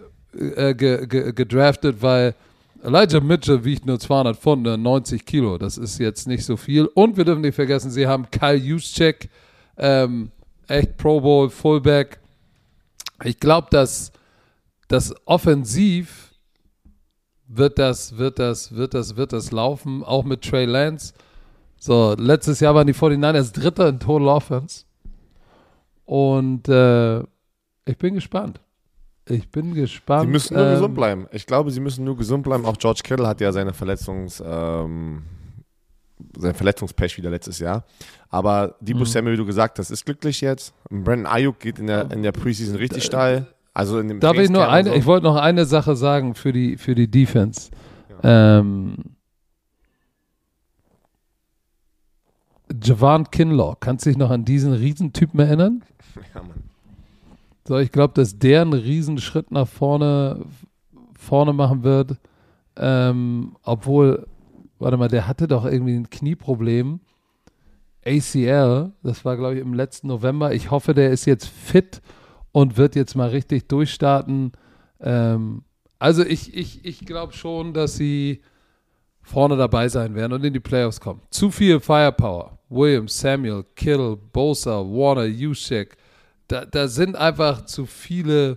[0.56, 2.34] äh, ge, ge, gedraftet, weil
[2.82, 5.58] Elijah Mitchell wiegt nur 200 Pfund, äh, 90 Kilo.
[5.58, 6.86] Das ist jetzt nicht so viel.
[6.86, 9.28] Und wir dürfen nicht vergessen, sie haben Kyle Juszczyk,
[9.76, 10.30] ähm,
[10.68, 12.18] echt Pro Bowl Fullback.
[13.24, 14.12] Ich glaube, dass
[14.88, 16.34] das offensiv
[17.48, 21.14] wird das, wird das, wird das, wird das laufen, auch mit Trey Lance.
[21.78, 24.84] So, letztes Jahr waren die 49ers Dritter in Total Offense.
[26.04, 27.20] Und äh,
[27.84, 28.60] ich bin gespannt.
[29.28, 30.22] Ich bin gespannt.
[30.22, 31.26] Sie müssen nur ähm, gesund bleiben.
[31.32, 32.64] Ich glaube, sie müssen nur gesund bleiben.
[32.64, 35.24] Auch George Kittle hat ja seine Verletzungs, ähm,
[36.38, 37.84] sein Verletzungspech wieder letztes Jahr.
[38.28, 39.04] Aber Debo Mhm.
[39.06, 40.72] Samuel, wie du gesagt hast, ist glücklich jetzt.
[40.88, 43.48] Brandon Ayuk geht in der, in der Preseason richtig steil.
[43.76, 44.94] Also in dem Darf ich nur eine, so.
[44.96, 47.70] ich wollte noch eine Sache sagen für die, für die Defense.
[48.22, 48.96] Ähm,
[52.82, 55.82] Javon Kinlaw, kannst du dich noch an diesen Riesentypen erinnern?
[56.34, 56.62] Ja, Mann.
[57.68, 60.46] So, ich glaube, dass der einen Riesenschritt nach vorne,
[61.18, 62.16] vorne machen wird.
[62.76, 64.26] Ähm, obwohl,
[64.78, 67.00] warte mal, der hatte doch irgendwie ein Knieproblem.
[68.06, 70.54] ACL, das war, glaube ich, im letzten November.
[70.54, 72.00] Ich hoffe, der ist jetzt fit
[72.56, 74.52] und wird jetzt mal richtig durchstarten.
[75.00, 75.62] Ähm,
[75.98, 78.40] also ich, ich, ich glaube schon, dass sie
[79.20, 81.20] vorne dabei sein werden und in die Playoffs kommen.
[81.28, 82.58] Zu viel Firepower.
[82.70, 85.98] Williams, Samuel, Kittle, Bosa, Warner, Juszczyk.
[86.48, 88.56] Da, da sind einfach zu viele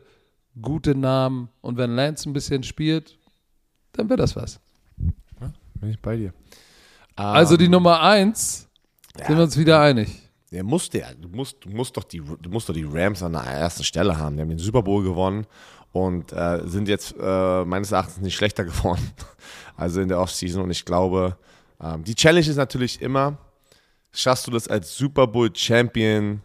[0.62, 1.50] gute Namen.
[1.60, 3.18] Und wenn Lance ein bisschen spielt,
[3.92, 4.62] dann wird das was.
[5.74, 6.34] Bin ich bei dir.
[7.18, 8.70] Also die Nummer eins,
[9.18, 10.29] sind wir uns wieder einig.
[10.52, 13.34] Der musste ja, du musst, du musst doch die, du musst doch die Rams an
[13.34, 14.36] der ersten Stelle haben.
[14.36, 15.46] Die haben den Super Bowl gewonnen
[15.92, 19.12] und äh, sind jetzt äh, meines Erachtens nicht schlechter geworden.
[19.78, 20.64] Also in der Offseason.
[20.64, 21.38] Und ich glaube,
[21.82, 23.38] ähm, die Challenge ist natürlich immer,
[24.12, 26.42] schaffst du das als Super Bowl Champion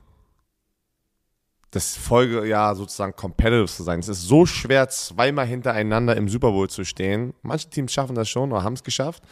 [1.75, 3.99] das Folgejahr sozusagen competitive zu sein.
[3.99, 7.35] Es ist so schwer, zweimal hintereinander im Super Bowl zu stehen.
[7.43, 9.23] Manche Teams schaffen das schon oder haben es geschafft,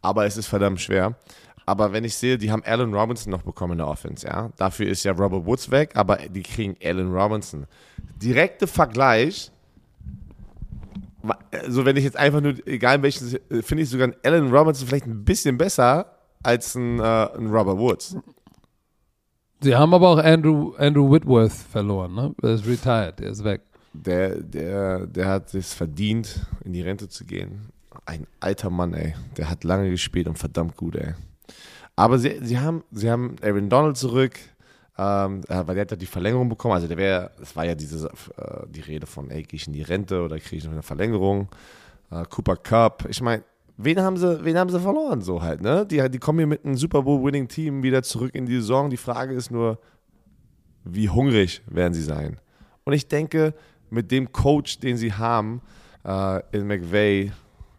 [0.00, 1.16] aber es ist verdammt schwer.
[1.66, 4.50] Aber wenn ich sehe, die haben Allen Robinson noch bekommen in der Offense, ja.
[4.56, 7.66] Dafür ist ja Robert Woods weg, aber die kriegen Allen Robinson.
[8.20, 9.52] Direkte Vergleich,
[11.52, 14.88] also wenn ich jetzt einfach nur, egal in welchen, finde ich sogar einen Allen Robinson
[14.88, 18.16] vielleicht ein bisschen besser als ein, äh, ein Robert Woods.
[19.60, 22.34] Sie haben aber auch Andrew, Andrew Whitworth verloren, ne?
[22.42, 23.60] Er ist retired, er ist weg.
[23.92, 27.68] Der, der, der hat es verdient, in die Rente zu gehen.
[28.04, 29.14] Ein alter Mann, ey.
[29.36, 31.14] Der hat lange gespielt und verdammt gut, ey.
[31.96, 34.38] Aber sie, sie, haben, sie haben Aaron Donald zurück,
[34.98, 36.74] ähm, äh, weil der hat ja die Verlängerung bekommen.
[36.74, 39.72] Also der wäre, es war ja diese, äh, die Rede von, ey, gehe ich in
[39.72, 41.48] die Rente oder kriege ich noch eine Verlängerung?
[42.10, 43.06] Äh, Cooper Cup.
[43.08, 43.42] Ich meine,
[43.76, 45.86] wen haben sie, wen haben sie verloren so halt, ne?
[45.86, 48.90] Die, die kommen hier mit einem Super Bowl-Winning-Team wieder zurück in die Saison.
[48.90, 49.78] Die Frage ist nur,
[50.84, 52.40] wie hungrig werden sie sein?
[52.84, 53.54] Und ich denke,
[53.90, 55.60] mit dem Coach, den sie haben,
[56.04, 57.32] äh, in McVay,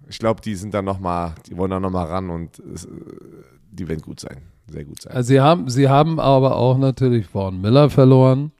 [0.07, 2.89] ich glaube, die sind dann nochmal, die wollen da nochmal ran und es, äh,
[3.73, 4.37] die werden gut sein.
[4.69, 5.13] Sehr gut sein.
[5.13, 8.51] Also sie haben, sie haben aber auch natürlich Vaughn Miller verloren.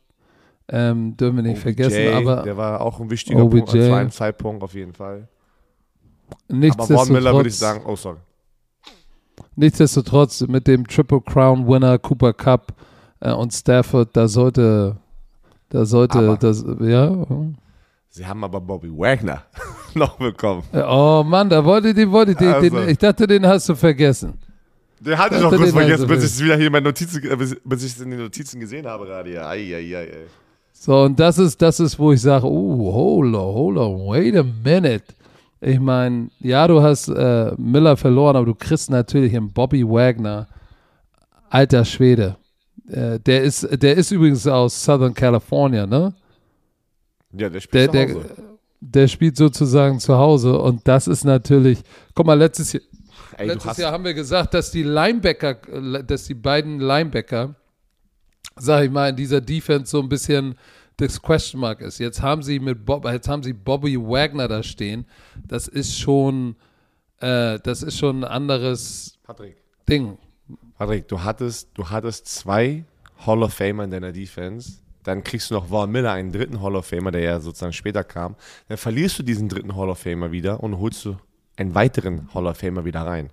[0.69, 3.57] Ähm, dürfen wir nicht vergessen, aber der war auch ein wichtiger OBJ.
[3.57, 5.27] Punkt, zu einem Zeitpunkt auf jeden Fall.
[6.29, 8.17] Aber Vaughn nichtsdestotrotz, Miller würde ich sagen, oh sorry.
[9.55, 12.73] nichtsdestotrotz mit dem Triple Crown Winner Cooper Cup
[13.19, 14.97] äh, und Stafford, da sollte,
[15.69, 17.25] da sollte Aber- das, ja.
[18.09, 19.43] Sie haben aber Bobby Wagner
[19.95, 20.63] noch bekommen.
[20.73, 22.69] Oh Mann, da wollte die, wollte die, Also.
[22.69, 24.39] den, ich dachte, den hast du vergessen.
[25.05, 27.57] Den hatte ich noch kurz vergessen, bis ich es wieder hier in meinen Notizen, bis,
[27.63, 29.33] bis ich es in den Notizen gesehen habe gerade.
[29.33, 30.25] Ja, ei, ei, ei, ei.
[30.71, 34.35] So, und das ist, das ist, wo ich sage, oh, hold on, hold on, wait
[34.35, 35.03] a minute.
[35.61, 40.47] Ich meine, ja, du hast äh, Miller verloren, aber du kriegst natürlich einen Bobby Wagner,
[41.49, 42.35] alter Schwede.
[42.89, 46.13] Äh, der ist, der ist übrigens aus Southern California, ne?
[47.31, 48.35] Ja, der spielt Der, zu der, Hause.
[48.81, 51.79] der spielt sozusagen zu Hause und das ist natürlich,
[52.13, 52.83] guck mal, letztes Jahr,
[53.37, 55.55] Ey, Letztes Jahr haben wir gesagt, dass die Linebacker,
[56.03, 57.55] dass die beiden Linebacker,
[58.55, 60.55] sag ich mal, in dieser Defense so ein bisschen
[60.97, 61.99] das Question Mark ist.
[61.99, 65.05] Jetzt haben sie mit Bob, jetzt haben sie Bobby Wagner da stehen.
[65.47, 66.55] Das ist schon,
[67.19, 69.57] äh, das ist schon ein anderes Patrick.
[69.89, 70.17] Ding.
[70.77, 72.85] Patrick, du hattest, du hattest zwei
[73.25, 74.79] Hall of Famer in deiner Defense.
[75.03, 78.03] Dann kriegst du noch Vaughn Miller, einen dritten Hall of Famer, der ja sozusagen später
[78.03, 78.35] kam.
[78.69, 81.17] Dann verlierst du diesen dritten Hall of Famer wieder und holst du
[81.57, 83.29] einen weiteren Hall of Famer wieder rein.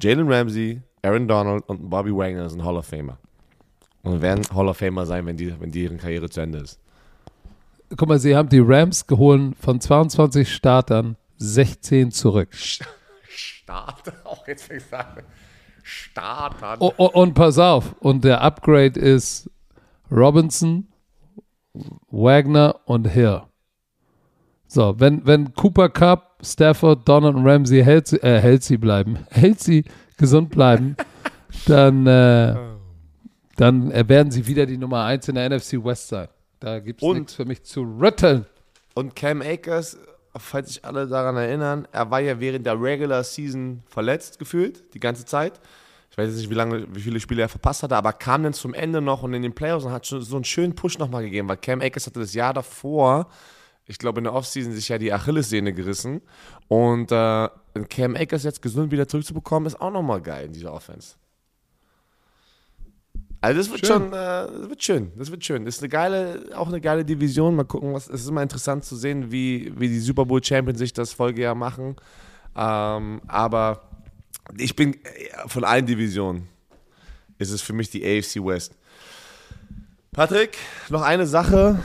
[0.00, 3.18] Jalen Ramsey, Aaron Donald und Bobby Wagner sind Hall of Famer.
[4.02, 6.78] Und werden Hall of Famer sein, wenn, die, wenn deren Karriere zu Ende ist.
[7.96, 12.48] Guck mal, sie haben die Rams geholt von 22 Startern 16 zurück.
[12.54, 15.22] Start, auch jetzt fängst du an.
[15.82, 16.78] Start an.
[16.80, 19.50] Oh, oh, und pass auf, und der Upgrade ist
[20.10, 20.88] Robinson,
[22.10, 23.42] Wagner und Hill.
[24.74, 29.84] So, wenn, wenn Cooper Cup, Stafford, Donald und Ramsey healthy, äh, healthy bleiben, healthy,
[30.18, 30.96] gesund bleiben,
[31.66, 32.56] dann, äh,
[33.54, 36.26] dann äh, werden sie wieder die Nummer 1 in der NFC West sein.
[36.58, 38.46] Da gibt es nichts für mich zu rütteln.
[38.94, 39.96] Und Cam Akers,
[40.36, 44.98] falls sich alle daran erinnern, er war ja während der Regular Season verletzt gefühlt, die
[44.98, 45.60] ganze Zeit.
[46.10, 48.52] Ich weiß jetzt nicht, wie lange, wie viele Spiele er verpasst hatte, aber kam dann
[48.52, 51.22] zum Ende noch und in den Playoffs und hat schon so einen schönen Push nochmal
[51.22, 53.28] gegeben, weil Cam Akers hatte das Jahr davor,
[53.86, 56.22] ich glaube in der Offseason, sich ja die Achillessehne gerissen.
[56.68, 57.48] Und äh,
[57.88, 61.16] Cam Akers jetzt gesund wieder zurückzubekommen, ist auch nochmal geil in dieser Offense.
[63.40, 63.88] Also das wird Schön.
[63.88, 65.66] schon, äh, das wird schön, das wird schön.
[65.66, 67.54] Das ist eine geile, auch eine geile Division.
[67.56, 68.08] Mal gucken, was.
[68.08, 71.54] Es ist immer interessant zu sehen, wie, wie die Super Bowl Champions sich das Folgejahr
[71.54, 71.96] machen.
[72.56, 73.82] Ähm, aber
[74.56, 74.98] ich bin äh,
[75.46, 76.48] von allen Divisionen
[77.36, 78.76] ist es für mich die AFC West.
[80.12, 80.56] Patrick,
[80.88, 81.80] noch eine Sache.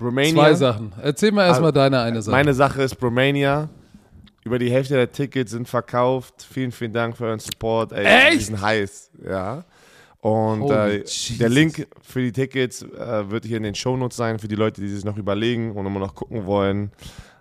[0.00, 0.32] Romania.
[0.34, 0.92] Zwei Sachen.
[1.02, 2.32] Erzähl mal erstmal deine eine Sache.
[2.32, 3.68] Meine Sache ist Bromania.
[4.44, 6.46] Über die Hälfte der Tickets sind verkauft.
[6.50, 7.92] Vielen, vielen Dank für euren Support.
[7.92, 8.40] Ey, Echt?
[8.40, 9.64] Die sind heiß, ja.
[10.20, 11.04] Und äh,
[11.38, 14.80] der Link für die Tickets äh, wird hier in den Shownotes sein für die Leute,
[14.80, 16.90] die sich noch überlegen und immer noch gucken wollen.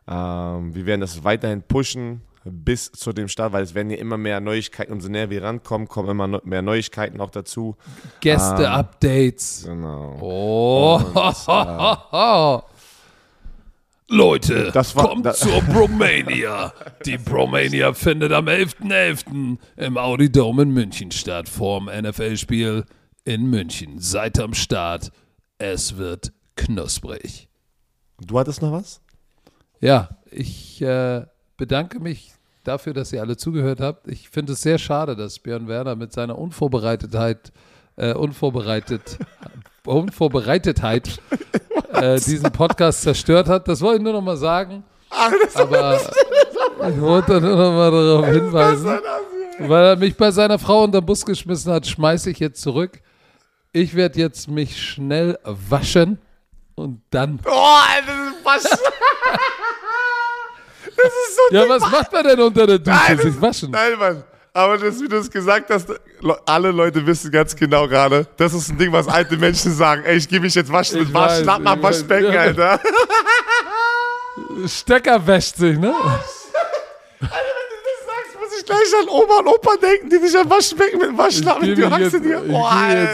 [0.08, 2.22] Ähm, wir werden das weiterhin pushen
[2.52, 5.88] bis zu dem Start, weil es werden ja immer mehr Neuigkeiten, umso näher wir rankommen,
[5.88, 7.76] kommen immer mehr Neuigkeiten auch dazu.
[8.22, 9.64] Gäste-Updates.
[9.66, 10.18] Genau.
[10.22, 11.02] Oh.
[14.10, 16.74] Leute, Das war- kommt da- zur Bromania.
[17.06, 19.58] Die Bromania findet am 11.11.
[19.76, 22.86] im Audi Dome in München statt, vorm NFL-Spiel
[23.26, 24.00] in München.
[24.00, 25.12] Seid am Start.
[25.58, 27.50] Es wird knusprig.
[28.26, 29.02] Du hattest noch was?
[29.82, 31.26] Ja, ich äh,
[31.58, 32.32] bedanke mich
[32.68, 34.08] dafür, dass ihr alle zugehört habt.
[34.08, 37.52] Ich finde es sehr schade, dass Björn Werner mit seiner Unvorbereitetheit,
[37.96, 39.18] äh, unvorbereitet,
[39.86, 41.20] Unvorbereitetheit
[41.94, 43.68] äh, diesen Podcast zerstört hat.
[43.68, 44.84] Das wollte ich nur noch mal sagen.
[45.56, 46.00] Aber
[46.90, 49.00] ich wollte nur noch mal darauf hinweisen,
[49.60, 53.02] weil er mich bei seiner Frau unter den Bus geschmissen hat, schmeiße ich jetzt zurück.
[53.72, 56.20] Ich werde jetzt mich schnell waschen
[56.76, 58.66] und dann Oh, Alter, was?
[60.98, 62.98] das ist so Ja, was macht man denn unter der Dusche?
[63.08, 63.72] Nein, Sich waschen.
[63.72, 64.24] Nein, Mann.
[64.54, 65.88] Aber das, wie du es gesagt hast,
[66.20, 70.02] Le- alle Leute wissen ganz genau gerade, das ist ein Ding, was alte Menschen sagen.
[70.04, 72.00] Ey, ich gehe mich jetzt waschen mit Wasch, weiß, schnapp nach ich weiß.
[72.00, 72.40] Waschbecken, Ja.
[72.42, 72.80] Alter.
[74.68, 75.94] Stecker wäscht sich, ne?
[75.94, 76.16] Alter,
[77.20, 80.50] wenn du das sagst, muss ich gleich an Oma und Opa denken, die sich am
[80.50, 82.44] Waschbecken mit Waschlappen geh die Achse jetzt, dir.
[82.50, 82.68] Oh,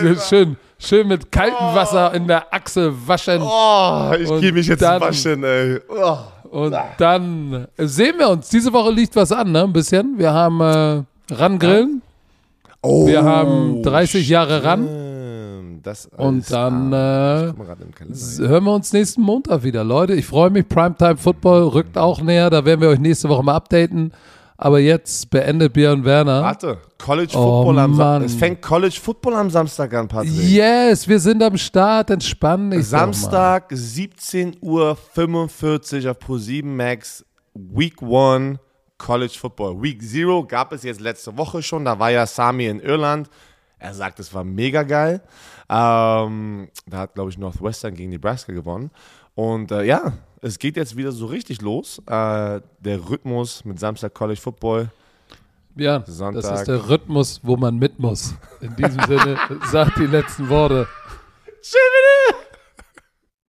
[0.08, 3.42] jetzt, schön, schön mit kaltem Wasser in der Achse waschen.
[3.42, 5.80] Oh, ich gehe mich jetzt waschen, ey.
[5.90, 6.18] Oh.
[6.54, 8.48] Und dann sehen wir uns.
[8.50, 9.64] Diese Woche liegt was an, ne?
[9.64, 10.20] Ein bisschen.
[10.20, 12.04] Wir haben äh, Rangrillen.
[12.84, 15.82] Oh, Wir haben 30 Jahre ran.
[15.82, 19.84] Das Und dann ah, äh, hören wir uns nächsten Montag wieder.
[19.84, 20.70] Leute, ich freue mich.
[20.70, 22.52] Primetime Football rückt auch näher.
[22.52, 24.14] Da werden wir euch nächste Woche mal updaten.
[24.64, 26.42] Aber jetzt beendet Björn Werner.
[26.42, 27.98] Warte, College Oh, Football am Mann.
[28.22, 28.26] Samstag.
[28.26, 30.32] Es fängt College Football am Samstag an, Patrick.
[30.32, 32.10] Yes, wir sind am Start.
[32.12, 32.88] Entspann dich.
[32.88, 38.58] Samstag, 17.45 Uhr auf Pro7 Max, Week 1
[38.98, 39.82] College Football.
[39.84, 43.30] Week 0 gab es jetzt letzte Woche schon, da war ja Sami in Irland.
[43.80, 45.22] Er sagt, es war mega geil.
[45.68, 48.92] Ähm, da hat, glaube ich, Northwestern gegen Nebraska gewonnen.
[49.36, 52.00] Und äh, ja, es geht jetzt wieder so richtig los.
[52.06, 54.92] Äh, der Rhythmus mit Samstag College Football.
[55.76, 56.54] Ja, das Sonntag.
[56.60, 58.36] ist der Rhythmus, wo man mit muss.
[58.62, 59.38] In diesem Sinne,
[59.72, 60.88] sagt die letzten Worte.
[61.62, 62.43] Tschüss.